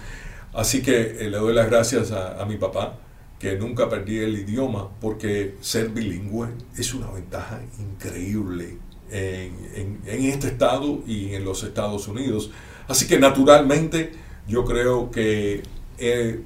Así 0.53 0.81
que 0.81 1.15
le 1.19 1.37
doy 1.37 1.53
las 1.53 1.69
gracias 1.69 2.11
a, 2.11 2.41
a 2.41 2.45
mi 2.45 2.57
papá 2.57 2.97
que 3.39 3.55
nunca 3.55 3.89
perdí 3.89 4.17
el 4.19 4.37
idioma, 4.37 4.89
porque 4.99 5.55
ser 5.61 5.89
bilingüe 5.89 6.49
es 6.77 6.93
una 6.93 7.11
ventaja 7.11 7.61
increíble 7.79 8.77
en, 9.11 9.99
este 10.05 10.47
estado 10.47 11.03
y 11.05 11.33
en 11.35 11.45
los 11.45 11.63
Estados 11.63 12.07
Unidos. 12.07 12.51
Así 12.87 13.07
que 13.07 13.19
naturalmente 13.19 14.11
yo 14.47 14.65
creo 14.65 15.11
que 15.11 15.61
he 15.99 16.39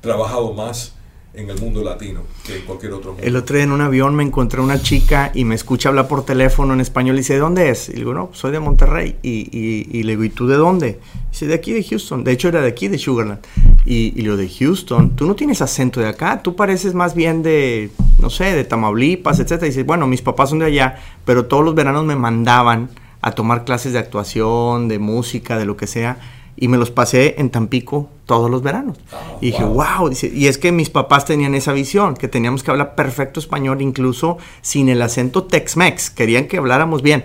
trabajado 0.00 0.52
más 0.52 0.94
en 1.34 1.50
el 1.50 1.58
mundo 1.60 1.82
latino 1.82 2.22
que 2.44 2.58
en 2.58 2.64
cualquier 2.64 2.92
otro 2.92 3.12
mundo. 3.12 3.26
El 3.26 3.36
otro 3.36 3.56
día 3.56 3.64
en 3.64 3.72
un 3.72 3.80
avión 3.80 4.14
me 4.14 4.22
encontré 4.22 4.60
una 4.60 4.80
chica 4.80 5.32
y 5.34 5.44
me 5.44 5.54
escucha 5.54 5.88
hablar 5.88 6.06
por 6.06 6.24
teléfono 6.24 6.72
en 6.74 6.80
español 6.80 7.16
y 7.16 7.18
dice, 7.18 7.34
¿de 7.34 7.40
dónde 7.40 7.70
es? 7.70 7.88
Y 7.88 7.92
le 7.92 7.98
digo, 7.98 8.14
no, 8.14 8.30
soy 8.32 8.52
de 8.52 8.60
Monterrey. 8.60 9.16
Y, 9.22 9.48
y, 9.52 10.02
le 10.04 10.12
digo, 10.12 10.24
¿y 10.24 10.30
tú 10.30 10.46
de 10.46 10.56
dónde? 10.56 11.00
dice, 11.30 11.46
de 11.46 11.54
aquí 11.54 11.72
de 11.72 11.82
Houston. 11.82 12.22
De 12.22 12.32
hecho, 12.32 12.48
era 12.48 12.60
de 12.60 12.68
aquí 12.68 12.88
de 12.88 12.98
Sugarland. 12.98 13.40
Y, 13.84 14.12
y 14.16 14.22
lo 14.22 14.36
de 14.36 14.48
Houston, 14.48 15.16
tú 15.16 15.26
no 15.26 15.34
tienes 15.34 15.60
acento 15.60 16.00
de 16.00 16.08
acá, 16.08 16.40
tú 16.42 16.54
pareces 16.54 16.94
más 16.94 17.14
bien 17.14 17.42
de, 17.42 17.90
no 18.20 18.30
sé, 18.30 18.44
de 18.52 18.64
Tamaulipas, 18.64 19.40
etc. 19.40 19.62
Y 19.62 19.66
dice, 19.66 19.82
bueno, 19.82 20.06
mis 20.06 20.22
papás 20.22 20.50
son 20.50 20.60
de 20.60 20.66
allá, 20.66 21.00
pero 21.24 21.46
todos 21.46 21.64
los 21.64 21.74
veranos 21.74 22.04
me 22.04 22.16
mandaban 22.16 22.90
a 23.20 23.32
tomar 23.32 23.64
clases 23.64 23.92
de 23.92 23.98
actuación, 23.98 24.86
de 24.86 24.98
música, 24.98 25.58
de 25.58 25.64
lo 25.64 25.76
que 25.76 25.86
sea 25.86 26.18
y 26.56 26.68
me 26.68 26.76
los 26.76 26.90
pasé 26.90 27.34
en 27.38 27.50
Tampico 27.50 28.08
todos 28.26 28.50
los 28.50 28.62
veranos. 28.62 28.98
Ah, 29.12 29.36
y 29.40 29.46
dije, 29.46 29.64
wow, 29.64 30.10
y 30.10 30.46
es 30.46 30.58
que 30.58 30.72
mis 30.72 30.90
papás 30.90 31.24
tenían 31.24 31.54
esa 31.54 31.72
visión, 31.72 32.14
que 32.14 32.28
teníamos 32.28 32.62
que 32.62 32.70
hablar 32.70 32.94
perfecto 32.94 33.40
español, 33.40 33.82
incluso 33.82 34.38
sin 34.62 34.88
el 34.88 35.02
acento 35.02 35.44
Tex-Mex, 35.44 36.10
querían 36.10 36.46
que 36.46 36.58
habláramos 36.58 37.02
bien. 37.02 37.24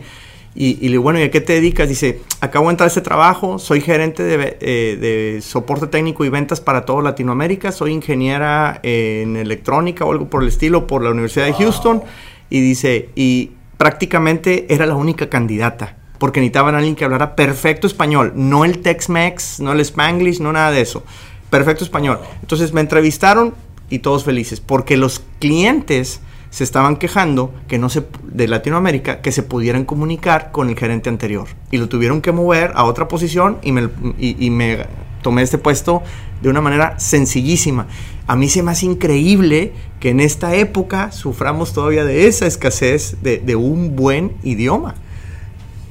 Y, 0.56 0.78
y 0.82 0.86
le 0.86 0.90
digo, 0.90 1.04
bueno, 1.04 1.20
¿y 1.20 1.24
a 1.24 1.32
qué 1.32 1.42
te 1.42 1.54
dedicas? 1.54 1.88
Dice, 1.88 2.22
acabo 2.42 2.66
de 2.66 2.72
entrar 2.72 2.88
a 2.88 2.90
este 2.90 3.02
trabajo, 3.02 3.60
soy 3.60 3.82
gerente 3.82 4.24
de, 4.24 4.58
eh, 4.60 4.98
de 5.00 5.42
soporte 5.42 5.88
técnico 5.88 6.26
y 6.26 6.30
ventas 6.30 6.60
para 6.60 6.86
toda 6.86 7.04
Latinoamérica, 7.04 7.72
soy 7.72 7.92
ingeniera 7.92 8.80
en 8.82 9.38
electrónica 9.38 10.06
o 10.06 10.12
algo 10.12 10.28
por 10.28 10.42
el 10.42 10.50
estilo 10.50 10.88
por 10.88 11.04
la 11.04 11.12
Universidad 11.12 11.46
de 11.46 11.54
Houston. 11.54 12.02
Y 12.50 12.62
dice, 12.62 13.10
y 13.16 13.52
prácticamente 13.78 14.66
era 14.74 14.88
la 14.88 14.96
única 14.96 15.30
candidata 15.30 15.99
porque 16.20 16.41
necesitaban 16.41 16.76
a 16.76 16.80
alguien 16.80 16.95
que 16.95 17.05
hablara 17.05 17.36
perfecto 17.36 17.88
español, 17.88 18.34
no 18.36 18.65
el 18.65 18.80
Tex-Mex, 18.80 19.61
no 19.61 19.72
el 19.72 19.80
Spanglish, 19.80 20.39
no 20.39 20.51
nada 20.51 20.72
de 20.72 20.82
eso. 20.82 21.03
Perfecto 21.49 21.84
español. 21.84 22.20
Entonces 22.41 22.74
me 22.74 22.82
entrevistaron 22.82 23.55
y 23.89 23.99
todos 23.99 24.24
felices, 24.24 24.59
porque 24.59 24.97
los 24.97 25.24
clientes 25.39 26.22
se 26.51 26.63
estaban 26.63 26.97
quejando 26.97 27.53
que 27.67 27.78
no 27.78 27.89
se 27.89 28.05
de 28.24 28.47
Latinoamérica 28.47 29.22
que 29.22 29.32
se 29.32 29.43
pudieran 29.43 29.86
comunicar 29.86 30.51
con 30.51 30.70
el 30.70 30.78
gerente 30.78 31.09
anterior 31.09 31.47
y 31.70 31.78
lo 31.78 31.89
tuvieron 31.89 32.22
que 32.22 32.32
mover 32.32 32.72
a 32.76 32.86
otra 32.86 33.07
posición 33.07 33.59
y 33.61 33.72
me, 33.72 33.89
y, 34.17 34.49
me 34.49 34.86
tomé 35.22 35.43
este 35.43 35.59
puesto 35.59 36.01
de 36.41 36.49
una 36.49 36.61
manera 36.61 36.99
sencillísima. 36.99 37.88
A 38.26 38.36
mí 38.36 38.49
se 38.49 38.63
me 38.63 38.72
hace 38.72 38.88
increíble 38.88 39.74
que 39.99 40.09
en 40.09 40.20
esta 40.20 40.55
época 40.55 41.11
suframos 41.11 41.74
todavía 41.74 42.03
de 42.03 42.28
esa 42.28 42.47
escasez 42.47 43.17
de, 43.22 43.38
de 43.38 43.55
un 43.55 43.95
buen 43.95 44.34
idioma 44.43 44.95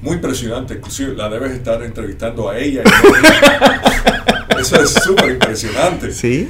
muy 0.03 0.15
impresionante, 0.15 0.75
inclusive 0.75 1.15
la 1.15 1.29
debes 1.29 1.53
estar 1.53 1.83
entrevistando 1.83 2.49
a 2.49 2.59
ella. 2.59 2.83
Eso 4.59 4.83
es 4.83 4.91
súper 4.91 5.33
impresionante. 5.33 6.13
Sí. 6.13 6.49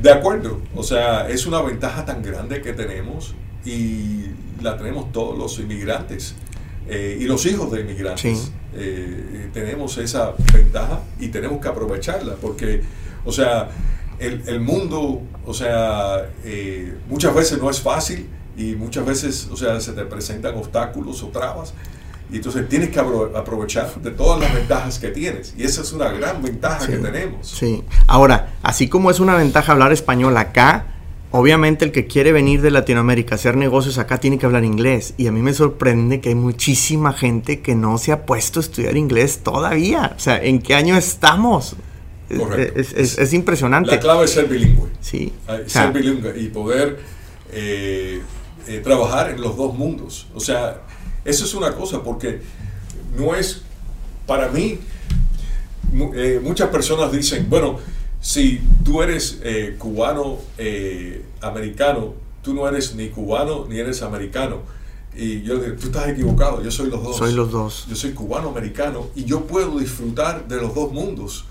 De 0.00 0.10
acuerdo, 0.10 0.60
o 0.74 0.82
sea, 0.82 1.28
es 1.28 1.46
una 1.46 1.60
ventaja 1.60 2.04
tan 2.04 2.22
grande 2.22 2.62
que 2.62 2.72
tenemos 2.72 3.34
y 3.64 4.26
la 4.62 4.76
tenemos 4.76 5.12
todos 5.12 5.36
los 5.36 5.58
inmigrantes 5.58 6.34
eh, 6.88 7.18
y 7.20 7.24
los 7.24 7.44
hijos 7.46 7.70
de 7.70 7.80
inmigrantes. 7.82 8.52
Eh, 8.74 9.50
tenemos 9.52 9.98
esa 9.98 10.34
ventaja 10.54 11.00
y 11.18 11.28
tenemos 11.28 11.60
que 11.60 11.68
aprovecharla 11.68 12.34
porque, 12.36 12.82
o 13.24 13.32
sea, 13.32 13.68
el, 14.18 14.42
el 14.46 14.60
mundo, 14.60 15.22
o 15.44 15.54
sea, 15.54 16.30
eh, 16.44 16.94
muchas 17.08 17.34
veces 17.34 17.58
no 17.60 17.68
es 17.70 17.80
fácil 17.80 18.26
y 18.56 18.74
muchas 18.74 19.04
veces, 19.04 19.48
o 19.50 19.56
sea, 19.56 19.80
se 19.80 19.92
te 19.92 20.04
presentan 20.04 20.56
obstáculos 20.56 21.22
o 21.22 21.28
trabas 21.28 21.74
y 22.32 22.36
entonces 22.36 22.68
tienes 22.68 22.90
que 22.90 23.00
aprovechar 23.00 23.92
de 24.00 24.10
todas 24.12 24.40
las 24.40 24.54
ventajas 24.54 24.98
que 24.98 25.08
tienes. 25.08 25.54
Y 25.56 25.64
esa 25.64 25.82
es 25.82 25.92
una 25.92 26.10
gran 26.10 26.42
ventaja 26.42 26.86
que 26.86 26.96
tenemos. 26.96 27.48
Sí. 27.48 27.82
Ahora, 28.06 28.54
así 28.62 28.88
como 28.88 29.10
es 29.10 29.18
una 29.18 29.34
ventaja 29.34 29.72
hablar 29.72 29.92
español 29.92 30.36
acá, 30.36 30.86
obviamente 31.32 31.84
el 31.84 31.92
que 31.92 32.06
quiere 32.06 32.32
venir 32.32 32.62
de 32.62 32.70
Latinoamérica 32.70 33.34
a 33.34 33.36
hacer 33.36 33.56
negocios 33.56 33.98
acá 33.98 34.18
tiene 34.18 34.38
que 34.38 34.46
hablar 34.46 34.64
inglés. 34.64 35.14
Y 35.16 35.26
a 35.26 35.32
mí 35.32 35.42
me 35.42 35.52
sorprende 35.52 36.20
que 36.20 36.28
hay 36.28 36.34
muchísima 36.36 37.12
gente 37.12 37.60
que 37.60 37.74
no 37.74 37.98
se 37.98 38.12
ha 38.12 38.26
puesto 38.26 38.60
a 38.60 38.62
estudiar 38.62 38.96
inglés 38.96 39.40
todavía. 39.42 40.14
O 40.16 40.20
sea, 40.20 40.40
¿en 40.42 40.60
qué 40.60 40.76
año 40.76 40.96
estamos? 40.96 41.74
Correcto. 42.36 42.80
Es, 42.80 43.32
impresionante. 43.32 43.90
La 43.90 43.98
clave 43.98 44.24
es 44.24 44.30
ser 44.30 44.46
bilingüe. 44.46 44.88
Sí. 45.00 45.32
Ser 45.66 45.92
bilingüe 45.92 46.40
y 46.40 46.48
poder 46.48 47.00
eh, 47.50 48.20
eh, 48.68 48.80
trabajar 48.84 49.30
en 49.30 49.40
los 49.40 49.56
dos 49.56 49.76
mundos. 49.76 50.28
O 50.32 50.38
sea, 50.38 50.82
eso 51.24 51.44
es 51.44 51.54
una 51.54 51.74
cosa, 51.74 52.02
porque 52.02 52.40
no 53.16 53.34
es, 53.34 53.62
para 54.26 54.48
mí, 54.48 54.78
eh, 56.14 56.40
muchas 56.42 56.68
personas 56.70 57.12
dicen, 57.12 57.46
bueno, 57.48 57.78
si 58.20 58.60
tú 58.84 59.02
eres 59.02 59.40
eh, 59.42 59.76
cubano 59.78 60.38
eh, 60.58 61.24
americano, 61.40 62.14
tú 62.42 62.54
no 62.54 62.68
eres 62.68 62.94
ni 62.94 63.08
cubano 63.08 63.66
ni 63.68 63.78
eres 63.78 64.02
americano. 64.02 64.58
Y 65.16 65.42
yo 65.42 65.58
digo, 65.58 65.76
tú 65.76 65.86
estás 65.86 66.08
equivocado, 66.08 66.62
yo 66.62 66.70
soy 66.70 66.88
los 66.88 67.02
dos. 67.02 67.16
Soy 67.16 67.32
los 67.32 67.50
dos. 67.50 67.86
Yo 67.88 67.96
soy 67.96 68.12
cubano 68.12 68.50
americano 68.50 69.08
y 69.16 69.24
yo 69.24 69.46
puedo 69.46 69.78
disfrutar 69.78 70.46
de 70.46 70.56
los 70.56 70.74
dos 70.74 70.92
mundos 70.92 71.46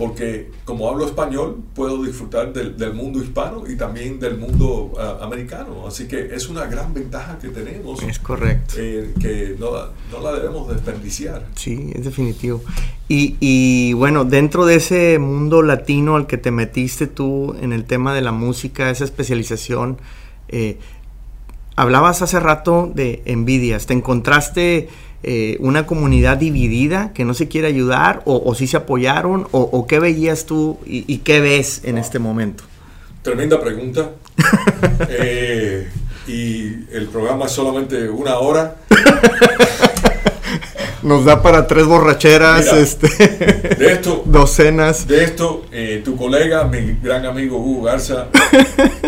porque 0.00 0.50
como 0.64 0.88
hablo 0.88 1.04
español 1.04 1.62
puedo 1.74 2.02
disfrutar 2.02 2.54
del, 2.54 2.94
mundo 2.94 3.22
hispano 3.22 3.64
y 3.68 3.76
también 3.76 4.18
del 4.18 4.38
mundo 4.38 4.94
ah, 4.98 5.18
americano. 5.20 5.86
Así 5.86 6.08
que 6.08 6.34
es 6.34 6.48
una 6.48 6.64
gran 6.64 6.94
ventaja 6.94 7.38
que 7.38 7.48
tenemos. 7.48 8.02
Es 8.02 8.18
correcto. 8.18 8.76
Eh, 8.78 9.12
que 9.20 9.56
no, 9.58 9.70
no, 10.10 10.22
la 10.22 10.32
debemos 10.32 10.70
desperdiciar. 10.70 11.46
Sí, 11.54 11.92
es 11.94 12.02
definitivo. 12.02 12.62
Y, 13.08 13.36
y, 13.40 13.92
bueno, 13.92 14.24
dentro 14.24 14.64
de 14.64 14.76
ese 14.76 15.18
mundo 15.18 15.60
latino 15.60 16.16
al 16.16 16.26
que 16.26 16.38
te 16.38 16.50
metiste 16.50 17.06
tú 17.06 17.54
en 17.60 17.74
el 17.74 17.84
tema 17.84 18.14
de 18.14 18.22
la 18.22 18.32
música, 18.32 18.88
esa 18.88 19.04
especialización, 19.04 19.98
eh, 20.48 20.78
hablabas 21.76 22.22
hace 22.22 22.40
rato 22.40 22.90
de 22.94 23.20
envidias. 23.26 23.84
¿Te 23.84 23.92
encontraste 23.92 24.88
eh, 25.22 25.58
una 25.60 25.84
comunidad 25.84 26.38
dividida 26.38 27.12
que 27.12 27.26
no 27.26 27.34
se 27.34 27.46
quiere 27.46 27.68
ayudar 27.68 28.22
o, 28.24 28.54
si 28.54 28.66
se 28.66 28.78
apoyaron 28.78 29.48
o, 29.50 29.86
qué 29.86 29.98
veías 29.98 30.46
tú 30.46 30.78
y, 30.86 31.18
qué 31.18 31.40
ves 31.40 31.82
en 31.84 31.98
este 31.98 32.18
momento? 32.18 32.64
Tremenda 33.22 33.60
pregunta. 33.60 34.10
Eh, 35.08 35.88
y 36.26 36.86
el 36.92 37.08
programa 37.10 37.46
es 37.46 37.52
solamente 37.52 38.08
una 38.08 38.38
hora. 38.38 38.76
Nos 41.02 41.24
da 41.24 41.42
para 41.42 41.66
tres 41.66 41.86
borracheras, 41.86 42.72
este, 42.72 43.08
de 43.76 43.92
esto, 43.92 44.22
docenas. 44.26 45.06
De 45.06 45.24
esto, 45.24 45.64
eh, 45.72 46.02
tu 46.04 46.16
colega, 46.16 46.64
mi 46.64 46.98
gran 47.02 47.24
amigo 47.24 47.58
Hugo 47.58 47.84
Garza, 47.84 48.28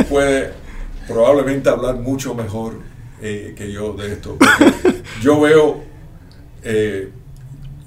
puede 0.08 0.52
probablemente 1.06 1.68
hablar 1.68 1.96
mucho 1.96 2.34
mejor 2.34 2.80
que 3.20 3.70
yo 3.72 3.92
de 3.92 4.14
esto. 4.14 4.36
Yo 5.22 5.40
veo 5.40 5.91
eh, 6.64 7.10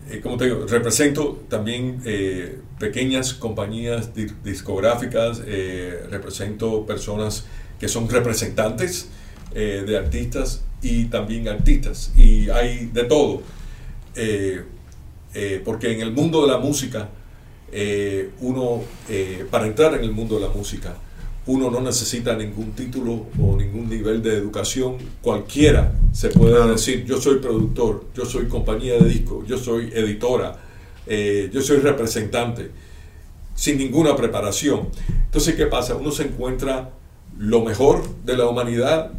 eh, 0.09 0.19
como 0.21 0.37
te 0.37 0.45
digo, 0.45 0.65
represento 0.67 1.43
también 1.49 2.01
eh, 2.05 2.59
pequeñas 2.79 3.33
compañías 3.33 4.11
discográficas, 4.43 5.41
represento 6.09 6.85
personas 6.85 7.45
que 7.79 7.87
son 7.87 8.09
representantes 8.09 9.09
de 9.53 9.97
artistas 9.97 10.63
y 10.81 11.05
también 11.05 11.47
artistas. 11.47 12.11
Y 12.17 12.49
hay 12.49 12.87
de 12.87 13.05
todo. 13.05 13.41
porque 15.63 15.93
en 15.93 16.01
el 16.01 16.11
mundo 16.11 16.45
de 16.45 16.51
la 16.51 16.57
música, 16.59 17.09
uno, 18.41 18.83
para 19.49 19.67
entrar 19.67 19.93
en 19.95 20.03
el 20.03 20.11
mundo 20.11 20.35
de 20.35 20.41
la 20.41 20.49
música, 20.49 20.97
uno 21.47 21.69
no 21.69 21.79
necesita 21.81 22.35
ningún 22.35 22.71
título 22.71 23.27
o 23.39 23.55
ningún 23.55 23.89
nivel 23.89 24.21
de 24.23 24.35
educación. 24.35 24.97
Cualquiera 25.21 25.93
se 26.11 26.29
puede 26.29 26.67
decir, 26.67 27.05
yo 27.05 27.21
soy 27.21 27.39
productor, 27.39 28.05
yo 28.15 28.25
soy 28.25 28.47
compañía 28.47 28.93
de 28.95 29.07
disco, 29.07 29.43
yo 29.45 29.57
soy 29.57 29.91
editora, 29.93 30.55
eh, 31.05 31.49
yo 31.53 31.61
soy 31.61 31.77
representante, 31.77 32.71
sin 33.53 33.77
ninguna 33.77 34.15
preparación. 34.15 34.89
Entonces, 35.25 35.55
¿qué 35.55 35.67
pasa? 35.67 35.95
Uno 35.95 36.11
se 36.11 36.23
encuentra 36.23 36.89
lo 37.37 37.63
mejor 37.63 38.03
de 38.23 38.37
la 38.37 38.47
humanidad 38.47 39.11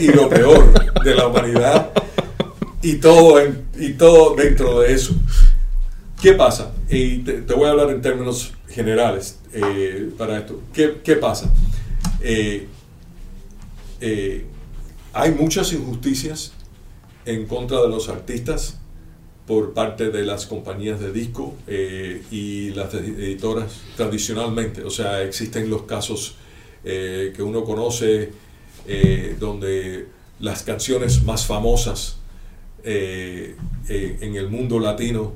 y 0.00 0.08
lo 0.08 0.28
peor 0.28 0.72
de 1.02 1.14
la 1.14 1.26
humanidad 1.26 1.90
y 2.82 2.96
todo, 2.96 3.40
y 3.78 3.92
todo 3.94 4.34
dentro 4.36 4.80
de 4.80 4.94
eso. 4.94 5.14
¿Qué 6.20 6.32
pasa? 6.32 6.72
Y 6.88 7.18
te, 7.18 7.40
voy 7.54 7.66
a 7.66 7.72
hablar 7.72 7.90
en 7.90 8.00
términos 8.00 8.54
generales 8.74 9.38
eh, 9.52 10.10
para 10.18 10.38
esto. 10.38 10.60
¿Qué, 10.72 11.00
qué 11.04 11.16
pasa? 11.16 11.50
Eh, 12.20 12.66
eh, 14.00 14.44
hay 15.12 15.30
muchas 15.30 15.72
injusticias 15.72 16.52
en 17.24 17.46
contra 17.46 17.80
de 17.80 17.88
los 17.88 18.08
artistas 18.08 18.80
por 19.46 19.72
parte 19.74 20.10
de 20.10 20.24
las 20.24 20.46
compañías 20.46 20.98
de 21.00 21.12
disco 21.12 21.54
y 22.30 22.70
las 22.70 22.94
editoras 22.94 23.82
tradicionalmente. 23.96 24.82
O 24.84 24.90
sea, 24.90 25.22
existen 25.22 25.68
los 25.68 25.82
casos 25.82 26.36
que 26.82 27.42
uno 27.42 27.62
conoce 27.62 28.32
donde 29.38 30.06
las 30.40 30.62
canciones 30.62 31.22
más 31.24 31.46
famosas 31.46 32.16
en 32.84 33.56
el 34.34 34.48
mundo 34.48 34.78
latino 34.78 35.34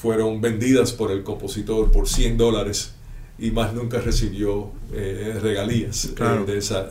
fueron 0.00 0.40
vendidas 0.40 0.92
por 0.92 1.10
el 1.10 1.22
compositor 1.22 1.92
por 1.92 2.08
100 2.08 2.38
dólares 2.38 2.94
y 3.38 3.50
más 3.50 3.74
nunca 3.74 4.00
recibió 4.00 4.70
eh, 4.94 5.38
regalías 5.42 6.06
eh, 6.06 6.44
de 6.46 6.58
esa, 6.58 6.90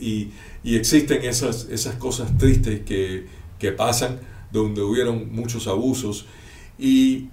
y, 0.00 0.30
existen 0.64 1.24
esas, 1.24 1.68
esas 1.70 1.96
cosas 1.96 2.38
tristes 2.38 2.82
que, 2.82 3.26
que, 3.58 3.72
pasan 3.72 4.20
donde 4.52 4.80
hubieron 4.82 5.32
muchos 5.32 5.66
abusos 5.66 6.26
y 6.78 7.28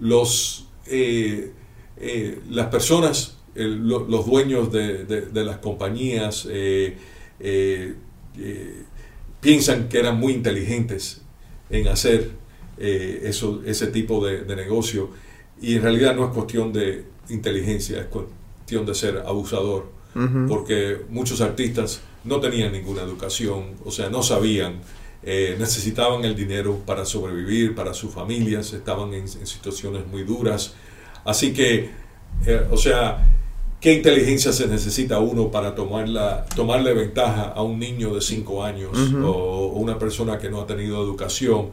los 0.00 0.66
las 2.48 2.66
personas 2.68 3.36
los 3.54 4.26
dueños 4.26 4.72
de, 4.72 5.04
de, 5.04 5.44
las 5.44 5.58
compañías 5.58 6.48
piensan 9.40 9.88
que 9.88 9.98
eran 9.98 10.18
muy 10.18 10.32
inteligentes 10.32 11.20
en 11.68 11.88
hacer 11.88 12.45
eh, 12.78 13.22
eso, 13.24 13.62
ese 13.64 13.88
tipo 13.88 14.24
de, 14.24 14.44
negocio. 14.54 15.10
Y 15.60 15.76
en 15.76 15.82
realidad 15.82 16.14
no 16.14 16.24
es 16.26 16.32
cuestión 16.32 16.72
de 16.72 17.04
inteligencia, 17.28 18.00
es 18.00 18.06
cuestión 18.06 18.84
de 18.86 18.94
ser 18.94 19.18
abusador, 19.26 19.94
porque 20.48 21.02
muchos 21.10 21.42
artistas 21.42 22.00
no 22.24 22.40
tenían 22.40 22.72
ninguna 22.72 23.02
educación, 23.02 23.74
o 23.84 23.90
sea, 23.90 24.08
no 24.08 24.22
sabían, 24.22 24.80
eh, 25.22 25.56
necesitaban 25.58 26.24
el 26.24 26.34
dinero 26.34 26.80
para 26.86 27.04
sobrevivir, 27.04 27.74
para 27.74 27.92
sus 27.92 28.14
familias, 28.14 28.72
estaban 28.72 29.12
en, 29.12 29.28
situaciones 29.28 30.06
muy 30.06 30.22
duras, 30.22 30.74
así 31.24 31.52
que, 31.52 31.90
eh, 32.46 32.66
o 32.70 32.78
sea, 32.78 33.30
¿Qué 33.80 33.92
inteligencia 33.92 34.52
se 34.52 34.66
necesita 34.66 35.20
uno 35.20 35.50
para 35.50 35.74
tomarla, 35.74 36.46
tomarle 36.56 36.94
ventaja 36.94 37.52
a 37.54 37.62
un 37.62 37.78
niño 37.78 38.14
de 38.14 38.22
5 38.22 38.64
años 38.64 38.98
o, 39.22 39.66
una 39.76 39.98
persona 39.98 40.38
que 40.38 40.48
no 40.48 40.62
ha 40.62 40.66
tenido 40.66 41.02
educación? 41.02 41.68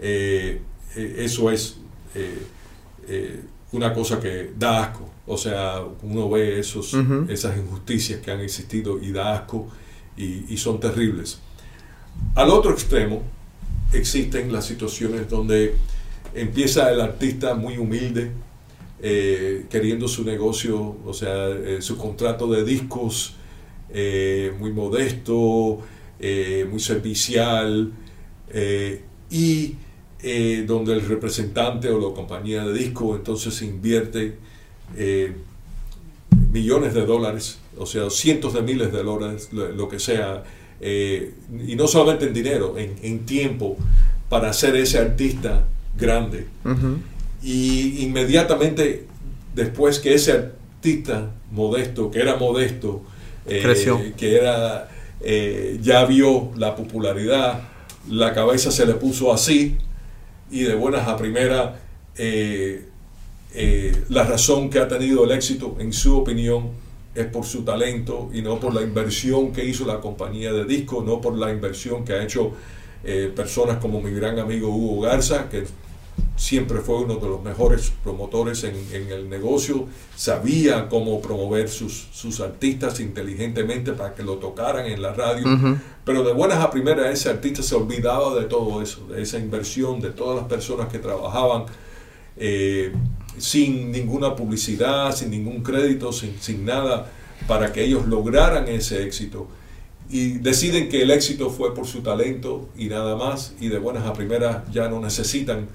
Eh, 0.00 0.60
eh, 0.96 1.14
eso 1.18 1.50
es 1.50 1.76
eh, 2.14 3.40
una 3.72 3.92
cosa 3.92 4.20
que 4.20 4.52
da 4.58 4.84
asco. 4.84 5.08
O 5.26 5.36
sea, 5.36 5.82
uno 6.02 6.28
ve 6.28 6.58
esos, 6.58 6.96
esas 7.28 7.56
injusticias 7.56 8.20
que 8.20 8.32
han 8.32 8.40
existido 8.40 9.00
y 9.00 9.12
da 9.12 9.34
asco 9.34 9.68
y, 10.16 10.52
y 10.52 10.56
son 10.56 10.80
terribles. 10.80 11.38
Al 12.34 12.50
otro 12.50 12.72
extremo 12.72 13.22
existen 13.92 14.52
las 14.52 14.66
situaciones 14.66 15.28
donde 15.28 15.74
empieza 16.34 16.90
el 16.90 17.00
artista 17.00 17.54
muy 17.54 17.78
humilde, 17.78 18.30
eh, 19.02 19.66
queriendo 19.70 20.08
su 20.08 20.24
negocio, 20.24 20.96
o 21.04 21.12
sea, 21.14 21.48
eh, 21.48 21.78
su 21.80 21.96
contrato 21.96 22.46
de 22.48 22.64
discos 22.64 23.34
eh, 23.88 24.52
muy 24.58 24.72
modesto, 24.72 25.80
muy 26.70 26.80
servicial, 26.80 27.92
y 29.30 29.76
donde 30.66 30.92
el 30.92 31.00
representante 31.06 31.88
o 31.88 31.98
la 31.98 32.14
compañía 32.14 32.64
de 32.64 32.74
discos 32.74 33.16
entonces 33.18 33.62
invierte 33.62 34.36
millones 36.52 36.94
de 36.94 37.06
dólares, 37.06 37.58
o 37.78 37.86
sea, 37.86 38.10
cientos 38.10 38.54
de 38.54 38.62
miles 38.62 38.92
de 38.92 39.02
dólares, 39.02 39.48
lo, 39.52 39.88
que 39.88 39.98
sea, 39.98 40.42
y 40.80 41.74
no 41.76 41.86
solamente 41.86 42.26
en 42.26 42.34
dinero, 42.34 42.74
en, 42.76 43.20
tiempo, 43.20 43.76
para 44.28 44.50
hacer 44.50 44.76
ese 44.76 44.98
artista 44.98 45.64
grande. 45.96 46.46
Y 47.42 48.04
inmediatamente 48.04 49.06
después 49.54 49.98
que 49.98 50.14
ese 50.14 50.32
artista 50.32 51.30
modesto, 51.50 52.10
que 52.10 52.20
era 52.20 52.36
modesto, 52.36 53.02
eh, 53.46 54.12
que 54.16 54.36
era, 54.36 54.88
eh, 55.20 55.78
ya 55.82 56.04
vio 56.04 56.50
la 56.56 56.76
popularidad, 56.76 57.62
la 58.08 58.32
cabeza 58.32 58.70
se 58.70 58.86
le 58.86 58.94
puso 58.94 59.32
así 59.32 59.76
y 60.50 60.62
de 60.62 60.74
buenas 60.74 61.06
a 61.08 61.16
primeras 61.16 61.76
eh, 62.16 62.84
la 64.08 64.24
razón 64.24 64.70
que 64.70 64.78
ha 64.78 64.88
tenido 64.88 65.24
el 65.24 65.32
éxito, 65.32 65.76
en 65.78 65.92
su 65.92 66.18
opinión, 66.18 66.70
es 67.14 67.26
por 67.26 67.44
su 67.44 67.62
talento 67.62 68.30
y 68.32 68.42
no 68.42 68.60
por 68.60 68.72
la 68.72 68.82
inversión 68.82 69.52
que 69.52 69.64
hizo 69.64 69.84
la 69.84 70.00
compañía 70.00 70.52
de 70.52 70.64
disco, 70.64 71.02
no 71.04 71.20
por 71.20 71.36
la 71.36 71.50
inversión 71.50 72.04
que 72.04 72.12
ha 72.12 72.22
hecho 72.22 72.52
personas 73.34 73.78
como 73.78 74.00
mi 74.00 74.12
gran 74.12 74.38
amigo 74.38 74.68
Hugo 74.68 75.00
Garza, 75.00 75.48
que 75.48 75.64
siempre 76.40 76.78
fue 76.78 77.02
uno 77.02 77.16
de 77.16 77.28
los 77.28 77.42
mejores 77.42 77.92
promotores 78.02 78.64
en, 78.64 78.74
el 79.12 79.28
negocio, 79.28 79.86
sabía 80.16 80.88
cómo 80.88 81.20
promover 81.20 81.68
sus, 81.68 82.08
sus, 82.12 82.40
artistas 82.40 82.98
inteligentemente 82.98 83.92
para 83.92 84.14
que 84.14 84.22
lo 84.22 84.36
tocaran 84.36 84.86
en 84.86 85.02
la 85.02 85.12
radio, 85.12 85.46
pero 86.02 86.24
de 86.24 86.32
buenas 86.32 86.64
a 86.64 86.70
primeras 86.70 87.12
ese 87.12 87.28
artista 87.28 87.62
se 87.62 87.74
olvidaba 87.74 88.34
de 88.40 88.46
todo 88.46 88.80
eso, 88.80 89.06
de 89.08 89.20
esa 89.20 89.38
inversión, 89.38 90.00
de 90.00 90.12
todas 90.12 90.36
las 90.36 90.46
personas 90.46 90.88
que 90.88 90.98
trabajaban 90.98 91.66
eh, 92.38 92.90
sin 93.36 93.92
ninguna 93.92 94.34
publicidad, 94.34 95.14
sin 95.14 95.30
ningún 95.30 95.62
crédito, 95.62 96.10
sin, 96.10 96.40
sin 96.40 96.64
nada, 96.64 97.12
para 97.46 97.70
que 97.70 97.84
ellos 97.84 98.06
lograran 98.06 98.66
ese 98.66 99.02
éxito. 99.02 99.46
Y 100.08 100.38
deciden 100.38 100.88
que 100.88 101.02
el 101.02 101.10
éxito 101.10 101.50
fue 101.50 101.74
por 101.74 101.86
su 101.86 102.00
talento 102.00 102.70
y 102.78 102.86
nada 102.86 103.14
más, 103.14 103.52
y 103.60 103.68
de 103.68 103.78
buenas 103.78 104.06
a 104.06 104.14
primeras 104.14 104.62
ya 104.72 104.88
no 104.88 105.00
necesitan 105.00 105.68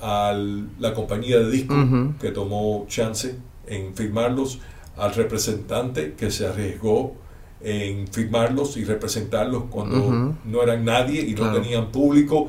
a 0.00 0.36
la 0.78 0.94
compañía 0.94 1.38
de 1.38 1.50
disco 1.50 1.74
que 2.20 2.30
tomó 2.30 2.86
chance 2.88 3.36
en 3.66 3.94
firmarlos, 3.94 4.60
al 4.96 5.14
representante 5.14 6.14
que 6.16 6.30
se 6.30 6.46
arriesgó 6.46 7.14
en 7.62 8.06
firmarlos 8.08 8.76
y 8.76 8.84
representarlos 8.84 9.64
cuando 9.70 10.36
no 10.44 10.62
eran 10.62 10.84
nadie 10.84 11.22
y 11.22 11.34
no 11.34 11.52
tenían 11.52 11.90
público. 11.90 12.48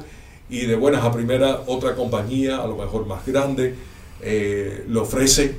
Y 0.50 0.68
de 0.68 0.76
buenas 0.76 1.04
a 1.04 1.12
primeras 1.12 1.60
otra 1.66 1.96
compañía, 1.96 2.62
a 2.62 2.68
lo 2.68 2.76
mejor 2.76 3.08
más 3.08 3.26
grande, 3.26 3.74
eh, 4.22 4.86
le 4.88 5.00
ofrece 5.00 5.56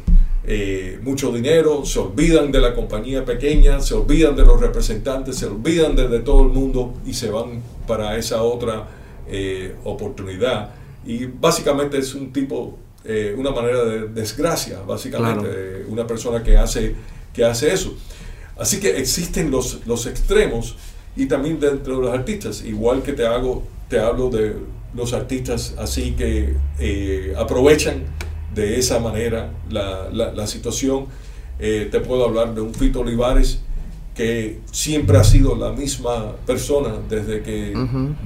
eh, 0.49 1.01
mucho 1.03 1.33
dinero, 1.33 1.85
se 1.85 1.99
olvidan 1.99 2.53
de 2.53 2.61
la 2.61 2.73
compañía 2.73 3.25
pequeña, 3.25 3.81
se 3.81 3.95
olvidan 3.95 4.37
de 4.37 4.45
los 4.45 4.61
representantes, 4.61 5.37
se 5.37 5.47
olvidan 5.47 5.97
de, 5.97 6.21
todo 6.21 6.45
el 6.45 6.51
mundo 6.51 6.95
y 7.05 7.15
se 7.15 7.31
van 7.31 7.63
para 7.89 8.17
esa 8.17 8.43
otra 8.43 8.87
eh, 9.29 9.75
oportunidad. 9.83 10.71
Y 11.07 11.27
básicamente 11.27 11.99
es 11.99 12.15
un 12.15 12.33
tipo, 12.33 12.79
eh, 13.05 13.35
una 13.37 13.51
manera 13.51 13.85
de 13.85 14.09
desgracia, 14.09 14.81
básicamente, 14.81 15.85
una 15.89 16.07
persona 16.07 16.43
que 16.43 16.57
hace, 16.59 16.95
que 17.33 17.45
hace 17.45 17.73
eso. 17.73 17.97
Así 18.59 18.81
que 18.81 18.99
existen 18.99 19.51
los, 19.51 19.87
los 19.87 20.07
extremos 20.07 20.77
y 21.15 21.27
también 21.27 21.61
dentro 21.61 21.97
de 21.97 22.03
los 22.03 22.13
artistas, 22.13 22.65
igual 22.65 23.03
que 23.03 23.13
te, 23.13 23.27
hago, 23.27 23.63
te 23.89 23.99
hablo 23.99 24.31
de 24.31 24.57
los 24.95 25.13
artistas 25.13 25.75
así 25.79 26.13
que 26.13 26.57
eh, 26.79 27.35
aprovechan 27.39 28.05
de 28.55 28.79
esa 28.79 28.99
manera 28.99 29.51
la, 29.71 30.09
la, 30.11 30.47
situación. 30.47 31.07
Eh, 31.59 31.89
te 31.91 32.01
puedo 32.01 32.25
hablar 32.25 32.55
de 32.55 32.63
un 32.63 32.75
Fito 32.75 33.01
Olivares 33.01 33.61
que 34.15 34.61
siempre 34.73 35.19
ha 35.19 35.25
sido 35.25 35.55
la 35.55 35.73
misma 35.73 36.37
persona 36.47 36.95
desde 37.09 37.43
que 37.43 37.75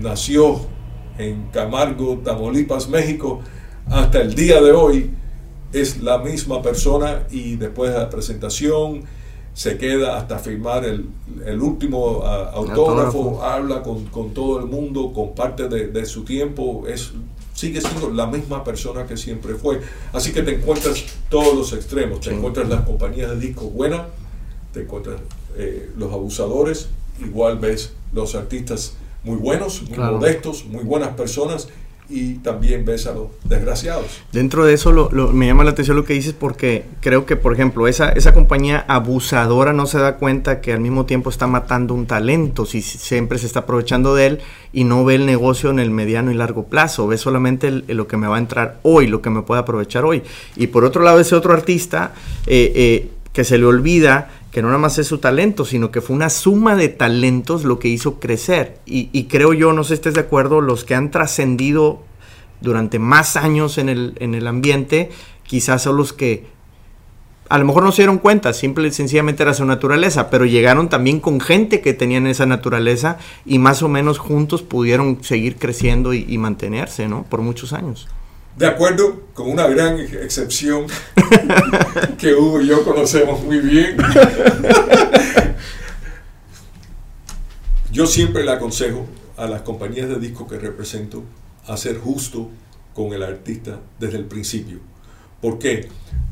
nació 0.00 0.60
en 1.20 1.48
Camargo, 1.52 2.18
Tamaulipas, 2.24 2.88
México, 2.88 3.40
hasta 3.88 4.20
el 4.20 4.34
día 4.34 4.60
de 4.60 4.72
hoy 4.72 5.10
es 5.72 6.02
la 6.02 6.18
misma 6.18 6.62
persona 6.62 7.24
y 7.30 7.56
después 7.56 7.92
de 7.92 7.98
la 7.98 8.10
presentación 8.10 9.02
se 9.52 9.76
queda 9.76 10.16
hasta 10.16 10.38
firmar 10.38 10.84
el, 10.84 11.60
último 11.60 12.22
ah, 12.24 12.50
autógrafo, 12.54 13.42
habla 13.42 13.82
con, 13.82 14.32
todo 14.32 14.60
el 14.60 14.66
mundo, 14.66 15.12
comparte 15.12 15.68
de, 15.68 15.88
de 15.88 16.06
su 16.06 16.24
tiempo, 16.24 16.84
es, 16.88 17.12
sigue 17.52 17.80
siendo 17.80 18.10
la 18.10 18.26
misma 18.26 18.64
persona 18.64 19.06
que 19.06 19.16
siempre 19.16 19.54
fue. 19.54 19.80
Así 20.12 20.32
que 20.32 20.42
te 20.42 20.54
encuentras 20.54 21.04
todos 21.28 21.54
los 21.54 21.72
extremos, 21.72 22.20
te 22.20 22.32
encuentras 22.34 22.68
las 22.68 22.86
compañías 22.86 23.30
de 23.30 23.38
discos 23.38 23.72
buenas, 23.72 24.02
te 24.72 24.82
encuentras 24.82 25.20
eh, 25.56 25.90
los 25.96 26.12
abusadores, 26.12 26.88
igual 27.20 27.58
ves 27.58 27.92
los 28.12 28.34
artistas 28.34 28.94
muy 29.24 29.36
buenos, 29.36 29.82
muy 29.88 29.98
modestos, 29.98 30.64
muy 30.66 30.84
buenas 30.84 31.10
personas 31.10 31.68
y 32.10 32.34
también 32.34 32.84
ves 32.84 33.06
a 33.06 33.12
los 33.12 33.28
desgraciados. 33.44 34.22
Dentro 34.32 34.64
de 34.64 34.74
eso 34.74 34.90
lo, 34.90 35.10
me 35.32 35.46
llama 35.46 35.62
la 35.62 35.70
atención 35.70 35.96
lo 35.96 36.04
que 36.04 36.14
dices 36.14 36.34
porque 36.38 36.84
creo 37.00 37.24
que, 37.24 37.36
por 37.36 37.52
ejemplo, 37.52 37.86
esa, 37.86 38.10
esa 38.10 38.34
compañía 38.34 38.84
abusadora 38.88 39.72
no 39.72 39.86
se 39.86 39.98
da 39.98 40.16
cuenta 40.16 40.60
que 40.60 40.72
al 40.72 40.80
mismo 40.80 41.06
tiempo 41.06 41.30
está 41.30 41.46
matando 41.46 41.94
un 41.94 42.06
talento, 42.06 42.66
si 42.66 42.82
siempre 42.82 43.38
se 43.38 43.46
está 43.46 43.60
aprovechando 43.60 44.14
de 44.14 44.26
él 44.26 44.38
y 44.72 44.84
no 44.84 45.04
ve 45.04 45.14
el 45.14 45.24
negocio 45.24 45.70
en 45.70 45.78
el 45.78 45.90
mediano 45.90 46.32
y 46.32 46.34
largo 46.34 46.64
plazo, 46.64 47.06
ve 47.06 47.16
solamente 47.16 47.70
lo 47.70 48.08
que 48.08 48.16
me 48.16 48.26
va 48.26 48.36
a 48.36 48.40
entrar 48.40 48.80
hoy, 48.82 49.06
lo 49.06 49.22
que 49.22 49.30
me 49.30 49.42
puede 49.42 49.60
aprovechar 49.60 50.04
hoy. 50.04 50.22
Y 50.56 50.66
por 50.66 50.84
otro 50.84 51.02
lado, 51.02 51.20
ese 51.20 51.36
otro 51.36 51.52
artista 51.52 52.12
eh, 52.46 52.72
eh, 52.74 53.10
que 53.32 53.44
se 53.44 53.58
le 53.58 53.66
olvida 53.66 54.28
que 54.50 54.62
no 54.62 54.68
nada 54.68 54.78
más 54.78 54.98
es 54.98 55.06
su 55.06 55.18
talento, 55.18 55.64
sino 55.64 55.90
que 55.90 56.00
fue 56.00 56.16
una 56.16 56.30
suma 56.30 56.76
de 56.76 56.88
talentos 56.88 57.64
lo 57.64 57.78
que 57.78 57.88
hizo 57.88 58.18
crecer. 58.18 58.78
Y, 58.86 59.24
creo 59.24 59.52
yo, 59.52 59.72
no 59.72 59.84
sé 59.84 59.88
si 59.88 59.94
estés 59.94 60.14
de 60.14 60.20
acuerdo, 60.20 60.60
los 60.60 60.84
que 60.84 60.94
han 60.94 61.10
trascendido 61.10 62.02
durante 62.60 62.98
más 62.98 63.36
años 63.36 63.78
en 63.78 63.88
el, 63.88 64.14
en 64.18 64.34
el 64.34 64.46
ambiente, 64.46 65.10
quizás 65.44 65.82
son 65.82 65.96
los 65.96 66.12
que 66.12 66.46
a 67.50 67.58
lo 67.58 67.64
mejor 67.64 67.82
no 67.82 67.90
se 67.90 68.02
dieron 68.02 68.18
cuenta, 68.18 68.52
simple 68.52 68.86
y 68.86 68.92
sencillamente 68.92 69.42
era 69.42 69.54
su 69.54 69.64
naturaleza, 69.64 70.30
pero 70.30 70.46
llegaron 70.46 70.88
también 70.88 71.18
con 71.18 71.40
gente 71.40 71.80
que 71.80 71.92
tenían 71.92 72.28
esa 72.28 72.46
naturaleza 72.46 73.18
y 73.44 73.58
más 73.58 73.82
o 73.82 73.88
menos 73.88 74.18
juntos 74.18 74.62
pudieron 74.62 75.22
seguir 75.24 75.56
creciendo 75.56 76.14
y, 76.14 76.38
mantenerse, 76.38 77.08
¿no? 77.08 77.24
Por 77.24 77.40
muchos 77.40 77.72
años. 77.72 78.08
De 78.60 78.66
acuerdo 78.66 79.22
con 79.32 79.50
una 79.50 79.66
gran 79.66 79.98
excepción 79.98 80.86
que 82.18 82.34
Hugo 82.34 82.60
y 82.60 82.66
yo 82.66 82.84
conocemos 82.84 83.42
muy 83.42 83.58
bien. 83.58 83.96
Yo 87.90 88.06
siempre 88.06 88.44
le 88.44 88.52
aconsejo 88.52 89.06
a 89.38 89.46
las 89.46 89.62
compañías 89.62 90.10
de 90.10 90.18
disco 90.18 90.46
que 90.46 90.58
represento 90.58 91.24
a 91.66 91.78
ser 91.78 91.96
justo 91.96 92.50
con 92.92 93.14
el 93.14 93.22
artista 93.22 93.80
desde 93.98 94.18
el 94.18 94.26
principio. 94.26 94.80
¿Por 95.40 95.58
qué? 95.58 95.88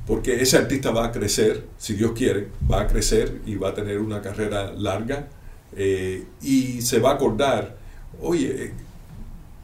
Porque 0.07 0.43
ese 0.43 0.59
artista 0.59 0.91
va 0.91 1.07
a 1.07 1.13
crecer, 1.13 1.65
si 1.79 1.95
Dios 1.95 2.13
quiere, 2.15 2.49
va 2.71 2.83
a 2.83 2.87
crecer 2.89 3.41
y 3.47 3.55
va 3.55 3.71
a 3.71 3.75
tener 3.75 4.01
una 4.01 4.21
carrera 4.21 4.75
larga 4.75 5.29
eh, 5.75 6.27
y 6.43 6.83
se 6.83 6.99
va 6.99 7.13
a 7.13 7.15
acordar, 7.15 7.79
oye, 8.21 8.75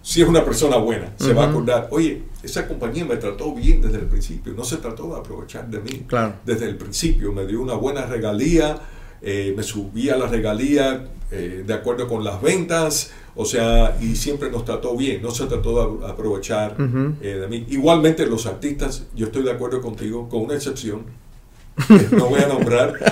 si 0.00 0.22
es 0.22 0.28
una 0.28 0.42
persona 0.42 0.78
buena, 0.78 1.12
se 1.18 1.34
va 1.34 1.44
a 1.44 1.50
acordar, 1.50 1.88
oye, 1.90 2.32
esa 2.44 2.68
compañía 2.68 3.04
me 3.04 3.16
trató 3.16 3.54
bien 3.54 3.80
desde 3.80 3.98
el 3.98 4.06
principio, 4.06 4.52
no 4.52 4.64
se 4.64 4.76
trató 4.76 5.12
de 5.12 5.20
aprovechar 5.20 5.68
de 5.68 5.80
mí. 5.80 6.06
Desde 6.44 6.66
el 6.66 6.76
principio, 6.76 7.32
me 7.32 7.46
dio 7.46 7.60
una 7.60 7.74
buena 7.74 8.06
regalía, 8.06 8.78
eh, 9.22 9.54
me 9.56 9.62
subía 9.62 10.16
la 10.16 10.26
regalía 10.26 11.08
eh, 11.30 11.64
de 11.66 11.74
acuerdo 11.74 12.06
con 12.06 12.22
las 12.22 12.40
ventas, 12.42 13.12
o 13.34 13.44
sea, 13.44 13.96
y 14.00 14.14
siempre 14.14 14.50
nos 14.50 14.64
trató 14.64 14.96
bien, 14.96 15.22
no 15.22 15.30
se 15.30 15.46
trató 15.46 15.98
de 15.98 16.06
aprovechar 16.06 16.76
eh, 17.20 17.38
de 17.40 17.48
mí. 17.48 17.66
Igualmente 17.70 18.26
los 18.26 18.46
artistas, 18.46 19.06
yo 19.14 19.26
estoy 19.26 19.42
de 19.42 19.50
acuerdo 19.50 19.80
contigo, 19.80 20.28
con 20.28 20.42
una 20.42 20.54
excepción, 20.54 21.04
no 22.12 22.26
voy 22.26 22.40
a 22.40 22.46
nombrar, 22.46 22.94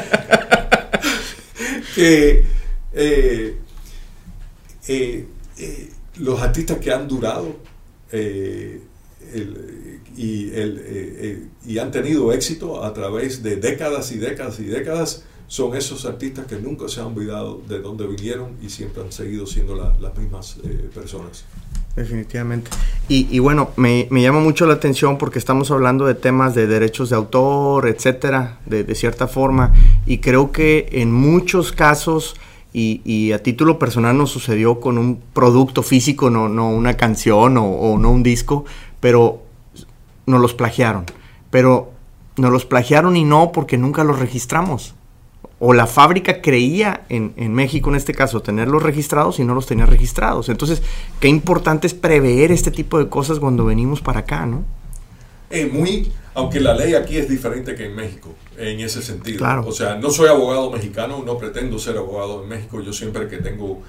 que 1.94 2.44
eh, 2.92 3.56
los 6.18 6.40
artistas 6.40 6.78
que 6.78 6.92
han 6.92 7.08
durado 7.08 7.56
y, 10.16 10.52
y 11.66 11.78
han 11.78 11.90
tenido 11.90 12.32
éxito 12.32 12.84
a 12.84 12.92
través 12.92 13.42
de 13.42 13.56
décadas 13.56 14.12
y 14.12 14.18
décadas 14.18 14.60
y 14.60 14.64
décadas, 14.64 15.24
son 15.52 15.76
esos 15.76 16.06
artistas 16.06 16.46
que 16.46 16.56
nunca 16.56 16.88
se 16.88 17.00
han 17.00 17.08
olvidado 17.08 17.60
de 17.68 17.80
dónde 17.80 18.06
vinieron 18.06 18.52
y 18.62 18.70
siempre 18.70 19.02
han 19.02 19.12
seguido 19.12 19.46
siendo 19.46 19.74
las 19.76 20.16
mismas 20.16 20.56
eh, 20.64 20.88
personas. 20.94 21.44
Definitivamente. 21.94 22.70
Y, 23.08 23.38
bueno, 23.40 23.68
me, 23.76 24.08
llama 24.10 24.40
mucho 24.40 24.64
la 24.64 24.72
atención 24.72 25.18
porque 25.18 25.38
estamos 25.38 25.70
hablando 25.70 26.06
de 26.06 26.14
temas 26.14 26.54
de 26.54 26.66
derechos 26.66 27.10
de 27.10 27.16
autor, 27.16 27.86
etcétera, 27.86 28.60
de, 28.64 28.94
cierta 28.94 29.28
forma. 29.28 29.74
Y 30.06 30.18
creo 30.18 30.52
que 30.52 30.88
en 30.92 31.12
muchos 31.12 31.70
casos, 31.72 32.34
y, 32.72 33.32
a 33.32 33.42
título 33.42 33.78
personal 33.78 34.16
nos 34.16 34.30
sucedió 34.30 34.80
con 34.80 34.96
un 34.96 35.20
producto 35.34 35.82
físico, 35.82 36.30
no, 36.30 36.48
no 36.48 36.70
una 36.70 36.96
canción 36.96 37.58
o, 37.58 37.66
o 37.66 37.98
no 37.98 38.10
un 38.10 38.22
disco, 38.22 38.64
pero 39.02 39.42
nos 40.24 40.40
los 40.40 40.54
plagiaron. 40.54 41.04
Pero 41.50 41.92
nos 42.38 42.50
los 42.50 42.64
plagiaron 42.64 43.14
y 43.16 43.24
no 43.24 43.52
porque 43.52 43.76
nunca 43.76 44.02
los 44.02 44.18
registramos 44.18 44.94
o 45.64 45.74
la 45.74 45.86
fábrica 45.86 46.42
creía 46.42 47.04
en, 47.08 47.54
México, 47.54 47.88
en 47.88 47.94
este 47.94 48.12
caso, 48.12 48.42
tenerlos 48.42 48.82
registrados 48.82 49.38
y 49.38 49.44
no 49.44 49.54
los 49.54 49.64
tenía 49.64 49.86
registrados. 49.86 50.48
Entonces, 50.48 50.82
qué 51.20 51.28
importante 51.28 51.86
es 51.86 51.94
prever 51.94 52.50
este 52.50 52.72
tipo 52.72 52.98
de 52.98 53.08
cosas 53.08 53.38
cuando 53.38 53.64
venimos 53.64 54.00
para 54.00 54.20
acá, 54.20 54.44
¿no? 54.44 54.64
Eh, 55.50 55.70
muy, 55.72 56.10
aunque 56.34 56.58
la 56.58 56.74
ley 56.74 56.94
aquí 56.94 57.16
es 57.16 57.28
diferente 57.28 57.76
que 57.76 57.84
en 57.84 57.94
México, 57.94 58.34
en 58.58 58.80
ese 58.80 59.02
sentido. 59.02 59.38
Claro. 59.38 59.64
O 59.64 59.70
sea, 59.70 59.94
no 59.94 60.10
soy 60.10 60.30
abogado 60.30 60.68
mexicano, 60.68 61.22
no 61.24 61.38
pretendo 61.38 61.78
ser 61.78 61.96
abogado 61.96 62.42
en 62.42 62.48
México. 62.48 62.80
Yo 62.80 62.92
siempre 62.92 63.28
que 63.28 63.36
tengo 63.36 63.82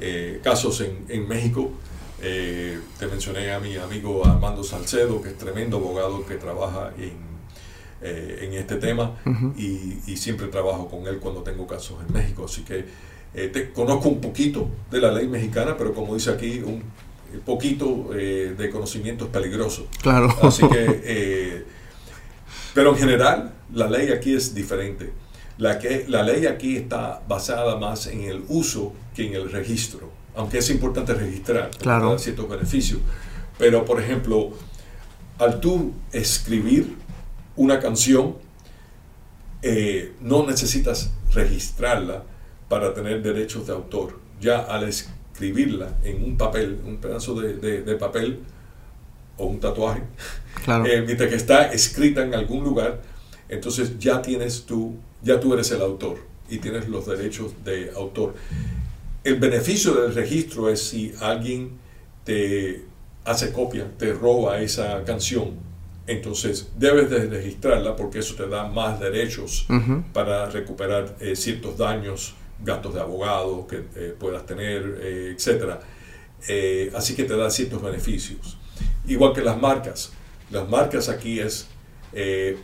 eh, 0.00 0.40
casos 0.42 0.82
en, 1.10 1.28
México, 1.28 1.72
eh, 2.22 2.80
te 2.98 3.06
mencioné 3.06 3.52
a 3.52 3.60
mi 3.60 3.76
amigo 3.76 4.26
Armando 4.26 4.62
Salcedo, 4.62 5.22
que 5.22 5.30
es 5.30 5.38
tremendo 5.38 5.76
abogado 5.76 6.24
que 6.26 6.36
trabaja 6.36 6.92
en 6.98 7.28
eh, 8.00 8.38
en 8.42 8.54
este 8.54 8.76
tema 8.76 9.16
y, 9.56 10.16
siempre 10.16 10.46
trabajo 10.46 10.88
con 10.88 11.08
él 11.08 11.18
cuando 11.18 11.42
tengo 11.42 11.66
casos 11.66 11.96
en 12.06 12.14
México. 12.14 12.44
Así 12.44 12.62
que 12.62 12.84
eh, 13.34 13.48
te, 13.48 13.72
conozco 13.72 14.08
un 14.08 14.20
poquito 14.20 14.70
de 14.88 15.00
la 15.00 15.10
ley 15.10 15.26
mexicana, 15.26 15.76
pero 15.76 15.92
como 15.92 16.14
dice 16.14 16.30
aquí, 16.30 16.60
un 16.60 16.84
poquito 17.44 18.10
eh, 18.14 18.54
de 18.56 18.70
conocimiento 18.70 19.24
es 19.24 19.30
peligroso. 19.30 19.88
Claro. 20.00 20.32
Así 20.42 20.62
que, 20.68 21.64
pero 22.74 22.90
en 22.90 22.98
general, 22.98 23.52
la 23.74 23.90
ley 23.90 24.12
aquí 24.12 24.32
es 24.32 24.54
diferente. 24.54 25.12
La, 25.56 25.80
que, 25.80 26.04
la 26.06 26.22
ley 26.22 26.46
aquí 26.46 26.76
está 26.76 27.20
basada 27.26 27.78
más 27.78 28.06
en 28.06 28.22
el 28.22 28.44
uso 28.46 28.92
que 29.12 29.26
en 29.26 29.34
el 29.34 29.50
registro, 29.50 30.12
aunque 30.38 30.58
es 30.58 30.70
importante 30.70 31.14
registrar 31.14 31.70
claro. 31.78 32.16
ciertos 32.16 32.48
beneficios. 32.48 33.00
Pero, 33.58 33.84
por 33.84 34.00
ejemplo, 34.00 34.52
al 35.36 35.58
tú 35.58 35.94
escribir 36.12 36.94
una 37.56 37.80
canción, 37.80 38.36
eh, 39.62 40.14
no 40.20 40.46
necesitas 40.46 41.10
registrarla 41.32 42.22
para 42.68 42.94
tener 42.94 43.20
derechos 43.20 43.66
de 43.66 43.72
autor. 43.72 44.20
Ya 44.40 44.60
al 44.60 44.84
escribirla 44.84 45.98
en 46.04 46.22
un 46.22 46.36
papel, 46.36 46.82
un 46.86 46.98
pedazo 46.98 47.34
de, 47.34 47.96
papel 47.96 48.38
o 49.38 49.46
un 49.46 49.58
tatuaje, 49.58 50.04
eh, 50.68 51.02
mientras 51.04 51.30
que 51.30 51.36
está 51.36 51.72
escrita 51.72 52.22
en 52.22 52.36
algún 52.36 52.62
lugar, 52.62 53.02
entonces 53.48 53.98
ya 53.98 54.22
tienes 54.22 54.66
tú, 54.66 54.94
ya 55.20 55.40
tú 55.40 55.52
eres 55.54 55.72
el 55.72 55.82
autor 55.82 56.18
y 56.48 56.58
tienes 56.58 56.88
los 56.88 57.06
derechos 57.06 57.52
de 57.64 57.90
autor. 57.96 58.34
El 59.24 59.36
beneficio 59.36 59.94
del 59.94 60.14
registro 60.14 60.68
es 60.68 60.82
si 60.82 61.12
alguien 61.20 61.78
te 62.24 62.84
hace 63.24 63.52
copia, 63.52 63.86
te 63.98 64.12
roba 64.12 64.60
esa 64.60 65.04
canción 65.04 65.68
entonces 66.08 66.68
debes 66.78 67.10
de 67.10 67.26
registrarla 67.26 67.94
porque 67.94 68.20
eso 68.20 68.34
te 68.34 68.48
da 68.48 68.66
más 68.66 68.98
derechos 68.98 69.66
para 70.14 70.46
recuperar 70.46 71.14
eh, 71.20 71.36
ciertos 71.36 71.76
daños, 71.76 72.34
gastos 72.64 72.94
de 72.94 73.00
abogado 73.00 73.66
que 73.66 73.84
eh, 73.94 74.16
puedas 74.18 74.46
tener, 74.46 75.00
eh, 75.02 75.36
etc. 75.36 76.94
así 76.94 77.14
que 77.14 77.24
te 77.24 77.36
da 77.36 77.50
ciertos 77.50 77.82
beneficios. 77.82 78.56
Igual 79.06 79.34
que 79.34 79.42
las 79.42 79.60
marcas. 79.60 80.12
Las 80.50 80.66
marcas 80.66 81.10
aquí 81.10 81.40
es 81.40 81.68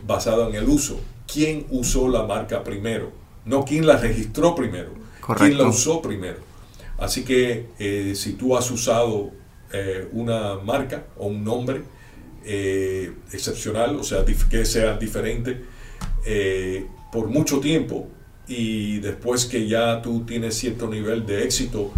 basado 0.07 0.49
en 0.49 0.55
el 0.55 0.67
uso. 0.67 0.99
¿Quién 1.31 1.67
usó 1.69 2.09
la 2.09 2.23
marca 2.23 2.63
primero? 2.63 3.11
No 3.45 3.63
quién 3.63 3.85
la 3.85 3.97
registró 3.97 4.55
primero. 4.55 4.89
¿Quién 5.37 5.57
la 5.57 5.67
usó 5.67 6.01
primero? 6.01 6.37
Así 6.97 7.23
que 7.23 8.13
si 8.15 8.33
tú 8.33 8.55
has 8.55 8.69
usado 8.71 9.31
una 10.13 10.55
marca 10.55 11.05
o 11.17 11.27
un 11.27 11.43
nombre, 11.43 11.83
eh, 12.47 13.11
excepcional, 13.31 13.95
o 13.95 14.03
sea, 14.03 14.23
que 14.23 14.65
sea 14.65 14.97
diferente 14.97 15.63
eh, 16.27 16.85
por 17.11 17.27
mucho 17.27 17.59
tiempo 17.59 18.07
y 18.47 18.99
después 18.99 19.45
que 19.45 19.67
ya 19.67 19.99
tú 19.99 20.25
tienes 20.27 20.55
cierto 20.55 20.87
nivel 20.87 21.25
de 21.25 21.43
éxito, 21.43 21.91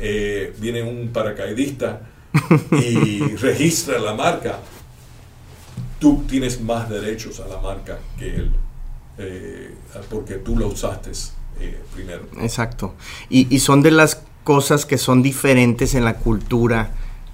eh, 0.00 0.52
viene 0.58 0.82
un 0.82 1.10
paracaidista 1.12 2.10
y 2.72 3.36
registra 3.36 4.00
la 4.00 4.14
marca, 4.14 4.58
tú 6.00 6.24
tienes 6.28 6.60
más 6.60 6.90
derechos 6.90 7.38
a 7.38 7.46
la 7.46 7.58
marca 7.60 8.00
que 8.18 8.34
él, 8.34 8.50
porque 10.10 10.34
tú 10.34 10.58
la 10.58 10.66
usaste 10.66 11.12
primero. 11.94 12.22
Exacto. 12.40 12.94
Y, 13.28 13.58
son 13.58 13.82
de 13.82 13.90
las 13.90 14.22
cosas 14.44 14.86
que 14.86 14.98
son 14.98 15.22
diferentes 15.22 15.94
en 15.94 16.04
la 16.04 16.16
cultura 16.16 16.90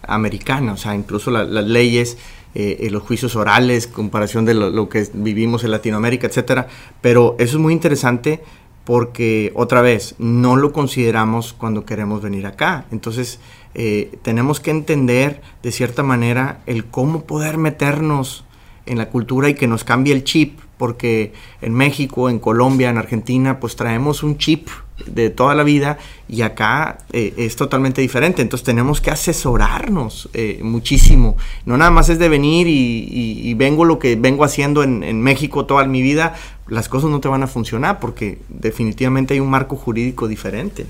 americana, 0.06 0.72
o 0.72 0.76
sea, 0.76 0.94
incluso 0.94 1.30
las 1.30 1.64
leyes 1.64 2.16
eh, 2.52 2.88
los 2.90 3.04
juicios 3.04 3.36
orales, 3.36 3.86
comparación 3.86 4.44
de 4.44 4.54
lo, 4.54 4.88
que 4.88 5.06
vivimos 5.14 5.62
en 5.62 5.70
Latinoamérica, 5.70 6.26
etcétera. 6.26 6.66
Pero 7.00 7.36
eso 7.38 7.56
es 7.56 7.62
muy 7.62 7.72
interesante 7.72 8.42
porque, 8.84 9.52
otra 9.54 9.82
vez, 9.82 10.16
no 10.18 10.56
lo 10.56 10.72
consideramos 10.72 11.52
cuando 11.52 11.84
queremos 11.84 12.22
venir 12.22 12.46
acá. 12.46 12.86
Entonces, 12.90 13.38
eh, 13.74 14.18
tenemos 14.22 14.58
que 14.58 14.72
entender, 14.72 15.42
de 15.62 15.70
cierta 15.70 16.02
manera, 16.02 16.60
el 16.66 16.86
cómo 16.86 17.22
poder 17.22 17.56
meternos 17.56 18.44
en 18.84 18.98
la 18.98 19.10
cultura 19.10 19.48
y 19.48 19.54
que 19.54 19.68
nos 19.68 19.84
cambie 19.84 20.12
el 20.12 20.24
chip, 20.24 20.58
porque 20.80 21.34
en 21.60 21.74
México, 21.74 22.30
en 22.30 22.38
Colombia, 22.38 22.88
en 22.88 22.96
Argentina, 22.96 23.60
pues 23.60 23.76
traemos 23.76 24.22
un 24.22 24.38
chip 24.38 24.68
de 25.04 25.28
toda 25.28 25.54
la 25.54 25.62
vida 25.62 25.98
y 26.26 26.40
acá 26.40 27.00
eh, 27.12 27.34
es 27.36 27.54
totalmente 27.54 28.00
diferente. 28.00 28.40
Entonces 28.40 28.64
tenemos 28.64 29.02
que 29.02 29.10
asesorarnos 29.10 30.30
eh, 30.32 30.60
muchísimo. 30.62 31.36
No 31.66 31.76
nada 31.76 31.90
más 31.90 32.08
es 32.08 32.18
de 32.18 32.30
venir 32.30 32.66
y, 32.66 33.52
vengo 33.58 33.84
lo 33.84 33.98
que 33.98 34.16
vengo 34.16 34.42
haciendo 34.42 34.82
en, 34.82 35.20
México 35.20 35.66
toda 35.66 35.84
mi 35.84 36.00
vida, 36.00 36.34
las 36.66 36.88
cosas 36.88 37.10
no 37.10 37.20
te 37.20 37.28
van 37.28 37.42
a 37.42 37.46
funcionar 37.46 38.00
porque 38.00 38.38
definitivamente 38.48 39.34
hay 39.34 39.40
un 39.40 39.50
marco 39.50 39.76
jurídico 39.76 40.28
diferente. 40.28 40.86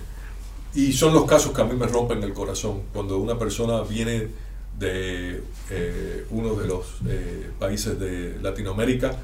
Y 0.73 0.93
son 0.93 1.13
los 1.15 1.25
casos 1.25 1.53
que 1.53 1.63
a 1.63 1.65
mí 1.65 1.75
me 1.75 1.89
rompen 1.89 2.23
el 2.23 2.33
corazón. 2.33 2.83
Cuando 2.93 3.19
una 3.19 3.37
persona 3.37 3.83
viene 3.83 4.29
de 4.79 5.43
eh, 5.69 6.27
uno 6.31 6.55
de 6.55 6.69
los 6.69 7.01
países 7.59 7.99
de 7.99 8.39
Latinoamérica, 8.41 9.17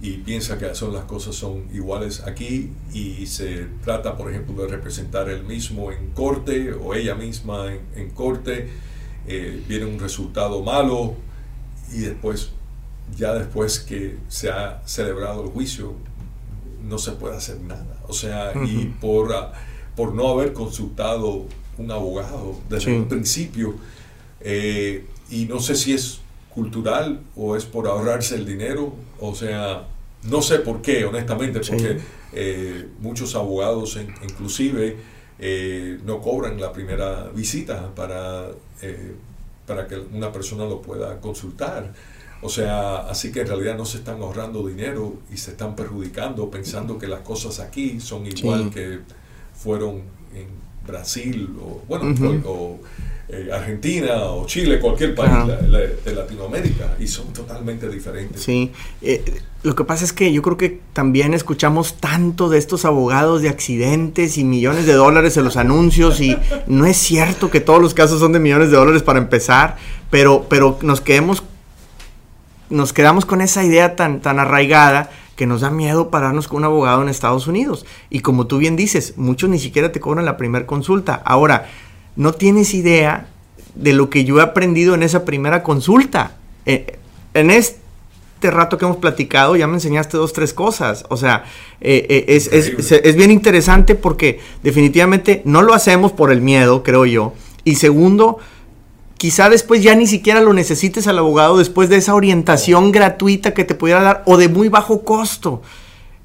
y 0.00 0.12
piensa 0.18 0.58
que 0.58 0.74
son 0.74 0.92
las 0.92 1.04
cosas 1.04 1.34
son 1.34 1.64
iguales 1.72 2.20
aquí 2.20 2.70
y 2.92 3.26
se 3.26 3.66
trata, 3.82 4.16
por 4.16 4.30
ejemplo, 4.30 4.62
de 4.62 4.68
representar 4.68 5.28
el 5.28 5.42
mismo 5.42 5.90
en 5.90 6.10
corte 6.10 6.72
o 6.72 6.94
ella 6.94 7.16
misma 7.16 7.72
en, 7.96 8.10
corte, 8.10 8.68
eh, 9.26 9.62
viene 9.66 9.86
un 9.86 9.98
resultado 9.98 10.62
malo 10.62 11.14
y 11.92 12.00
después, 12.00 12.50
ya 13.16 13.34
después 13.34 13.80
que 13.80 14.18
se 14.28 14.50
ha 14.50 14.82
celebrado 14.86 15.42
el 15.42 15.50
juicio, 15.50 15.94
no 16.84 16.98
se 16.98 17.12
puede 17.12 17.36
hacer 17.36 17.60
nada. 17.60 17.98
O 18.06 18.12
sea, 18.12 18.52
y 18.64 18.94
por, 19.00 19.32
ah, 19.32 19.52
por 19.96 20.14
no 20.14 20.28
haber 20.28 20.52
consultado 20.52 21.46
un 21.76 21.90
abogado 21.90 22.56
desde 22.68 22.96
el 22.96 23.04
principio, 23.06 23.74
eh, 24.40 25.06
y 25.28 25.46
no 25.46 25.58
sé 25.60 25.74
si 25.74 25.92
es 25.92 26.20
cultural 26.58 27.20
o 27.36 27.54
es 27.56 27.64
por 27.64 27.86
ahorrarse 27.86 28.34
el 28.34 28.44
dinero, 28.44 28.92
o 29.20 29.32
sea, 29.32 29.86
no 30.24 30.42
sé 30.42 30.58
por 30.58 30.82
qué, 30.82 31.04
honestamente, 31.04 31.60
porque 31.60 31.98
eh, 32.32 32.88
muchos 32.98 33.36
abogados 33.36 33.96
inclusive 34.24 34.96
eh, 35.38 36.00
no 36.04 36.20
cobran 36.20 36.60
la 36.60 36.72
primera 36.72 37.28
visita 37.32 37.94
para, 37.94 38.48
para 39.68 39.86
que 39.86 39.96
una 40.12 40.32
persona 40.32 40.64
lo 40.64 40.82
pueda 40.82 41.20
consultar. 41.20 41.92
O 42.42 42.48
sea, 42.48 43.08
así 43.08 43.30
que 43.30 43.42
en 43.42 43.46
realidad 43.46 43.76
no 43.76 43.84
se 43.84 43.98
están 43.98 44.20
ahorrando 44.20 44.66
dinero 44.66 45.14
y 45.32 45.36
se 45.36 45.52
están 45.52 45.76
perjudicando 45.76 46.50
pensando 46.50 46.98
que 46.98 47.06
las 47.06 47.20
cosas 47.20 47.60
aquí 47.60 48.00
son 48.00 48.26
igual 48.26 48.70
que 48.70 48.98
fueron 49.54 50.02
en 50.34 50.48
Brasil 50.84 51.56
o, 51.62 51.82
bueno, 51.86 52.14
o, 52.44 52.78
eh, 53.30 53.50
Argentina 53.52 54.24
o 54.24 54.46
Chile, 54.46 54.80
cualquier 54.80 55.14
país 55.14 55.32
de 56.04 56.14
Latinoamérica, 56.14 56.96
y 56.98 57.06
son 57.06 57.32
totalmente 57.32 57.88
diferentes. 57.88 58.42
Sí, 58.42 58.72
eh, 59.02 59.42
lo 59.62 59.74
que 59.74 59.84
pasa 59.84 60.04
es 60.04 60.12
que 60.12 60.32
yo 60.32 60.40
creo 60.40 60.56
que 60.56 60.80
también 60.92 61.34
escuchamos 61.34 61.94
tanto 61.94 62.48
de 62.48 62.58
estos 62.58 62.84
abogados 62.84 63.42
de 63.42 63.48
accidentes 63.48 64.38
y 64.38 64.44
millones 64.44 64.86
de 64.86 64.94
dólares 64.94 65.36
en 65.36 65.44
los 65.44 65.56
anuncios, 65.56 66.20
y 66.20 66.36
no 66.66 66.86
es 66.86 66.96
cierto 66.96 67.50
que 67.50 67.60
todos 67.60 67.82
los 67.82 67.92
casos 67.92 68.20
son 68.20 68.32
de 68.32 68.38
millones 68.38 68.70
de 68.70 68.76
dólares 68.76 69.02
para 69.02 69.18
empezar, 69.18 69.76
pero, 70.10 70.46
pero 70.48 70.78
nos 70.82 71.00
quedemos 71.00 71.42
nos 72.70 72.92
quedamos 72.92 73.24
con 73.24 73.40
esa 73.40 73.64
idea 73.64 73.96
tan, 73.96 74.20
tan 74.20 74.38
arraigada 74.38 75.10
que 75.36 75.46
nos 75.46 75.60
da 75.60 75.70
miedo 75.70 76.10
pararnos 76.10 76.48
con 76.48 76.58
un 76.58 76.64
abogado 76.64 77.00
en 77.00 77.08
Estados 77.08 77.46
Unidos. 77.46 77.86
Y 78.10 78.20
como 78.20 78.46
tú 78.46 78.58
bien 78.58 78.76
dices, 78.76 79.14
muchos 79.16 79.48
ni 79.48 79.58
siquiera 79.58 79.92
te 79.92 80.00
cobran 80.00 80.24
la 80.24 80.36
primera 80.36 80.66
consulta. 80.66 81.14
Ahora, 81.14 81.68
no 82.18 82.32
tienes 82.32 82.74
idea 82.74 83.28
de 83.76 83.92
lo 83.92 84.10
que 84.10 84.24
yo 84.24 84.40
he 84.40 84.42
aprendido 84.42 84.94
en 84.94 85.04
esa 85.04 85.24
primera 85.24 85.62
consulta. 85.62 86.32
Eh, 86.66 86.98
en 87.32 87.50
este 87.50 88.50
rato 88.50 88.76
que 88.76 88.84
hemos 88.84 88.96
platicado 88.96 89.54
ya 89.54 89.68
me 89.68 89.74
enseñaste 89.74 90.16
dos, 90.16 90.32
tres 90.32 90.52
cosas. 90.52 91.06
O 91.10 91.16
sea, 91.16 91.44
eh, 91.80 92.06
eh, 92.10 92.24
es, 92.26 92.48
es, 92.52 93.16
bien 93.16 93.30
interesante 93.30 93.94
porque 93.94 94.40
definitivamente 94.64 95.42
no 95.44 95.62
lo 95.62 95.74
hacemos 95.74 96.10
por 96.10 96.32
el 96.32 96.40
miedo, 96.40 96.82
creo 96.82 97.06
yo. 97.06 97.34
Y 97.62 97.76
segundo, 97.76 98.38
quizá 99.16 99.48
después 99.48 99.84
ya 99.84 99.94
ni 99.94 100.08
siquiera 100.08 100.40
lo 100.40 100.52
necesites 100.52 101.06
al 101.06 101.18
abogado 101.18 101.56
después 101.56 101.88
de 101.88 101.98
esa 101.98 102.16
orientación 102.16 102.90
gratuita 102.90 103.54
que 103.54 103.64
te 103.64 103.76
pudiera 103.76 104.02
dar 104.02 104.22
o 104.26 104.36
de 104.36 104.48
muy 104.48 104.68
bajo 104.68 105.04
costo. 105.04 105.62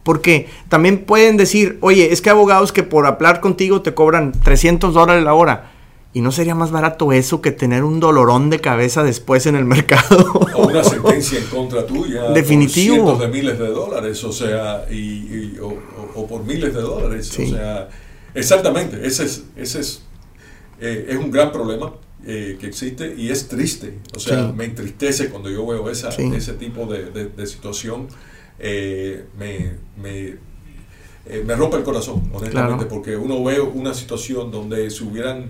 Porque 0.02 0.50
también 0.70 1.06
pueden 1.06 1.38
decir, 1.38 1.78
oye, 1.82 2.12
es 2.12 2.22
que 2.22 2.32
abogados 2.32 2.72
que 2.72 2.82
por 2.82 3.06
hablar 3.06 3.42
contigo 3.42 3.84
te 3.84 3.94
cobran 3.94 4.32
300 4.32 4.92
dólares 4.96 5.24
la 5.24 5.36
hora. 5.36 5.73
¿Y 6.14 6.22
no 6.22 6.32
sería 6.32 6.54
más 6.54 6.70
barato 6.70 7.12
eso 7.12 7.42
que 7.42 7.52
tener 7.52 7.84
un 7.84 8.00
dolorón 8.00 8.52
de 8.52 8.62
cabeza 8.62 9.04
después 9.04 9.48
en 9.48 9.56
el 9.56 9.66
mercado? 9.66 10.32
O 10.54 10.68
una 10.68 10.84
sentencia 10.84 11.40
en 11.40 11.46
contra 11.46 11.86
tuya. 11.88 12.30
Definitivo. 12.30 12.96
Por 12.96 13.06
cientos 13.06 13.20
de 13.20 13.28
miles 13.28 13.60
de 13.60 13.68
dólares, 13.68 14.24
o 14.24 14.32
sea, 14.32 14.86
y, 14.92 15.58
o, 15.60 16.28
por 16.28 16.44
miles 16.44 16.74
de 16.74 16.82
dólares. 16.82 17.32
O 17.40 17.46
sea, 17.48 17.90
exactamente, 18.36 19.06
ese 19.06 19.26
es, 19.26 19.44
ese 19.56 19.80
es, 19.80 20.04
eh, 20.80 21.08
es 21.10 21.18
un 21.18 21.32
gran 21.32 21.52
problema. 21.52 21.94
Eh, 22.26 22.56
que 22.58 22.68
existe 22.68 23.16
y 23.18 23.30
es 23.32 23.50
triste. 23.50 24.00
O 24.16 24.20
sea, 24.20 24.54
me 24.56 24.64
entristece 24.64 25.30
cuando 25.30 25.50
yo 25.50 25.68
veo 25.68 25.90
esa, 25.90 26.08
ese 26.08 26.54
tipo 26.54 26.86
de, 26.86 27.46
situación. 27.46 28.08
Eh, 28.60 29.26
me, 29.38 29.74
me, 30.02 30.38
me, 31.44 31.56
rompe 31.56 31.76
el 31.76 31.84
corazón, 31.84 32.24
honestamente, 32.32 32.86
porque 32.86 33.18
uno 33.18 33.44
ve 33.44 33.60
una 33.60 33.94
situación 33.94 34.52
donde 34.52 34.90
si 34.90 35.04
hubieran, 35.04 35.50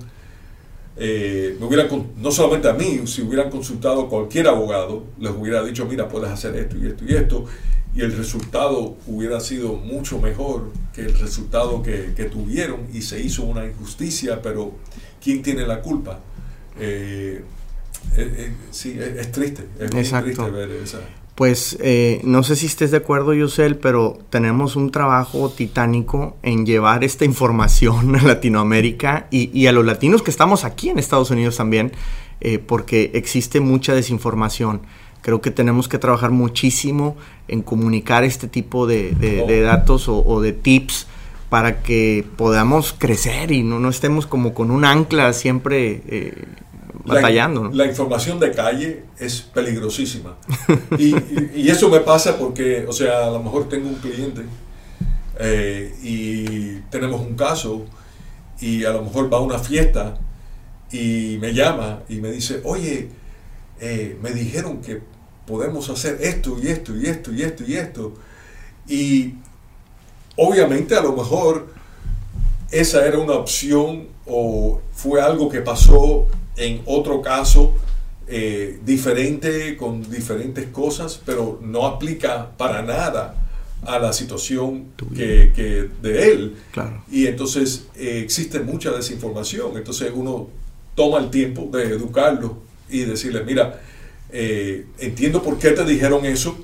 me 0.95 1.65
hubieran, 1.65 1.87
no 2.17 2.31
solamente 2.31 2.69
a 2.69 2.73
mí, 2.73 3.01
si 3.05 3.21
hubieran 3.21 3.49
consultado 3.49 4.01
a 4.01 4.09
cualquier 4.09 4.47
abogado, 4.47 5.03
les 5.19 5.31
hubiera 5.31 5.63
dicho, 5.63 5.85
mira, 5.85 6.07
puedes 6.07 6.29
hacer 6.29 6.55
esto 6.55 6.77
y 6.77 6.87
esto 6.87 7.03
y 7.05 7.15
esto, 7.15 7.45
y 7.95 8.01
el 8.01 8.15
resultado 8.15 8.95
hubiera 9.07 9.39
sido 9.39 9.73
mucho 9.73 10.19
mejor 10.19 10.71
que 10.93 11.01
el 11.01 11.17
resultado 11.17 11.83
que, 11.83 12.13
que 12.15 12.25
tuvieron 12.25 12.87
y 12.93 13.01
se 13.01 13.19
hizo 13.21 13.43
una 13.43 13.65
injusticia, 13.65 14.41
pero 14.41 14.73
¿quién 15.21 15.41
tiene 15.43 15.65
la 15.65 15.81
culpa? 15.81 16.19
Eh, 16.79 17.43
eh, 18.17 18.35
eh, 18.37 18.53
sí, 18.71 18.97
es, 18.99 19.31
triste, 19.31 19.67
es 19.79 19.89
triste 19.89 20.49
ver 20.49 20.71
esa. 20.71 20.99
Pues 21.35 21.79
no 22.23 22.43
sé 22.43 22.55
si 22.55 22.67
estés 22.67 22.91
de 22.91 22.97
acuerdo, 22.97 23.33
Yusel, 23.33 23.77
pero 23.77 24.19
tenemos 24.29 24.75
un 24.75 24.91
trabajo 24.91 25.49
titánico 25.49 26.37
en 26.43 26.65
llevar 26.65 27.03
esta 27.03 27.25
información 27.25 28.15
a 28.15 28.21
Latinoamérica 28.21 29.27
y, 29.31 29.65
a 29.65 29.71
los 29.71 29.83
latinos 29.83 30.21
que 30.21 30.29
estamos 30.29 30.63
aquí 30.63 30.89
en 30.89 30.99
Estados 30.99 31.31
Unidos 31.31 31.57
también, 31.57 31.91
porque 32.67 33.09
existe 33.15 33.61
mucha 33.61 33.95
desinformación. 33.95 34.81
Creo 35.23 35.41
que 35.41 35.49
tenemos 35.49 35.87
que 35.87 35.97
trabajar 35.97 36.29
muchísimo 36.29 37.15
en 37.47 37.63
comunicar 37.63 38.23
este 38.23 38.47
tipo 38.47 38.85
de, 38.85 39.63
datos 39.65 40.07
o, 40.07 40.39
de 40.39 40.53
tips 40.53 41.07
para 41.49 41.81
que 41.81 42.25
podamos 42.35 42.93
crecer 42.95 43.51
y 43.51 43.63
no, 43.63 43.79
no 43.79 43.89
estemos 43.89 44.27
como 44.27 44.53
con 44.53 44.69
un 44.69 44.85
ancla 44.85 45.33
siempre 45.33 46.33
batallando. 47.05 47.69
La, 47.73 47.85
información 47.85 48.39
de 48.39 48.51
calle 48.51 49.03
es 49.17 49.41
peligrosísima. 49.41 50.35
y, 50.97 51.69
eso 51.69 51.89
me 51.89 51.99
pasa 51.99 52.37
porque, 52.37 52.85
o 52.87 52.93
sea, 52.93 53.27
a 53.27 53.31
lo 53.31 53.41
mejor 53.41 53.67
tengo 53.69 53.89
un 53.89 53.95
cliente 53.95 54.43
eh, 55.39 55.93
y 56.01 56.79
tenemos 56.89 57.21
un 57.21 57.35
caso 57.35 57.85
y 58.59 58.85
a 58.85 58.91
lo 58.91 59.03
mejor 59.03 59.31
va 59.31 59.37
a 59.37 59.41
una 59.41 59.59
fiesta 59.59 60.17
y 60.91 61.37
me 61.41 61.53
llama 61.53 62.03
y 62.07 62.17
me 62.17 62.31
dice, 62.31 62.61
oye, 62.63 63.09
eh, 63.81 64.17
me 64.21 64.31
dijeron 64.31 64.81
que 64.81 65.01
podemos 65.45 65.89
hacer 65.89 66.19
esto 66.21 66.57
y 66.61 66.67
esto 66.67 66.95
y 66.95 67.07
esto 67.07 67.33
y 67.33 67.41
esto 67.41 67.63
y 67.67 67.75
esto. 67.75 68.13
Y 68.87 69.33
obviamente 70.35 70.95
a 70.95 71.01
lo 71.01 71.13
mejor 71.13 71.67
esa 72.71 73.05
era 73.05 73.19
una 73.19 73.33
opción 73.33 74.07
o 74.25 74.81
fue 74.93 75.21
algo 75.21 75.49
que 75.49 75.61
pasó 75.61 76.27
en 76.57 76.81
otro 76.85 77.21
caso 77.21 77.73
eh, 78.27 78.79
diferente, 78.85 79.75
con 79.75 80.09
diferentes 80.09 80.67
cosas, 80.67 81.19
pero 81.25 81.59
no 81.61 81.85
aplica 81.85 82.51
para 82.57 82.81
nada 82.81 83.35
a 83.85 83.99
la 83.99 84.13
situación 84.13 84.85
que, 85.13 85.89
de 86.01 86.31
él. 86.31 86.55
Y 87.11 87.27
entonces 87.27 87.87
eh, 87.95 88.21
existe 88.23 88.59
mucha 88.61 88.91
desinformación. 88.91 89.77
Entonces 89.77 90.11
uno 90.13 90.47
toma 90.95 91.19
el 91.19 91.29
tiempo 91.29 91.69
de 91.71 91.83
educarlo 91.83 92.59
y 92.89 92.99
decirle, 92.99 93.43
mira, 93.43 93.81
eh, 94.31 94.85
entiendo 94.99 95.43
por 95.43 95.59
qué 95.59 95.71
te 95.71 95.83
dijeron 95.83 96.25
eso, 96.25 96.57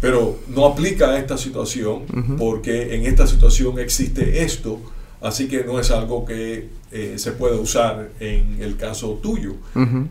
pero 0.00 0.38
no 0.48 0.64
aplica 0.64 1.10
a 1.10 1.18
esta 1.18 1.36
situación 1.36 2.04
porque 2.38 2.94
en 2.94 3.04
esta 3.06 3.26
situación 3.26 3.78
existe 3.78 4.42
esto 4.42 4.80
Así 5.20 5.48
que 5.48 5.64
no 5.64 5.80
es 5.80 5.90
algo 5.90 6.24
que 6.24 6.68
eh, 6.92 7.14
se 7.18 7.32
puede 7.32 7.56
usar 7.56 8.10
en 8.20 8.58
el 8.60 8.76
caso 8.76 9.18
tuyo. 9.20 9.54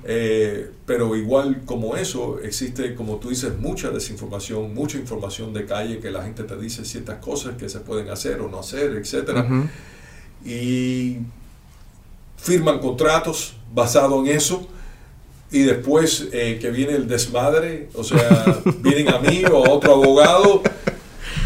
Eh, 0.03 0.70
pero 0.86 1.16
igual 1.16 1.62
como 1.66 1.95
eso, 1.95 2.39
existe, 2.43 2.93
como 2.93 3.16
tú 3.16 3.30
dices, 3.30 3.58
mucha 3.58 3.89
desinformación, 3.89 4.74
mucha 4.74 4.97
información 4.97 5.53
de 5.53 5.66
calle 5.66 5.99
que 5.99 6.12
la 6.12 6.24
gente 6.24 6.43
te 6.43 6.58
dice 6.58 6.84
ciertas 6.84 7.20
cosas 7.20 7.55
que 7.55 7.70
se 7.70 7.80
pueden 7.80 8.10
hacer 8.10 8.41
o 8.41 8.49
no 8.49 8.60
hacer, 8.60 8.95
etc. 8.97 9.45
Y 10.45 11.18
firman 12.36 12.80
contratos 12.80 13.55
basados 13.74 14.28
en 14.28 14.36
eso. 14.36 14.68
Y 15.49 15.62
después 15.62 16.28
eh, 16.34 16.58
que 16.60 16.70
viene 16.72 16.93
el 16.93 17.08
desmadre, 17.08 17.88
o 17.93 18.03
sea, 18.03 18.62
vienen 18.82 19.08
a 19.08 19.20
mí 19.20 19.43
o 19.49 19.66
a 19.66 19.70
otro 19.70 19.93
abogado 19.93 20.62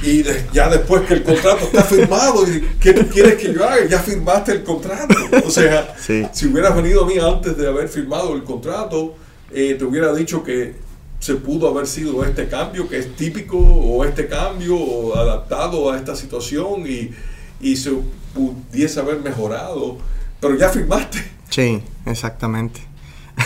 y 0.04 0.24
ya 0.52 0.70
después 0.70 1.04
que 1.04 1.14
el 1.14 1.24
contrato 1.24 1.66
está 1.66 1.84
firmado, 1.84 2.44
¿qué 2.80 2.94
quieres 2.94 3.36
que 3.36 3.54
yo 3.54 3.64
haga? 3.68 3.86
Ya 3.86 4.00
firmaste 4.00 4.52
el 4.54 4.64
contrato. 4.64 5.16
O 5.46 5.50
sea, 5.50 5.96
si 5.98 6.48
hubieras 6.48 6.76
venido 6.76 7.04
a 7.04 7.08
mí 7.08 7.20
antes 7.20 7.56
de 7.56 7.68
haber 7.68 7.88
firmado 7.88 8.34
el 8.34 8.44
contrato, 8.44 9.16
eh, 9.52 9.76
te 9.78 9.86
hubiera 9.86 10.12
dicho 10.14 10.44
que 10.44 10.76
se 11.20 11.36
pudo 11.36 11.70
haber 11.70 11.86
sido 11.86 12.26
este 12.26 12.48
cambio 12.48 12.90
que 12.90 12.98
es 12.98 13.16
típico 13.16 13.58
o 13.58 14.04
este 14.04 14.28
cambio 14.28 14.76
o 14.76 15.16
adaptado 15.16 15.92
a 15.92 15.98
esta 15.98 16.16
situación 16.16 16.84
y, 16.88 17.12
y 17.60 17.76
se 17.76 17.92
pudiese 18.34 19.00
haber 19.00 19.20
mejorado, 19.20 20.00
pero 20.40 20.58
ya 20.58 20.70
firmaste. 20.70 21.24
Sí, 21.50 21.84
exactamente. 22.08 22.82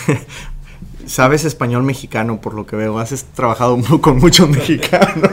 Sabes 1.05 1.43
español 1.43 1.83
mexicano, 1.83 2.39
por 2.39 2.53
lo 2.53 2.65
que 2.65 2.77
veo. 2.77 2.97
Has 2.97 3.25
trabajado 3.35 3.77
con 4.01 4.19
muchos 4.19 4.47
mexicanos 4.47 5.31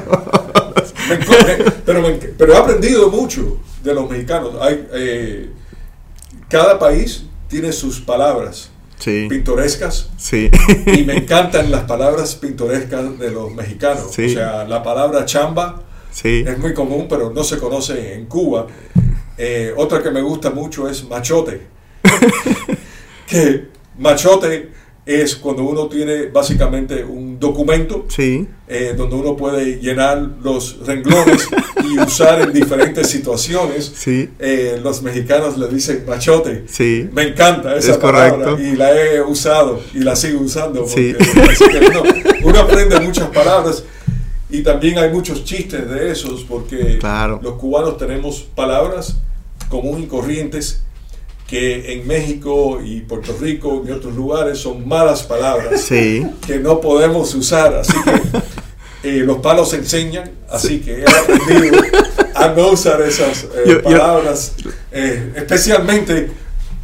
pero, 1.86 2.18
pero 2.36 2.53
he 2.53 2.57
aprendido 2.57 3.11
mucho 3.11 3.59
de 3.82 3.94
los 3.94 4.11
mexicanos. 4.11 4.55
Hay, 4.61 4.86
eh, 4.92 5.50
cada 6.48 6.78
país 6.78 7.24
tiene 7.48 7.72
sus 7.72 8.00
palabras. 8.00 8.70
pintorescas. 9.05 10.11
Sí. 10.16 10.50
Y 10.86 11.03
me 11.05 11.16
encantan 11.18 11.70
las 11.70 11.84
palabras 11.84 12.34
pintorescas 12.36 13.18
de 13.18 13.30
los 13.30 13.53
mexicanos. 13.53 14.07
O 14.07 14.12
sea, 14.12 14.64
la 14.64 14.82
palabra 14.82 15.24
chamba 15.24 15.82
es 16.22 16.59
muy 16.59 16.74
común, 16.74 17.07
pero 17.09 17.30
no 17.30 17.42
se 17.42 17.59
conoce 17.59 18.14
en 18.14 18.26
Cuba. 18.26 18.66
Eh, 19.38 19.72
otra 19.76 20.03
que 20.03 20.11
me 20.11 20.20
gusta 20.20 20.50
mucho 20.50 20.88
es 20.88 21.05
machote. 21.09 21.62
que 23.26 23.68
machote 23.98 24.70
es 25.05 25.34
cuando 25.34 25.64
uno 25.64 25.88
tiene 25.88 26.26
básicamente 26.26 27.03
un 27.05 27.40
documento 27.40 28.05
sí. 28.09 28.46
eh, 28.68 28.94
donde 28.96 29.16
uno 29.16 29.36
puede 29.36 29.80
llenar 29.80 30.22
los 30.42 30.78
renglones 30.86 31.48
y 31.84 31.98
usar 32.07 32.40
en 32.42 32.53
diferentes 32.53 33.09
situaciones. 33.09 33.92
Sí. 33.96 34.30
Eh, 34.38 34.78
los 34.82 35.03
mexicanos 35.03 35.59
le 35.59 35.66
dicen 35.68 36.05
machote. 36.07 36.64
Sí. 36.68 37.09
Me 37.12 37.22
encanta 37.24 37.74
esa 37.76 37.92
Es 37.92 37.96
palabra 37.98 38.44
correcto. 38.44 38.62
y 38.62 38.76
la 38.76 38.92
he 38.96 39.20
usado 39.20 39.80
y 39.92 39.98
la 40.00 40.14
sigo 40.14 40.40
usando. 40.40 40.82
Porque- 40.84 41.16
uno, 41.90 42.03
uno 42.44 42.59
aprende 42.61 43.00
muchas 43.00 43.28
palabras 43.30 43.82
y 44.50 44.62
también 44.62 44.98
hay 44.98 45.11
muchos 45.11 45.42
chistes 45.44 45.88
de 45.90 46.12
esos 46.12 46.44
porque 46.44 46.98
Claro. 47.00 47.40
los 47.42 47.55
cubanos 47.55 47.96
tenemos 47.98 48.42
palabras 48.55 49.16
comunes 49.68 50.05
y 50.05 50.07
corrientes 50.07 50.82
que 51.53 51.92
en 51.92 52.07
México 52.07 52.80
y 52.82 53.00
Puerto 53.03 53.36
Rico 53.38 53.84
y 53.86 53.90
otros 53.90 54.14
lugares 54.14 54.57
son 54.59 54.88
malas 54.88 55.22
palabras 55.22 55.82
Sí. 55.82 56.26
que 56.46 56.59
no 56.59 56.80
podemos 56.80 57.34
usar. 57.34 57.74
Así 57.74 57.92
que 59.03 59.11
eh, 59.18 59.18
los 59.18 59.36
palos 59.40 59.74
enseñan, 59.74 60.30
así 60.50 60.80
que 60.80 61.03
he 61.03 61.05
aprendido 61.07 61.76
a 62.34 62.48
no 62.57 62.68
usar 62.68 63.03
esas 63.03 63.44
eh, 63.44 63.48
Yo- 63.66 63.72
yo- 63.74 63.82
palabras, 63.82 64.55
eh, 64.92 65.34
especialmente 65.36 66.30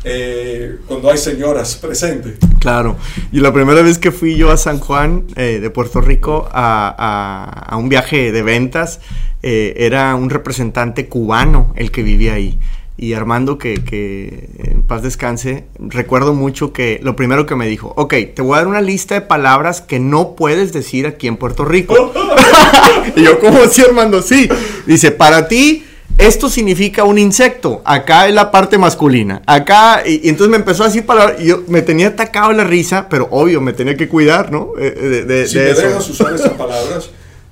eh, 0.04 0.76
cuando 0.86 1.10
hay 1.10 1.16
señoras 1.16 1.76
presentes. 1.76 2.34
Claro. 2.60 2.98
Y 3.32 3.40
la 3.40 3.54
primera 3.54 3.80
vez 3.80 3.96
que 3.96 4.12
fui 4.12 4.36
yo 4.36 4.50
a 4.50 4.58
San 4.58 4.80
Juan 4.80 5.24
eh, 5.36 5.60
de 5.62 5.70
Puerto 5.70 6.02
Rico 6.02 6.46
a, 6.52 6.94
a- 6.98 7.72
a 7.72 7.76
un 7.78 7.88
viaje 7.88 8.32
de 8.32 8.42
ventas, 8.42 9.00
eh, 9.42 9.72
era 9.78 10.14
un 10.14 10.28
representante 10.28 11.08
cubano 11.08 11.72
el 11.74 11.90
que 11.90 12.02
vivía 12.02 12.34
ahí. 12.34 12.58
Y 13.00 13.12
Armando, 13.14 13.58
que, 13.58 13.84
que 13.84 14.48
en 14.58 14.82
paz 14.82 15.02
descanse, 15.02 15.66
recuerdo 15.78 16.34
mucho 16.34 16.72
que 16.72 16.98
lo 17.00 17.14
primero 17.14 17.46
que 17.46 17.54
me 17.54 17.68
dijo, 17.68 17.92
ok, 17.96 18.12
te 18.34 18.42
voy 18.42 18.54
a 18.54 18.58
dar 18.58 18.66
una 18.66 18.80
lista 18.80 19.14
de 19.14 19.20
palabras 19.20 19.80
que 19.80 20.00
no 20.00 20.34
puedes 20.34 20.72
decir 20.72 21.06
aquí 21.06 21.28
en 21.28 21.36
Puerto 21.36 21.64
Rico. 21.64 21.94
y 23.16 23.22
yo, 23.22 23.38
¿cómo 23.38 23.62
así, 23.62 23.82
Armando? 23.82 24.20
Sí. 24.20 24.48
Dice, 24.84 25.12
para 25.12 25.46
ti, 25.46 25.84
esto 26.18 26.48
significa 26.48 27.04
un 27.04 27.18
insecto. 27.18 27.82
Acá 27.84 28.26
es 28.26 28.34
la 28.34 28.50
parte 28.50 28.78
masculina. 28.78 29.42
Acá, 29.46 30.02
y, 30.04 30.26
y 30.26 30.28
entonces 30.30 30.50
me 30.50 30.56
empezó 30.56 30.82
a 30.82 30.86
decir 30.86 31.06
palabras. 31.06 31.40
Y 31.40 31.46
yo 31.46 31.62
me 31.68 31.82
tenía 31.82 32.08
atacado 32.08 32.52
la 32.52 32.64
risa, 32.64 33.08
pero 33.08 33.28
obvio, 33.30 33.60
me 33.60 33.72
tenía 33.72 33.96
que 33.96 34.08
cuidar, 34.08 34.50
¿no? 34.50 34.72
Eh, 34.76 34.90
de, 34.90 35.24
de- 35.24 35.46
Si 35.46 35.56
de 35.56 35.64
me 35.66 35.70
eso. 35.70 35.80
dejas 35.82 36.10
usar 36.10 36.34
esas 36.34 36.52
palabras, 36.54 37.10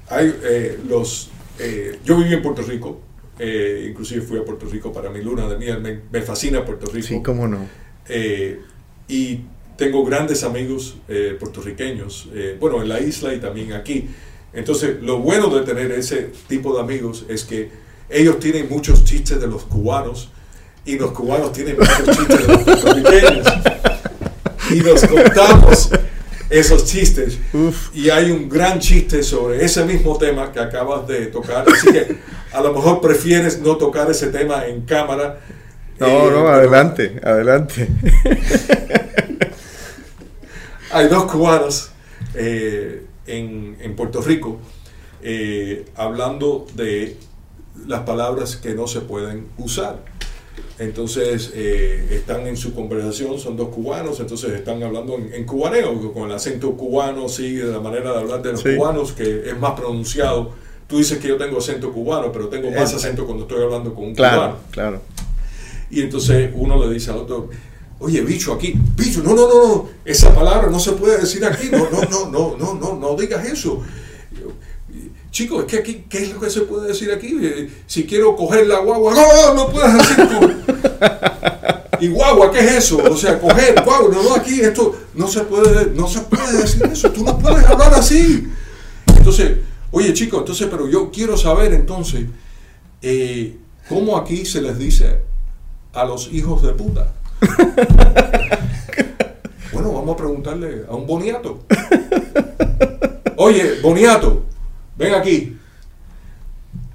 hay 0.09 0.35
eh, 0.43 0.81
los... 0.89 1.31
eh, 1.61 2.01
yo 2.05 2.17
viví 2.17 2.35
en 2.35 2.43
Puerto 2.43 2.63
Rico, 2.63 3.01
eh, 3.39 3.87
inclusive 3.91 4.23
fui 4.23 4.39
a 4.39 4.45
Puerto 4.45 4.67
Rico 4.67 4.93
para 4.93 5.11
mi 5.11 5.23
luna 5.23 5.49
de 5.49 5.57
miel, 5.57 5.81
me, 5.81 6.01
me 6.11 6.23
fascina 6.23 6.65
Puerto 6.65 6.87
Rico. 6.87 7.07
Sí, 7.07 7.23
cómo 7.23 7.47
no. 7.47 7.67
Eh, 8.09 8.61
y 9.09 9.41
tengo 9.77 10.05
grandes 10.05 10.43
amigos 10.43 10.97
eh, 11.09 11.37
puertorriqueños, 11.39 12.29
eh, 12.35 12.57
bueno, 12.59 12.83
en 12.83 12.89
la 12.89 13.01
isla 13.01 13.35
y 13.35 13.41
también 13.41 13.73
aquí. 13.73 14.09
Entonces, 14.53 15.03
lo 15.03 15.19
bueno 15.19 15.49
de 15.49 15.65
tener 15.67 15.93
ese 15.93 16.31
tipo 16.49 16.75
de 16.75 16.81
amigos 16.81 17.27
es 17.29 17.45
que 17.45 17.71
ellos 18.09 18.39
tienen 18.41 18.69
muchos 18.71 19.05
chistes 19.05 19.41
de 19.41 19.47
los 19.47 19.65
cubanos 19.65 20.31
y 20.85 20.97
los 20.99 21.11
cubanos 21.11 21.53
tienen 21.53 21.77
muchos 21.77 22.17
chistes 22.17 22.47
de 22.47 22.53
los 22.53 22.63
puertorriqueños. 22.63 23.47
Y 24.71 24.77
nos 24.77 25.05
contamos 25.07 25.91
esos 26.51 26.85
chistes. 26.85 27.39
Uf. 27.53 27.89
Y 27.95 28.11
hay 28.11 28.31
un 28.31 28.49
gran 28.49 28.79
chiste 28.79 29.23
sobre 29.23 29.65
ese 29.65 29.85
mismo 29.85 30.17
tema 30.19 30.53
que 30.53 30.61
acabas 30.61 31.07
de 31.09 31.27
tocar. 31.27 31.65
Así 31.69 31.91
que 31.93 32.17
a 32.53 32.61
lo 32.61 32.73
mejor 32.73 33.01
prefieres 33.01 33.61
no 33.61 33.77
tocar 33.77 34.11
ese 34.11 34.29
tema 34.29 34.67
en 34.67 34.83
cámara. 34.83 35.41
No, 35.99 36.07
Eh, 36.07 36.13
no, 36.13 36.25
pero- 36.27 36.49
adelante, 36.51 37.21
adelante. 37.23 37.89
Hay 40.93 41.09
dos 41.09 41.25
cubanos 41.31 41.91
eh, 42.35 43.05
en, 43.27 43.77
en 43.81 43.97
Puerto 43.97 44.21
Rico 44.23 44.59
eh, 45.23 45.85
hablando 45.97 46.67
de 46.75 47.17
las 47.87 48.01
palabras 48.03 48.57
que 48.57 48.75
no 48.75 48.87
se 48.87 49.01
pueden 49.01 49.49
usar. 49.59 50.05
Entonces 50.79 51.53
eh, 51.55 52.07
están 52.11 52.47
en 52.47 52.57
su 52.57 52.75
conversación, 52.75 53.39
son 53.39 53.57
dos 53.57 53.69
cubanos, 53.71 54.21
entonces 54.21 54.51
están 54.53 54.83
hablando 54.83 55.15
en, 55.15 55.33
en 55.33 55.45
cubaneo, 55.45 56.13
con 56.13 56.29
el 56.29 56.37
acento 56.37 56.73
cubano, 56.77 57.29
sí, 57.31 57.55
de 57.55 57.73
la 57.73 57.81
manera 57.81 58.13
de 58.13 58.19
hablar 58.19 58.43
de 58.43 58.53
los 58.53 58.61
Sí. 58.61 58.77
cubanos, 58.77 59.13
que 59.13 59.49
es 59.49 59.59
más 59.59 59.73
pronunciado. 59.73 60.53
Tú 60.87 60.99
dices 60.99 61.19
que 61.19 61.29
yo 61.29 61.37
tengo 61.39 61.59
acento 61.59 61.93
cubano, 61.93 62.31
pero 62.31 62.49
tengo 62.49 62.71
más 62.71 62.91
Es- 62.91 62.97
acento 62.97 63.25
cuando 63.25 63.45
estoy 63.45 63.63
hablando 63.63 63.95
con 63.95 64.05
un 64.05 64.15
Claro, 64.15 64.37
cubano. 64.37 64.57
claro. 64.71 65.01
Y 65.91 66.01
entonces 66.03 66.51
uno 66.55 66.85
le 66.85 66.93
dice 66.93 67.11
al 67.11 67.19
otro, 67.19 67.49
oye, 67.99 68.21
bicho, 68.21 68.53
aquí, 68.53 68.75
bicho, 68.97 69.23
no, 69.23 69.35
no, 69.35 69.49
no, 69.49 69.67
no, 69.67 69.89
esa 70.05 70.35
palabra 70.35 70.69
no 70.71 70.79
se 70.79 70.93
puede 70.93 71.19
decir 71.19 71.43
aquí, 71.45 71.69
no, 71.73 71.89
no, 71.91 72.03
no, 72.11 72.31
no, 72.31 72.57
no, 72.59 72.75
no, 72.75 72.97
no 72.97 73.17
digas 73.17 73.47
eso. 73.47 73.83
Y 75.37 75.49
yo, 75.49 75.57
Chico, 75.57 75.61
es 75.61 75.67
que 75.67 75.77
aquí, 75.79 76.05
¿qué 76.09 76.23
es 76.23 76.33
lo 76.33 76.41
que 76.41 76.49
se 76.51 76.63
puede 76.63 76.89
decir 76.89 77.13
aquí? 77.13 77.37
Eh, 77.41 77.69
Si 77.87 78.07
quiero 78.07 78.35
coger 78.37 78.67
la 78.67 78.79
guagua, 78.79 79.15
no, 79.15 79.21
no, 79.21 79.55
no 79.55 79.69
puedes 79.71 79.93
decir 79.95 80.19
Y 82.01 82.09
guagua, 82.09 82.51
¿qué 82.51 82.61
es 82.61 82.73
eso? 82.73 82.99
O 82.99 83.17
sea, 83.17 83.39
coger, 83.39 83.75
guagua, 83.85 84.11
no, 84.13 84.23
no, 84.23 84.35
aquí 84.35 84.61
esto 84.61 84.95
no 85.15 85.29
se 85.29 85.43
puede, 85.43 85.93
no 85.95 86.09
se 86.09 86.21
puede 86.21 86.59
decir 86.59 86.83
eso, 86.85 87.11
tú 87.11 87.25
no 87.25 87.39
puedes 87.39 87.65
hablar 87.67 87.95
así. 87.95 88.47
Entonces, 89.17 89.59
oye, 89.91 90.13
chico, 90.13 90.39
entonces, 90.39 90.69
pero 90.71 90.89
yo 90.89 91.11
quiero 91.11 91.37
saber 91.37 91.73
entonces, 91.73 92.27
eh, 93.03 93.57
¿cómo 93.89 94.17
aquí 94.19 94.45
se 94.45 94.61
les 94.61 94.79
dice 94.79 95.21
a 95.95 96.05
los 96.05 96.33
hijos 96.33 96.63
de 96.63 96.73
puta? 96.73 97.13
bueno, 99.73 99.93
vamos 99.93 100.15
a 100.15 100.17
preguntarle 100.17 100.85
a 100.89 100.95
un 100.95 101.07
boniato. 101.07 101.61
Oye, 103.39 103.81
boniato, 103.83 104.45
ven 104.97 105.15
aquí. 105.15 105.57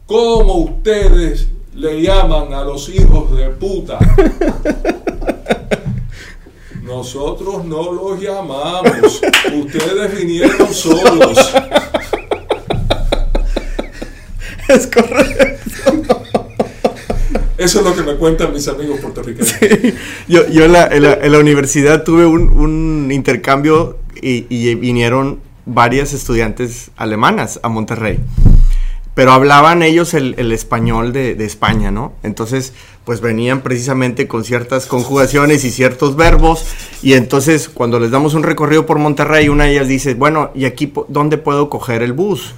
¿Cómo 0.06 0.56
ustedes 0.58 1.48
le 1.76 2.02
llaman 2.02 2.54
a 2.54 2.64
los 2.64 2.90
hijos 2.90 3.36
de 3.38 3.48
puta? 3.50 3.98
Nosotros 6.84 7.64
no 7.66 7.94
los 7.94 8.20
llamamos. 8.22 9.22
Ustedes 9.54 10.18
vinieron 10.20 10.74
solos. 10.74 11.38
Es 14.68 14.88
correcto. 14.88 16.22
Eso 17.58 17.80
es 17.80 17.86
lo 17.86 17.94
que 17.94 18.04
me 18.04 18.16
cuentan 18.16 18.54
mis 18.54 18.66
amigos 18.70 19.00
puertorriqueños. 19.02 19.54
Yo, 20.30 20.48
yo 20.48 20.64
en, 20.64 20.72
la, 20.72 20.88
en 20.88 21.04
la- 21.04 21.14
en 21.16 21.32
la 21.34 21.40
universidad 21.40 22.04
tuve 22.06 22.26
un, 22.26 22.50
un 22.50 23.12
intercambio 23.12 23.98
y, 24.22 24.46
y 24.50 24.74
vinieron 24.76 25.42
varias 25.66 26.14
estudiantes 26.14 26.92
alemanas 26.98 27.60
a 27.64 27.70
Monterrey. 27.70 28.20
Pero 29.14 29.34
hablaban 29.34 29.84
ellos 29.84 30.14
el, 30.14 30.52
español 30.54 31.12
de, 31.12 31.36
de 31.36 31.46
España, 31.46 31.92
¿no? 31.92 32.14
Entonces, 32.24 32.72
pues 33.04 33.20
venían 33.20 33.60
precisamente 33.60 34.26
con 34.28 34.46
ciertas 34.46 34.86
conjugaciones 34.86 35.66
y 35.66 35.72
ciertos 35.72 36.16
verbos. 36.16 36.66
Y 37.04 37.14
entonces, 37.14 37.68
cuando 37.68 38.00
les 38.00 38.10
damos 38.12 38.36
un 38.36 38.44
recorrido 38.44 38.86
por 38.86 39.00
Monterrey, 39.00 39.50
una 39.50 39.66
de 39.66 39.72
ellas 39.74 39.90
dice, 39.90 40.14
bueno, 40.14 40.52
¿y 40.56 40.64
aquí 40.64 40.94
dónde 41.10 41.38
puedo 41.38 41.70
coger 41.70 42.04
el 42.04 42.14
bus? 42.14 42.56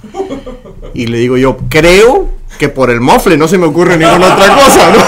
Y 0.94 1.08
le 1.08 1.18
digo 1.18 1.36
yo, 1.36 1.56
creo 1.68 2.28
que 2.56 2.68
por 2.68 2.88
el 2.90 3.00
mofle, 3.00 3.36
no 3.36 3.48
se 3.48 3.58
me 3.58 3.66
ocurre 3.66 3.96
ninguna 3.98 4.32
otra 4.34 4.54
cosa, 4.54 4.92
¿no? 4.92 4.98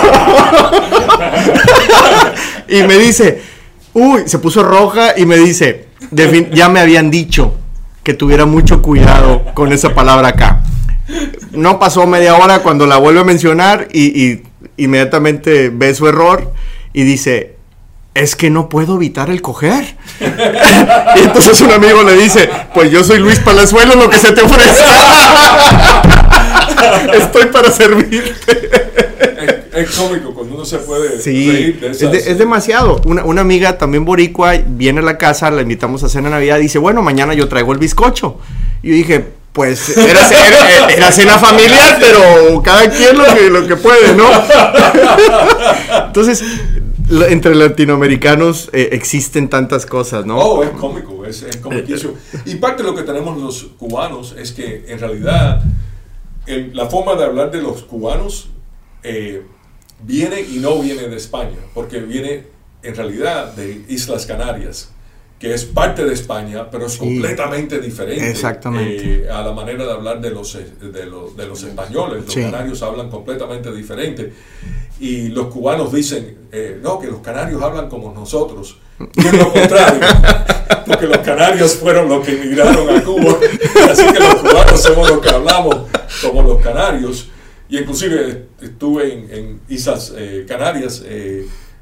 y 2.77 2.83
me 2.83 2.99
dice, 2.99 3.41
uy, 3.95 4.23
se 4.27 4.41
puso 4.41 4.65
roja 4.65 5.17
y 5.17 5.27
me 5.27 5.37
dice, 5.37 5.87
"Defin- 6.11 6.51
ya 6.53 6.69
me 6.69 6.81
habían 6.81 7.09
dicho 7.09 7.55
que 8.07 8.15
tuviera 8.15 8.47
mucho 8.47 8.83
cuidado 8.83 9.43
con 9.53 9.73
esa 9.73 9.93
palabra 9.93 10.29
acá. 10.29 10.63
No 11.51 11.81
pasó 11.81 12.07
media 12.07 12.37
hora 12.37 12.61
cuando 12.61 12.87
la 12.87 12.99
vuelve 12.99 13.19
a 13.19 13.25
mencionar 13.25 13.89
y, 13.93 14.43
inmediatamente 14.77 15.71
ve 15.71 15.93
su 15.93 16.07
error 16.07 16.53
y 16.93 17.03
dice, 17.03 17.57
es 18.15 18.37
que 18.37 18.49
no 18.49 18.69
puedo 18.69 18.95
evitar 18.95 19.29
el 19.29 19.43
coger. 19.43 19.97
y 20.21 21.19
entonces 21.19 21.61
un 21.63 21.73
amigo 21.73 22.05
le 22.05 22.15
dice, 22.15 22.49
pues 22.73 22.93
yo 22.93 23.03
soy 23.03 23.19
Luis 23.19 23.41
Palazuelo, 23.41 23.97
lo 23.97 24.09
que 24.09 24.19
se 24.19 24.31
te 24.31 24.43
ofrece. 24.43 24.85
Estoy 27.13 27.47
para 27.47 27.73
servirte. 27.73 29.65
Es, 29.77 29.91
cómico 29.97 30.33
cuando 30.35 30.55
uno 30.57 30.65
se 30.65 30.79
puede 30.79 31.21
Sí, 31.21 31.51
reír 31.51 31.81
de 31.81 31.91
es, 31.91 31.97
esas. 32.03 32.13
de- 32.13 32.31
es 32.31 32.39
demasiado. 32.39 33.01
Una, 33.05 33.25
una 33.25 33.41
amiga 33.43 33.79
también 33.79 34.05
boricua 34.05 34.55
viene 34.67 35.01
a 35.01 35.03
la 35.03 35.19
casa, 35.19 35.51
la 35.51 35.63
invitamos 35.63 36.03
a 36.03 36.09
cena 36.09 36.29
de 36.29 36.35
Navidad, 36.37 36.59
dice, 36.59 36.79
bueno, 36.79 37.03
mañana 37.03 37.35
yo 37.35 37.49
traigo 37.49 37.73
el 37.73 37.79
bizcocho. 37.79 38.39
Y 38.83 38.89
yo 38.89 38.95
dije, 38.95 39.25
pues 39.53 39.97
era, 39.97 40.29
era- 40.29 40.87
era 40.89 41.13
cena 41.13 41.39
familiar, 41.39 41.99
pero 42.01 42.63
cada 42.63 42.89
quien 42.91 43.17
lo 43.17 43.25
que, 43.25 43.51
lo 43.51 43.67
que 43.67 43.77
puede, 43.77 44.15
¿no? 44.15 44.29
Entonces, 46.07 46.43
entre 47.29 47.55
latinoamericanos 47.55 48.69
eh, 48.73 48.89
existen 48.93 49.49
tantas 49.49 49.87
cosas, 49.87 50.27
¿no? 50.27 50.39
Oh, 50.39 50.63
es 50.65 50.71
cómico, 50.71 51.25
es, 51.25 51.43
es 51.43 51.59
Y 52.45 52.57
parte 52.57 52.83
de 52.83 52.89
lo 52.89 52.95
que 52.95 53.03
tenemos 53.03 53.39
los 53.41 53.65
cubanos 53.79 54.35
es 54.39 54.53
que 54.53 54.85
en 54.89 54.99
realidad 54.99 55.63
la 56.47 56.87
forma 56.87 57.15
de 57.15 57.25
hablar 57.25 57.51
de 57.51 57.61
los 57.63 57.83
cubanos 57.83 58.51
eh, 59.03 59.43
viene 60.01 60.41
y 60.41 60.59
no 60.59 60.81
viene 60.81 61.09
de 61.09 61.17
España, 61.17 61.59
porque 61.75 62.01
viene 62.01 62.45
en 62.83 62.95
realidad 62.95 63.55
de 63.55 63.85
Islas 63.89 64.27
Canarias 64.27 64.91
que 65.39 65.53
es 65.53 65.65
parte 65.65 66.05
de 66.05 66.15
España, 66.15 66.71
pero 66.71 66.87
es 66.87 66.97
completamente 66.97 67.79
diferente 67.79 68.31
exactamente. 68.31 69.25
Eh, 69.25 69.31
a 69.31 69.43
la 69.43 69.53
manera 69.53 69.85
de 69.85 69.93
hablar 69.93 70.21
de 70.21 70.31
los, 70.31 70.55
de 70.55 71.07
los, 71.07 71.37
de 71.37 71.47
los 71.47 71.63
españoles. 71.63 72.25
Los 72.25 72.35
canarios 72.35 72.83
hablan 72.83 73.11
completamente 73.11 73.71
diferente. 73.71 74.33
Y 74.99 75.29
los 75.29 75.49
cubanos 75.49 75.93
dicen, 75.93 76.49
eh, 76.51 76.81
no, 76.83 76.99
que 76.99 77.09
los 77.09 77.21
canarios 77.21 77.63
hablan 77.63 77.91
como 77.91 78.15
nosotros. 78.15 78.79
Y 78.99 79.27
es 79.27 79.33
lo 79.35 79.53
contrario, 79.53 80.01
porque 80.87 81.07
los 81.07 81.19
canarios 81.19 81.75
fueron 81.75 82.09
los 82.09 82.25
que 82.25 82.33
emigraron 82.33 82.89
a 82.89 83.05
Cuba. 83.05 83.37
Así 83.91 84.07
que 84.11 84.19
los 84.19 84.37
cubanos 84.37 84.83
somos 84.83 85.11
los 85.11 85.21
que 85.21 85.29
hablamos 85.29 85.77
como 86.23 86.43
los 86.43 86.63
canarios. 86.63 87.29
Y 87.69 87.79
inclusive 87.79 88.47
estuve 88.61 89.13
en, 89.13 89.31
en 89.31 89.61
Islas 89.69 90.15
Canarias 90.47 91.05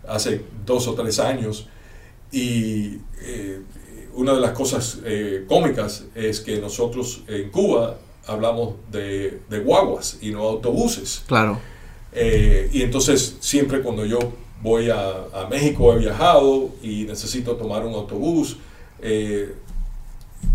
hace 0.08 0.42
dos 0.64 0.86
o 0.88 0.94
tres 0.94 1.18
años 1.18 1.68
y 2.34 2.98
eh, 3.22 3.60
una 4.14 4.34
de 4.34 4.40
las 4.40 4.50
cosas 4.52 4.98
eh, 5.04 5.44
cómicas 5.48 6.04
es 6.14 6.40
que 6.40 6.58
nosotros 6.58 7.22
en 7.28 7.50
Cuba 7.50 7.98
hablamos 8.26 8.74
de, 8.90 9.40
guaguas 9.64 10.18
y 10.20 10.30
no 10.30 10.42
autobuses. 10.42 11.22
Claro. 11.26 11.58
Eh, 12.12 12.70
y 12.72 12.82
entonces 12.82 13.36
siempre 13.40 13.82
cuando 13.82 14.04
yo 14.04 14.18
voy 14.62 14.90
a, 14.90 15.46
México 15.50 15.92
he 15.92 15.98
viajado 15.98 16.70
y 16.82 17.04
necesito 17.04 17.54
tomar 17.56 17.84
un 17.84 17.94
autobús, 17.94 18.56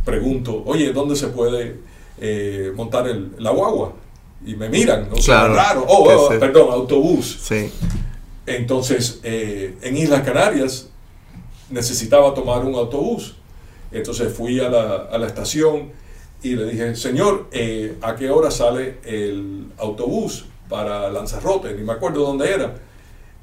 pregunto, 0.03 0.64
oye, 0.65 0.91
¿dónde 0.91 1.15
se 1.15 1.27
puede 1.27 1.76
montar 2.76 3.07
el, 3.07 3.31
la 3.38 3.51
guagua? 3.51 3.93
Y 4.45 4.56
me 4.56 4.70
miran, 4.70 5.10
¿no? 5.10 5.16
Claro. 5.18 5.53
raro. 5.53 5.86
Oh, 5.88 6.10
oh 6.10 6.30
perdón, 6.30 6.72
autobús. 6.72 7.40
Sí. 7.41 7.72
Entonces, 8.45 9.20
en 9.24 9.98
Islas 9.98 10.24
Canarias 10.24 10.90
necesitaba 11.70 12.34
tomar 12.34 12.66
un 12.66 12.76
autobús. 12.76 13.36
Entonces 13.91 14.34
fui 14.34 14.60
a 14.60 14.70
la, 14.70 14.95
a 15.11 15.18
la 15.18 15.28
estación 15.28 15.91
y 16.41 16.56
le 16.56 16.66
dije, 16.66 16.95
señor, 16.95 17.48
eh, 17.52 17.98
¿a 18.02 18.16
qué 18.16 18.30
hora 18.30 18.49
sale 18.49 18.99
el 19.03 19.66
autobús 19.78 20.45
para 20.70 21.10
Lanzarote? 21.10 21.74
Ni 21.74 21.84
me 21.84 21.91
acuerdo 21.94 22.22
dónde 22.22 22.49
era. 22.53 22.76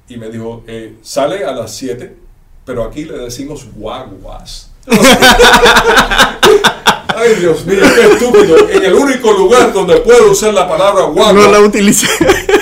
Y 0.09 0.17
me 0.17 0.31
dijo, 0.31 0.65
eh, 0.67 0.97
sale 1.03 1.45
a 1.45 1.53
las 1.53 1.75
7, 1.75 2.17
pero 2.65 2.85
aquí 2.85 3.05
le 3.05 3.19
decimos 3.19 3.67
guaguas. 3.75 4.71
Ay, 7.17 7.35
Dios 7.41 7.65
mío, 7.65 7.79
qué 7.95 8.13
estúpido. 8.13 8.69
En 8.69 8.85
el 8.85 8.93
único 8.93 9.33
lugar 9.33 9.73
donde 9.73 9.97
puedo 10.01 10.33
usar 10.33 10.53
la 10.53 10.69
palabra 10.69 11.05
guagua. 11.05 11.33
No 11.33 11.51
la 11.51 11.61
utilicé. 11.61 12.07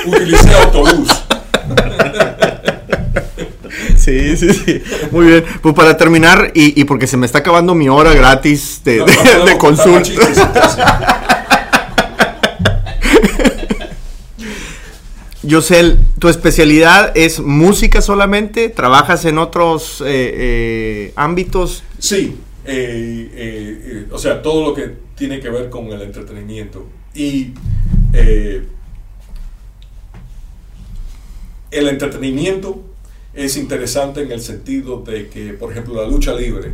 Utilicé 0.07 0.55
autobús. 0.55 1.09
Sí, 3.97 4.37
sí, 4.37 4.53
sí. 4.53 4.83
Muy 5.11 5.27
bien. 5.27 5.45
Pues 5.61 5.75
para 5.75 5.97
terminar, 5.97 6.53
y, 6.55 6.85
porque 6.85 7.09
se 7.09 7.17
me 7.17 7.27
está 7.27 7.39
acabando 7.39 7.75
mi 7.75 7.89
hora 7.89 8.13
gratis 8.13 8.83
de, 8.85 9.03
consulta. 9.59 10.11
Yosel, 15.43 15.99
¿tu 16.21 16.29
especialidad 16.29 17.11
es 17.17 17.41
música 17.41 18.03
solamente? 18.03 18.69
¿Trabajas 18.69 19.25
en 19.25 19.39
otros 19.39 20.01
eh, 20.03 20.05
eh, 20.07 21.13
ámbitos? 21.17 21.83
Sí, 21.99 22.37
eh, 22.65 24.07
o 24.11 24.19
sea, 24.19 24.43
todo 24.43 24.69
lo 24.69 24.75
que 24.75 24.95
tiene 25.15 25.41
que 25.41 25.51
ver 25.51 25.71
con 25.71 25.87
el 25.87 26.03
entretenimiento. 26.03 26.87
Y 27.15 27.53
el 31.71 31.89
entretenimiento 31.89 32.83
es 33.35 33.57
interesante 33.57 34.23
en 34.23 34.33
el 34.33 34.41
sentido 34.41 35.03
de 35.03 35.29
que, 35.29 35.53
por 35.55 35.73
ejemplo, 35.73 35.95
la 35.95 36.09
lucha 36.09 36.35
libre 36.35 36.73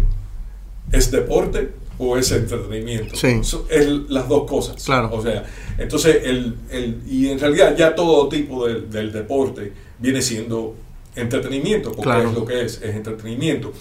es 0.92 1.10
deporte 1.10 1.70
o 1.98 2.16
es 2.16 2.32
entretenimiento. 2.32 3.14
Sí. 3.16 3.40
es 3.68 3.86
las 4.08 4.28
dos 4.28 4.48
cosas. 4.48 4.82
Claro. 4.82 5.10
O 5.12 5.22
sea, 5.22 5.44
entonces, 5.78 6.22
el, 6.24 6.56
y 7.06 7.28
en 7.28 7.38
realidad 7.38 7.76
ya 7.76 7.94
todo 7.94 8.28
tipo 8.28 8.66
del 8.66 9.12
deporte 9.12 9.72
viene 9.98 10.22
siendo 10.22 10.74
entretenimiento, 11.14 11.92
porque 11.92 12.24
es 12.24 12.32
lo 12.32 12.44
que 12.44 12.64
es, 12.64 12.80
es 12.82 12.94
entretenimiento. 12.94 13.72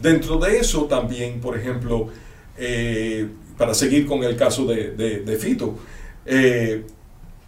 Dentro 0.00 0.38
de 0.38 0.58
eso 0.58 0.84
también, 0.84 1.40
por 1.40 1.58
ejemplo, 1.58 2.08
eh, 2.56 3.28
para 3.58 3.74
seguir 3.74 4.06
con 4.06 4.24
el 4.24 4.36
caso 4.36 4.64
de, 4.64 5.38
Fito, 5.38 5.78
eh, 6.24 6.84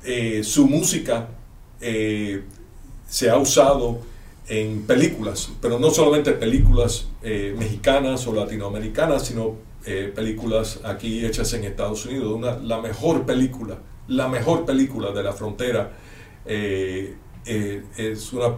eh, 0.05 0.43
su 0.45 0.67
música 0.67 1.29
se 1.81 3.31
ha 3.31 3.37
usado 3.37 4.01
en 4.49 4.83
películas, 4.83 5.51
pero 5.61 5.79
no 5.79 5.91
solamente 5.91 6.33
películas 6.33 7.09
mexicanas 7.23 8.27
o 8.27 8.35
latinoamericanas, 8.35 9.27
sino 9.27 9.57
películas 10.15 10.81
aquí 10.85 11.25
hechas 11.25 11.53
en 11.55 11.65
Estados 11.65 12.07
Unidos. 12.07 12.33
Una, 12.33 12.57
la 12.59 12.81
mejor 12.81 13.27
película, 13.27 13.79
la 14.09 14.29
mejor 14.29 14.65
película 14.65 15.11
de 15.11 15.23
la 15.23 15.33
frontera 15.33 15.93
eh, 17.45 17.83
es 17.97 18.33
una 18.33 18.55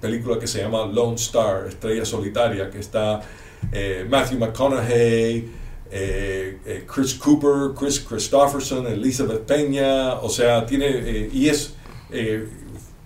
película 0.00 0.38
que 0.38 0.46
se 0.46 0.60
llama 0.60 0.86
Lone 0.86 1.16
Star, 1.16 1.66
Estrella 1.68 2.04
Solitaria, 2.04 2.70
que 2.70 2.78
está 2.78 3.20
Matthew 4.08 4.38
McConaughey, 4.38 5.50
Chris 6.86 7.14
Cooper, 7.14 7.74
Chris 7.78 8.00
Christopherson, 8.00 8.86
Elizabeth 8.86 9.40
Peña, 9.46 10.14
o 10.14 10.28
sea, 10.28 10.64
tiene, 10.64 11.28
y 11.32 11.48
es 11.48 11.74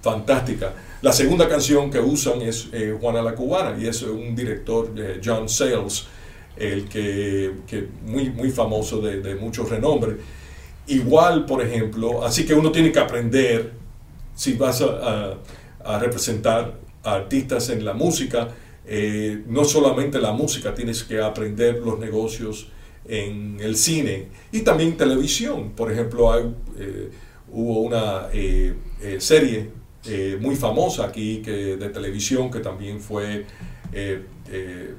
fantástica. 0.03 0.75
La 1.03 1.13
segunda 1.13 1.49
canción 1.49 1.91
que 1.91 1.99
usan 1.99 2.43
es 2.43 2.69
eh, 2.73 2.95
Juana 3.01 3.23
la 3.23 3.35
Cubana 3.35 3.75
y 3.81 3.87
es 3.87 4.03
un 4.03 4.37
director, 4.37 4.93
John 5.25 5.49
Sayles, 5.49 6.07
el 6.57 6.89
que, 6.91 7.53
que 7.67 7.89
muy, 8.05 8.29
muy 8.29 8.51
famoso 8.51 9.01
de, 9.01 9.21
de 9.21 9.35
mucho 9.35 9.65
renombre. 9.65 10.17
Igual, 10.89 11.47
por 11.47 11.63
ejemplo, 11.65 12.23
así 12.23 12.45
que 12.45 12.53
uno 12.53 12.71
tiene 12.71 12.93
que 12.93 12.99
aprender, 12.99 13.73
si 14.41 14.55
vas 14.55 14.81
a, 14.81 15.37
a, 15.85 15.99
representar 15.99 16.73
a 17.03 17.13
artistas 17.13 17.69
en 17.69 17.85
la 17.85 17.93
música, 17.93 18.49
eh, 18.87 19.43
no 19.47 19.65
solamente 19.65 20.19
la 20.19 20.33
música, 20.33 20.75
tienes 20.75 21.05
que 21.05 21.21
aprender 21.21 21.81
los 21.85 21.99
negocios 21.99 22.69
en 23.07 23.59
el 23.61 23.77
cine 23.77 24.29
y 24.51 24.61
también 24.61 24.97
televisión. 24.97 25.73
Por 25.77 25.93
ejemplo, 25.93 26.33
hay, 26.33 26.45
eh, 26.79 27.11
hubo 27.53 27.83
una 27.83 28.29
serie 29.19 29.69
eh, 30.07 30.39
muy 30.41 30.57
famosa 30.57 31.05
aquí 31.05 31.43
que, 31.45 31.77
de 31.77 31.89
televisión, 31.91 32.51
que 32.51 32.61
también 32.61 32.99
fue 32.99 33.45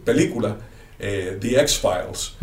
película, 0.06 0.56
The 1.00 1.60
X-Files. 1.62 2.38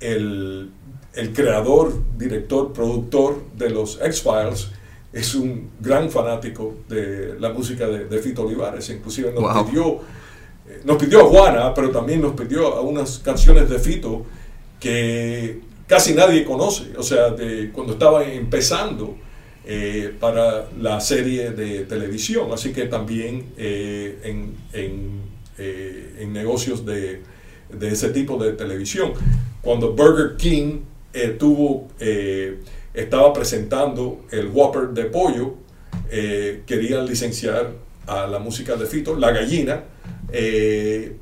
el, 0.00 0.70
el, 1.12 1.32
creador, 1.34 1.92
director, 2.16 2.72
productor 2.72 3.44
de 3.54 3.68
los 3.68 4.00
X-Files 4.00 4.70
es 5.16 5.34
un 5.34 5.70
gran 5.80 6.10
fanático 6.10 6.76
de 6.88 7.40
la 7.40 7.50
música 7.50 7.86
de, 7.86 8.18
Fito 8.18 8.42
Olivares. 8.44 8.90
Inclusive 8.90 9.32
nos 9.32 9.64
pidió 9.64 10.00
nos 10.84 10.96
pidió 10.96 11.22
a 11.22 11.24
Juana, 11.24 11.74
pero 11.74 11.90
también 11.90 12.20
nos 12.20 12.32
pidió 12.32 12.74
a 12.74 12.80
unas 12.80 13.18
canciones 13.20 13.70
de 13.70 13.78
Fito 13.78 14.24
que 14.80 15.60
casi 15.86 16.14
nadie 16.14 16.44
conoce, 16.44 16.92
o 16.96 17.02
sea, 17.02 17.30
de 17.30 17.70
cuando 17.72 17.94
estaba 17.94 18.24
empezando 18.24 19.16
eh, 19.64 20.14
para 20.20 20.68
la 20.80 21.00
serie 21.00 21.50
de 21.50 21.84
televisión. 21.84 22.52
Así 22.52 22.72
que 22.72 22.86
también 22.86 23.46
eh, 23.56 24.18
en, 24.22 24.54
en, 24.72 25.20
eh, 25.58 26.16
en, 26.20 26.32
negocios 26.32 26.84
de, 26.84 27.22
de, 27.72 27.88
ese 27.88 28.10
tipo 28.10 28.36
de 28.42 28.52
televisión. 28.52 29.12
Cuando 29.62 29.92
Burger 29.92 30.36
King 30.36 30.80
tuvo, 31.38 31.88
estaba 32.96 33.32
presentando 33.32 34.24
el 34.30 34.48
Whopper 34.48 34.88
de 34.88 35.04
pollo, 35.04 35.54
querían 36.10 37.06
licenciar 37.06 37.72
a 38.06 38.26
la 38.26 38.38
música 38.38 38.74
de 38.76 38.86
Fito, 38.86 39.14
La 39.16 39.30
Gallina, 39.30 39.84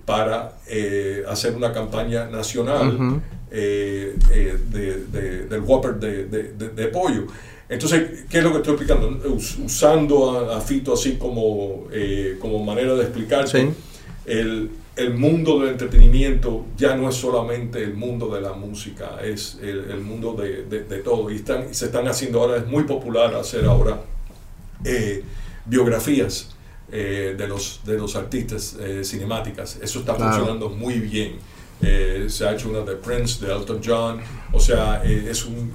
para 0.07 0.57
hacer 1.29 1.55
una 1.55 1.73
campaña 1.73 2.27
nacional 2.27 3.21
de, 3.51 4.15
del 5.51 5.61
Whopper 5.61 5.95
de, 5.97 6.25
de 6.27 6.89
pollo. 6.89 7.27
Entonces, 7.69 8.25
¿qué 8.29 8.39
es 8.39 8.45
lo 8.45 8.53
que 8.53 8.59
estoy 8.59 8.75
explicando? 8.75 9.19
Usando 9.65 10.51
a, 10.53 10.61
Fito 10.61 10.93
así 10.93 11.17
como, 11.17 11.89
eh, 11.93 12.37
como 12.39 12.63
manera 12.63 12.95
de 12.95 13.03
explicar 13.03 13.47
el, 14.27 14.71
el, 14.97 15.15
mundo 15.15 15.61
del 15.61 15.71
entretenimiento 15.71 16.67
ya 16.77 16.97
no 16.97 17.09
es 17.09 17.17
solamente 17.17 17.83
el 17.83 17.95
mundo 17.95 18.29
de 18.35 18.41
la 18.41 18.53
música, 18.53 19.19
es 19.23 19.59
el, 19.63 20.01
mundo 20.01 20.35
de, 20.35 20.65
de, 20.65 20.99
todo. 20.99 21.31
Y 21.31 21.37
están, 21.37 21.75
se 21.75 21.87
están 21.87 22.07
haciendo 22.09 22.41
ahora, 22.41 22.59
es 22.59 22.67
muy 22.67 22.85
popular 22.85 23.35
hacer 23.35 23.65
ahora 23.65 24.01
eh, 24.85 25.23
biografías 25.67 26.51
de, 26.91 27.47
los, 27.49 27.81
de 27.85 27.99
los 27.99 28.15
artistas 28.15 28.77
cinemáticas. 29.03 29.79
Eso 29.83 30.01
está 30.01 30.15
funcionando 30.15 30.69
muy 30.69 31.01
bien. 31.01 31.39
se 32.29 32.47
ha 32.47 32.53
hecho 32.53 32.69
una 32.69 32.81
de 32.81 32.95
Prince, 32.95 33.45
de 33.45 33.53
Elton 33.53 33.81
John, 33.85 34.21
o 34.53 34.61
sea, 34.61 35.03
es 35.05 35.45
un 35.45 35.73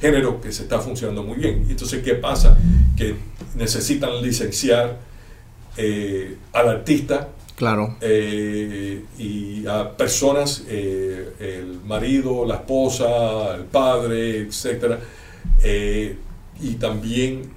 género 0.00 0.40
que 0.40 0.50
se 0.50 0.62
está 0.62 0.80
funcionando 0.80 1.22
muy 1.22 1.36
bien. 1.38 1.66
Entonces, 1.68 2.02
¿qué 2.02 2.14
pasa? 2.14 2.58
Que 2.96 3.14
necesitan 3.54 4.20
licenciar 4.20 4.98
al 6.52 6.68
artista 6.68 7.28
Claro. 7.60 7.94
Eh, 8.00 9.04
y 9.18 9.66
a 9.66 9.94
personas, 9.94 10.64
eh, 10.66 11.34
el 11.40 11.80
marido, 11.84 12.46
la 12.46 12.54
esposa, 12.54 13.54
el 13.54 13.64
padre, 13.64 14.38
etcétera, 14.38 14.98
eh, 15.62 16.16
y 16.62 16.74
también 16.76 17.50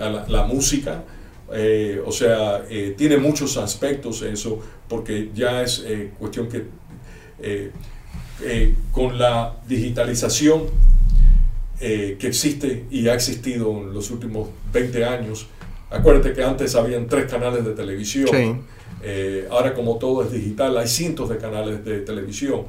a 0.00 0.08
la, 0.28 0.44
música. 0.44 1.02
o 2.06 2.12
sea, 2.12 2.62
tiene 2.96 3.16
muchos 3.16 3.56
aspectos 3.56 4.22
eso, 4.22 4.60
porque 4.88 5.30
ya 5.34 5.62
es 5.62 5.84
cuestión 6.16 6.48
que 6.48 6.66
con 8.92 9.18
la 9.18 9.56
digitalización 9.66 10.66
que 11.80 12.26
existe 12.26 12.84
y 12.88 13.08
ha 13.08 13.14
existido 13.14 13.72
en 13.82 13.92
los 13.92 14.12
últimos 14.12 14.48
20 14.72 15.04
años, 15.04 15.48
acuérdate 15.90 16.32
que 16.32 16.44
antes 16.44 16.76
habían 16.76 17.08
tres 17.08 17.28
canales 17.28 17.64
de 17.64 17.72
televisión. 17.72 18.28
Sí 18.30 18.54
eh, 19.06 19.46
ahora 19.50 19.74
como 19.74 19.98
todo 19.98 20.24
es 20.24 20.32
digital, 20.32 20.78
hay 20.78 20.88
cientos 20.88 21.28
de 21.28 21.36
canales 21.36 21.84
de 21.84 22.00
televisión. 22.00 22.62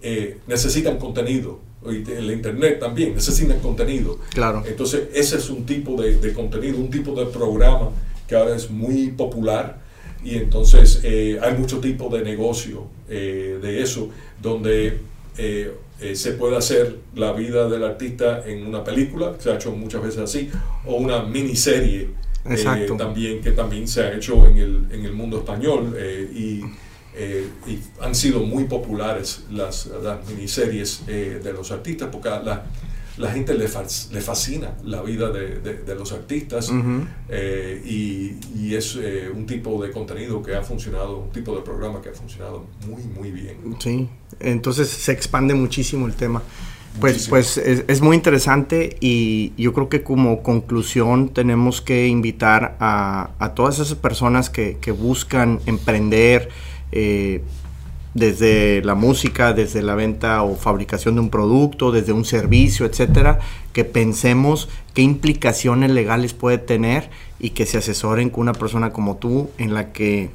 Eh, 0.00 0.38
necesitan 0.46 0.98
contenido, 0.98 1.60
el 1.86 2.30
internet 2.30 2.80
también 2.80 3.14
necesitan 3.14 3.60
contenido. 3.60 4.18
Claro. 4.30 4.62
Entonces 4.66 5.08
ese 5.12 5.36
es 5.36 5.50
un 5.50 5.66
tipo 5.66 6.00
de, 6.00 6.32
contenido, 6.32 6.78
un 6.78 6.90
tipo 6.90 7.12
de 7.12 7.26
programa 7.26 7.90
que 8.26 8.36
ahora 8.36 8.56
es 8.56 8.70
muy 8.70 9.08
popular 9.08 9.78
y 10.24 10.36
entonces 10.36 11.00
eh, 11.04 11.38
hay 11.42 11.56
mucho 11.56 11.78
tipo 11.78 12.08
de 12.08 12.22
negocio 12.22 12.86
de 13.08 13.82
eso, 13.82 14.08
donde 14.42 14.98
se 15.36 16.32
puede 16.32 16.56
hacer 16.56 16.96
la 17.14 17.32
vida 17.32 17.68
del 17.68 17.84
artista 17.84 18.42
en 18.44 18.66
una 18.66 18.82
película, 18.82 19.34
se 19.38 19.50
ha 19.50 19.54
hecho 19.54 19.70
muchas 19.70 20.02
veces 20.02 20.18
así, 20.18 20.50
o 20.84 20.96
una 20.96 21.22
miniserie 21.22 22.08
eh, 22.50 22.86
también, 22.96 23.40
que 23.40 23.52
también 23.52 23.88
se 23.88 24.02
ha 24.02 24.14
hecho 24.14 24.46
en 24.46 24.58
el, 24.58 24.86
en 24.90 25.04
el 25.04 25.12
mundo 25.12 25.38
español 25.38 25.94
eh, 25.98 26.30
y, 26.32 26.62
eh, 27.14 27.48
y, 27.66 27.78
han 28.00 28.14
sido 28.14 28.40
muy 28.40 28.64
populares 28.64 29.44
las, 29.50 29.86
las 29.86 30.26
miniseries 30.28 31.06
de 31.06 31.52
los 31.52 31.70
artistas 31.70 32.08
porque 32.10 32.28
a 32.28 32.42
la, 32.42 32.66
la 33.16 33.30
gente 33.32 33.54
le, 33.54 33.66
le, 34.12 34.20
fascina 34.20 34.76
la 34.84 35.02
vida 35.02 35.30
de, 35.30 35.58
de, 35.58 35.94
los 35.94 36.12
artistas 36.12 36.70
y, 36.70 38.36
y, 38.54 38.74
es 38.74 38.96
un 39.34 39.46
tipo 39.46 39.82
de 39.82 39.90
contenido 39.90 40.42
que 40.42 40.54
ha 40.54 40.62
funcionado, 40.62 41.18
un 41.18 41.32
tipo 41.32 41.56
de 41.56 41.62
programa 41.62 42.02
que 42.02 42.10
ha 42.10 42.14
funcionado 42.14 42.66
muy, 42.86 43.02
muy 43.02 43.30
bien. 43.30 43.76
Sí, 43.78 44.08
entonces 44.40 44.88
se 44.88 45.12
expande 45.12 45.54
muchísimo 45.54 46.06
el 46.06 46.14
tema. 46.14 46.42
Pues, 47.00 47.28
pues 47.28 47.58
es, 47.58 48.00
muy 48.00 48.16
interesante 48.16 48.96
y 49.00 49.52
yo 49.58 49.74
creo 49.74 49.88
que 49.90 50.02
como 50.02 50.42
conclusión 50.42 51.28
tenemos 51.28 51.82
que 51.82 52.06
invitar 52.06 52.76
a, 52.80 53.52
todas 53.54 53.78
esas 53.78 53.96
personas 53.96 54.48
que, 54.48 54.76
buscan 54.98 55.60
emprender 55.66 56.48
eh, 56.92 57.42
desde 58.14 58.82
la 58.82 58.94
música, 58.94 59.52
desde 59.52 59.82
la 59.82 59.94
venta 59.94 60.42
o 60.42 60.56
fabricación 60.56 61.16
de 61.16 61.20
un 61.20 61.28
producto, 61.28 61.92
desde 61.92 62.12
un 62.12 62.24
servicio, 62.24 62.86
etcétera, 62.86 63.40
que 63.74 63.84
pensemos 63.84 64.70
qué 64.94 65.02
implicaciones 65.02 65.90
legales 65.90 66.32
puede 66.32 66.56
tener 66.56 67.10
y 67.38 67.50
que 67.50 67.66
se 67.66 67.76
asesoren 67.76 68.30
con 68.30 68.42
una 68.42 68.54
persona 68.54 68.94
como 68.94 69.16
tú 69.18 69.50
en 69.58 69.74
la 69.74 69.92
que 69.92 70.30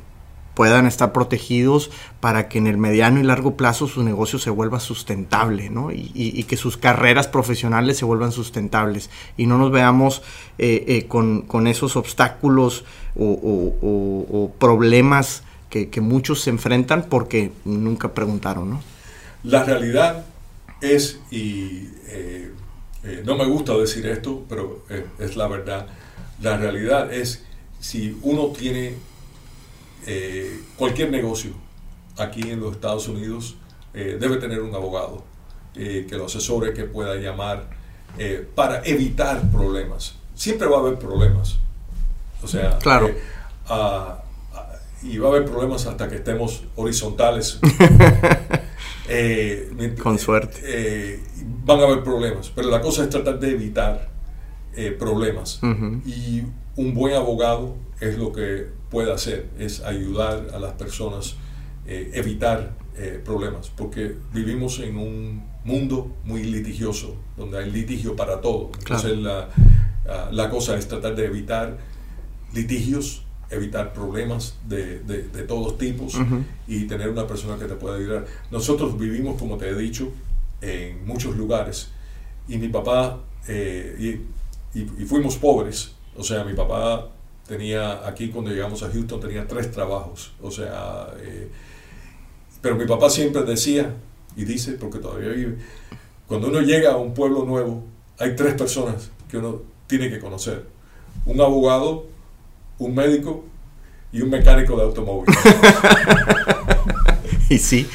puedan 0.62 0.86
estar 0.86 1.12
protegidos 1.12 1.90
para 2.20 2.48
que 2.48 2.60
en 2.60 2.68
el 2.68 2.78
mediano 2.78 3.20
y 3.20 3.24
largo 3.24 3.58
plazo 3.58 3.88
su 3.88 4.04
negocio 4.04 4.38
se 4.38 4.52
vuelva 4.52 4.80
sustentable, 4.80 5.72
¿no? 5.72 5.92
Y, 5.92 6.44
que 6.44 6.56
sus 6.56 6.78
carreras 6.78 7.28
profesionales 7.28 7.98
se 7.98 8.06
vuelvan 8.06 8.32
sustentables 8.32 9.10
y 9.38 9.48
no 9.48 9.58
nos 9.58 9.72
veamos 9.72 10.22
eh, 10.60 10.86
eh, 10.88 11.08
con, 11.08 11.66
esos 11.66 11.96
obstáculos 11.96 12.86
o, 13.18 14.52
problemas 14.60 15.42
que, 15.72 15.90
muchos 16.00 16.42
se 16.42 16.52
enfrentan 16.52 17.08
porque 17.10 17.52
nunca 17.66 18.14
preguntaron, 18.14 18.70
¿no? 18.70 18.84
La 19.44 19.64
realidad 19.64 20.26
es, 20.80 21.22
y 21.32 21.90
eh, 22.06 22.52
no 23.26 23.36
me 23.36 23.46
gusta 23.46 23.76
decir 23.76 24.06
esto, 24.06 24.46
pero 24.48 24.86
es 25.18 25.36
la 25.36 25.48
verdad, 25.48 25.88
la 26.40 26.56
realidad 26.56 27.12
es 27.12 27.46
si 27.80 28.16
uno 28.22 28.50
tiene 28.50 29.10
eh, 30.08 30.62
cualquier 30.78 31.12
negocio 31.12 31.52
aquí 32.18 32.42
en 32.50 32.60
los 32.60 32.74
Estados 32.74 33.08
Unidos 33.08 33.56
eh, 33.94 34.18
debe 34.20 34.38
tener 34.38 34.62
un 34.62 34.74
abogado 34.74 35.24
eh, 35.76 36.08
que 36.10 36.18
lo 36.18 36.26
asesore, 36.26 36.74
que 36.74 36.86
pueda 36.86 37.16
llamar 37.16 37.82
para 38.56 38.84
evitar 38.84 39.50
problemas. 39.52 40.16
Siempre 40.36 40.68
va 40.68 40.78
a 40.78 40.80
haber 40.82 41.00
problemas. 41.00 41.60
O 42.44 42.48
sea, 42.48 42.78
claro. 42.80 43.10
y 45.02 45.18
va 45.18 45.30
a 45.30 45.32
haber 45.32 45.46
problemas 45.46 45.86
hasta 45.86 46.10
que 46.10 46.16
estemos 46.16 46.66
horizontales. 46.76 47.60
Con 50.04 50.20
suerte. 50.20 51.22
van 51.64 51.80
a 51.80 51.84
haber 51.84 52.04
problemas, 52.04 52.52
pero 52.54 52.70
la 52.70 52.82
cosa 52.82 53.04
es 53.04 53.10
tratar 53.10 53.40
de 53.40 53.52
evitar 53.52 54.10
problemas. 55.00 55.62
Y 56.06 56.44
un 56.76 56.94
buen 56.94 57.16
abogado 57.16 57.78
es 58.02 58.18
lo 58.18 58.34
que 58.34 58.81
puede 58.92 59.12
hacer, 59.12 59.50
es 59.58 59.80
ayudar 59.82 60.50
a 60.54 60.60
las 60.60 60.74
personas, 60.74 61.36
eh, 61.88 62.12
evitar 62.14 62.74
eh, 62.98 63.20
problemas, 63.24 63.70
porque 63.70 64.16
vivimos 64.34 64.80
en 64.80 64.98
un 64.98 65.44
mundo 65.64 66.14
muy 66.26 66.44
litigioso, 66.44 67.16
donde 67.38 67.58
hay 67.58 67.72
litigio 67.72 68.16
para 68.16 68.42
todo. 68.42 68.70
Entonces 68.78 69.18
la, 69.18 69.50
ah, 70.08 70.30
la, 70.32 70.50
cosa 70.50 70.78
es 70.78 70.88
tratar 70.88 71.16
de 71.16 71.26
evitar 71.26 71.78
litigios, 72.54 73.24
evitar 73.50 73.94
problemas 73.94 74.56
de, 74.68 75.00
de, 75.00 75.44
todos 75.44 75.78
tipos 75.78 76.18
y 76.68 76.86
tener 76.86 77.10
una 77.10 77.28
persona 77.28 77.58
que 77.58 77.66
te 77.66 77.76
pueda 77.76 77.98
ayudar. 77.98 78.26
Nosotros 78.50 78.98
vivimos, 78.98 79.40
como 79.40 79.58
te 79.58 79.70
he 79.70 79.76
dicho, 79.76 80.12
en 80.62 81.06
muchos 81.06 81.36
lugares 81.36 81.90
y 82.48 82.58
mi 82.58 82.68
papá, 82.70 83.20
eh, 83.48 84.20
y, 84.74 84.80
y 84.82 85.06
fuimos 85.06 85.36
pobres, 85.38 85.94
o 86.16 86.24
sea, 86.24 86.44
mi 86.44 86.54
papá 86.54 87.10
tenía 87.52 88.08
aquí 88.08 88.30
cuando 88.30 88.50
llegamos 88.50 88.82
a 88.82 88.90
Houston 88.90 89.20
tenía 89.20 89.46
tres 89.46 89.72
trabajos, 89.72 90.32
o 90.42 90.50
sea, 90.50 91.08
eh, 91.20 91.50
pero 92.62 92.78
mi 92.78 92.86
papá 92.86 93.10
siempre 93.10 93.44
decía 93.44 93.94
y 94.38 94.46
dice, 94.46 94.78
porque 94.80 95.00
todavía 95.00 95.34
vive, 95.34 95.58
cuando 96.28 96.48
uno 96.48 96.62
llega 96.62 96.94
a 96.94 96.96
un 96.96 97.14
pueblo 97.14 97.44
nuevo, 97.44 97.84
hay 98.18 98.38
tres 98.38 98.54
personas 98.54 99.12
que 99.30 99.38
uno 99.38 99.64
tiene 99.88 100.10
que 100.10 100.20
conocer, 100.20 100.66
un 101.26 101.42
abogado, 101.42 102.06
un 102.80 102.96
médico 102.96 103.44
y 104.14 104.22
un 104.22 104.30
mecánico 104.30 104.78
de 104.78 104.84
automóvil. 104.84 105.36
y 107.50 107.58
sí. 107.58 107.86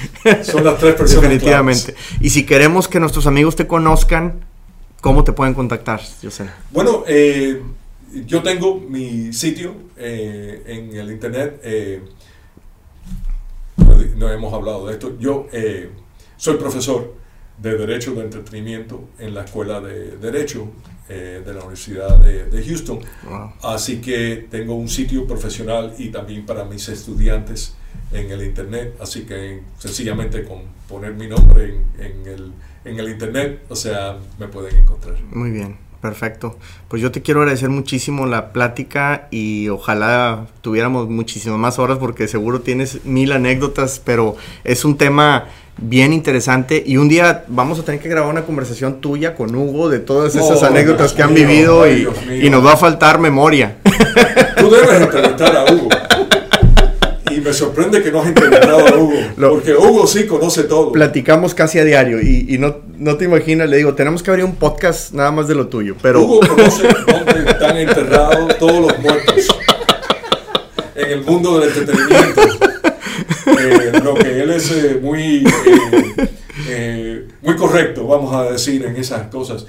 Son 0.43 0.65
las 0.65 0.79
tres 0.79 0.97
personas. 0.97 1.23
Definitivamente. 1.23 1.95
Y 2.21 2.29
si 2.29 2.45
queremos 2.45 2.89
que 2.89 3.01
nuestros 3.01 3.27
amigos 3.27 3.57
te 3.57 3.67
conozcan, 3.67 4.45
¿cómo 5.01 5.25
te 5.25 5.33
pueden 5.33 5.55
contactar, 5.55 6.03
José? 6.23 6.45
Bueno, 6.73 7.05
eh, 7.09 7.63
yo 8.27 8.43
tengo 8.43 8.81
mi 8.81 9.33
sitio 9.33 9.75
eh, 9.97 10.63
en 10.67 10.97
el 10.97 11.11
internet. 11.11 11.61
Eh, 11.63 12.03
no 14.17 14.31
hemos 14.31 14.53
hablado 14.55 14.87
de 14.87 14.95
esto. 14.95 15.19
Yo 15.19 15.47
eh, 15.53 15.91
soy 16.37 16.57
profesor 16.57 17.15
de 17.59 17.77
Derecho 17.77 18.15
de 18.15 18.23
Entretenimiento 18.23 19.09
en 19.19 19.35
la 19.35 19.45
Escuela 19.45 19.81
de 19.81 20.17
Derecho 20.19 20.69
de 21.09 21.45
la 21.47 21.61
Universidad 21.61 22.19
de, 22.19 22.65
Houston. 22.67 22.99
Así 23.63 24.01
que 24.01 24.49
tengo 24.51 24.75
un 24.75 24.89
sitio 24.89 25.25
profesional 25.25 25.95
y 25.99 26.09
también 26.09 26.45
para 26.45 26.65
mis 26.65 26.89
estudiantes 26.89 27.75
en 28.13 28.31
el 28.31 28.43
internet. 28.43 28.97
Así 29.01 29.23
que 29.23 29.63
sencillamente 29.79 30.43
con 30.43 30.63
poner 30.89 31.15
mi 31.15 31.29
nombre 31.29 31.77
en, 31.99 32.27
el, 32.27 32.53
en 32.85 32.99
el 32.99 33.09
internet, 33.09 33.63
o 33.69 33.77
sea, 33.77 34.19
me 34.39 34.49
pueden 34.49 34.79
encontrar. 34.79 35.17
Muy 35.31 35.53
bien. 35.53 35.86
Perfecto. 36.07 36.57
Pues 36.87 37.03
yo 37.03 37.11
te 37.11 37.21
quiero 37.21 37.41
agradecer 37.41 37.69
muchísimo 37.69 38.27
la 38.27 38.53
plática 38.53 39.27
y 39.33 39.69
ojalá 39.71 40.47
tuviéramos 40.61 41.09
muchísimas 41.09 41.59
más 41.59 41.81
horas 41.81 41.99
porque 41.99 42.29
seguro 42.29 42.61
tienes 42.61 43.05
mil 43.05 43.33
anécdotas, 43.33 44.01
pero 44.05 44.37
es 44.63 44.85
un 44.85 44.97
tema 44.97 45.47
bien 45.79 46.13
interesante 46.13 46.81
y 46.87 46.97
un 46.97 47.09
día 47.09 47.45
vamos 47.49 47.81
a 47.81 47.83
tener 47.83 48.01
que 48.01 48.09
grabar 48.09 48.31
una 48.31 48.45
conversación 48.45 49.01
tuya 49.01 49.35
con 49.35 49.53
Hugo 49.57 49.89
de 49.89 49.99
todas 49.99 50.37
esas 50.37 50.63
anécdotas 50.63 51.13
que 51.13 51.25
han 51.25 51.35
vivido 51.35 51.91
y, 51.91 52.07
y, 52.41 52.49
nos 52.51 52.65
va 52.65 52.75
a 52.75 52.77
faltar 52.77 53.19
memoria. 53.19 53.79
Tú 54.57 54.71
debes 54.71 55.03
entrevistar 55.03 55.57
a 55.57 55.65
Hugo. 55.65 55.89
Me 57.47 57.53
sorprende 57.53 58.03
que 58.03 58.11
no 58.11 58.23
has 58.23 58.27
entrevistado 58.27 58.89
a 58.89 58.99
Hugo, 58.99 59.15
porque 59.39 59.73
Hugo 59.73 60.05
sí 60.09 60.27
conoce 60.27 60.65
todo. 60.65 60.91
Platicamos 60.91 61.55
casi 61.55 61.79
a 61.79 61.85
diario 61.85 62.21
y, 62.21 62.59
no, 62.59 62.79
no, 62.99 63.17
te 63.17 63.27
imaginas, 63.27 63.69
le 63.71 63.77
digo, 63.77 63.95
tenemos 63.95 64.21
que 64.21 64.31
abrir 64.31 64.45
un 64.45 64.57
podcast 64.57 65.13
nada 65.13 65.31
más 65.31 65.47
de 65.47 65.55
lo 65.55 65.69
tuyo, 65.69 65.95
pero... 66.03 66.23
Hugo 66.23 66.41
conoce 66.49 66.89
dónde 67.07 67.49
están 67.49 67.77
enterrados 67.77 68.59
todos 68.59 68.81
los 68.81 68.99
muertos. 68.99 69.47
en 70.97 71.09
el 71.09 71.23
mundo 71.23 71.61
del 71.61 71.69
entretenimiento. 71.69 72.43
Eh, 73.61 73.93
lo 74.03 74.15
que 74.15 74.43
él 74.43 74.51
es 74.51 74.73
eh, 74.73 74.99
muy, 75.01 75.45
eh, 76.69 77.29
muy 77.43 77.55
correcto, 77.55 78.09
vamos 78.09 78.35
a 78.35 78.51
decir, 78.51 78.85
en 78.85 78.97
esas 78.97 79.29
cosas. 79.29 79.67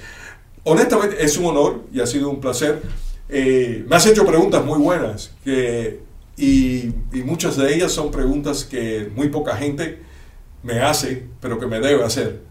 Honestamente, 0.64 1.24
es 1.24 1.38
un 1.38 1.46
honor 1.46 1.82
y 1.92 2.00
ha 2.00 2.08
sido 2.08 2.28
un 2.28 2.40
placer. 2.40 2.82
me 3.28 3.94
has 3.94 4.04
hecho 4.04 4.26
preguntas 4.26 4.64
muy 4.64 4.80
buenas 4.80 5.30
que, 5.44 6.07
y, 6.38 6.94
y 7.12 7.22
muchas 7.24 7.56
de 7.56 7.74
ellas 7.74 7.92
son 7.92 8.10
preguntas 8.10 8.64
que 8.64 9.10
muy 9.14 9.28
poca 9.28 9.56
gente 9.56 9.98
me 10.62 10.80
hace, 10.80 11.26
pero 11.40 11.58
que 11.58 11.66
me 11.66 11.80
debe 11.80 12.04
hacer. 12.04 12.48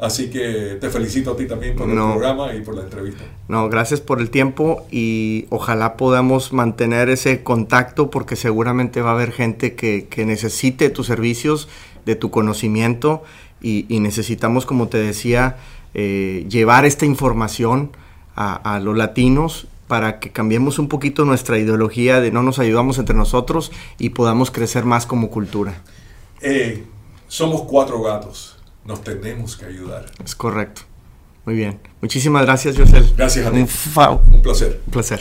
Así 0.00 0.30
que 0.30 0.78
te 0.80 0.90
felicito 0.90 1.32
a 1.32 1.36
ti 1.36 1.46
también 1.46 1.74
por 1.74 1.88
el 1.88 1.96
programa 1.96 2.54
y 2.54 2.60
por 2.60 2.76
la 2.76 2.82
entrevista. 2.82 3.24
No, 3.48 3.68
gracias 3.68 4.00
por 4.00 4.20
el 4.20 4.30
tiempo 4.30 4.86
y 4.92 5.46
ojalá 5.50 5.96
podamos 5.96 6.52
mantener 6.52 7.08
ese 7.08 7.42
contacto 7.42 8.08
porque 8.08 8.36
seguramente 8.36 9.02
va 9.02 9.10
a 9.10 9.12
haber 9.14 9.32
gente 9.32 9.74
que, 9.74 10.06
necesite 10.24 10.90
tus 10.90 11.06
servicios, 11.08 11.68
de 12.06 12.14
tu 12.14 12.30
conocimiento 12.30 13.24
y, 13.60 13.86
necesitamos, 13.88 14.66
como 14.66 14.86
te 14.86 14.98
decía, 14.98 15.56
eh, 15.94 16.46
llevar 16.48 16.84
esta 16.84 17.04
información 17.04 17.90
a, 18.36 18.78
los 18.78 18.96
latinos 18.96 19.66
para 19.88 20.20
que 20.20 20.30
cambiemos 20.30 20.78
un 20.78 20.88
poquito 20.88 21.24
nuestra 21.24 21.58
ideología 21.58 22.20
de 22.20 22.30
no 22.30 22.42
nos 22.42 22.58
ayudamos 22.58 22.98
entre 22.98 23.16
nosotros 23.16 23.72
y 23.98 24.10
podamos 24.10 24.50
crecer 24.50 24.84
más 24.84 25.06
como 25.06 25.30
cultura. 25.30 25.82
Eh, 26.40 26.84
somos 27.26 27.62
cuatro 27.62 28.00
gatos 28.02 28.58
nos 28.88 29.04
tenemos 29.04 29.54
que 29.56 29.66
ayudar. 29.66 30.06
Es 30.24 30.34
correcto. 30.34 30.80
Muy 31.44 31.54
bien. 31.54 31.78
Muchísimas 32.00 32.42
gracias, 32.42 32.76
José. 32.76 33.04
Gracias 33.16 33.46
a 33.46 33.50
ti. 33.50 33.58
Un, 33.58 34.34
un 34.34 34.42
placer. 34.42 34.80
Un 34.86 34.92
placer. 34.92 35.20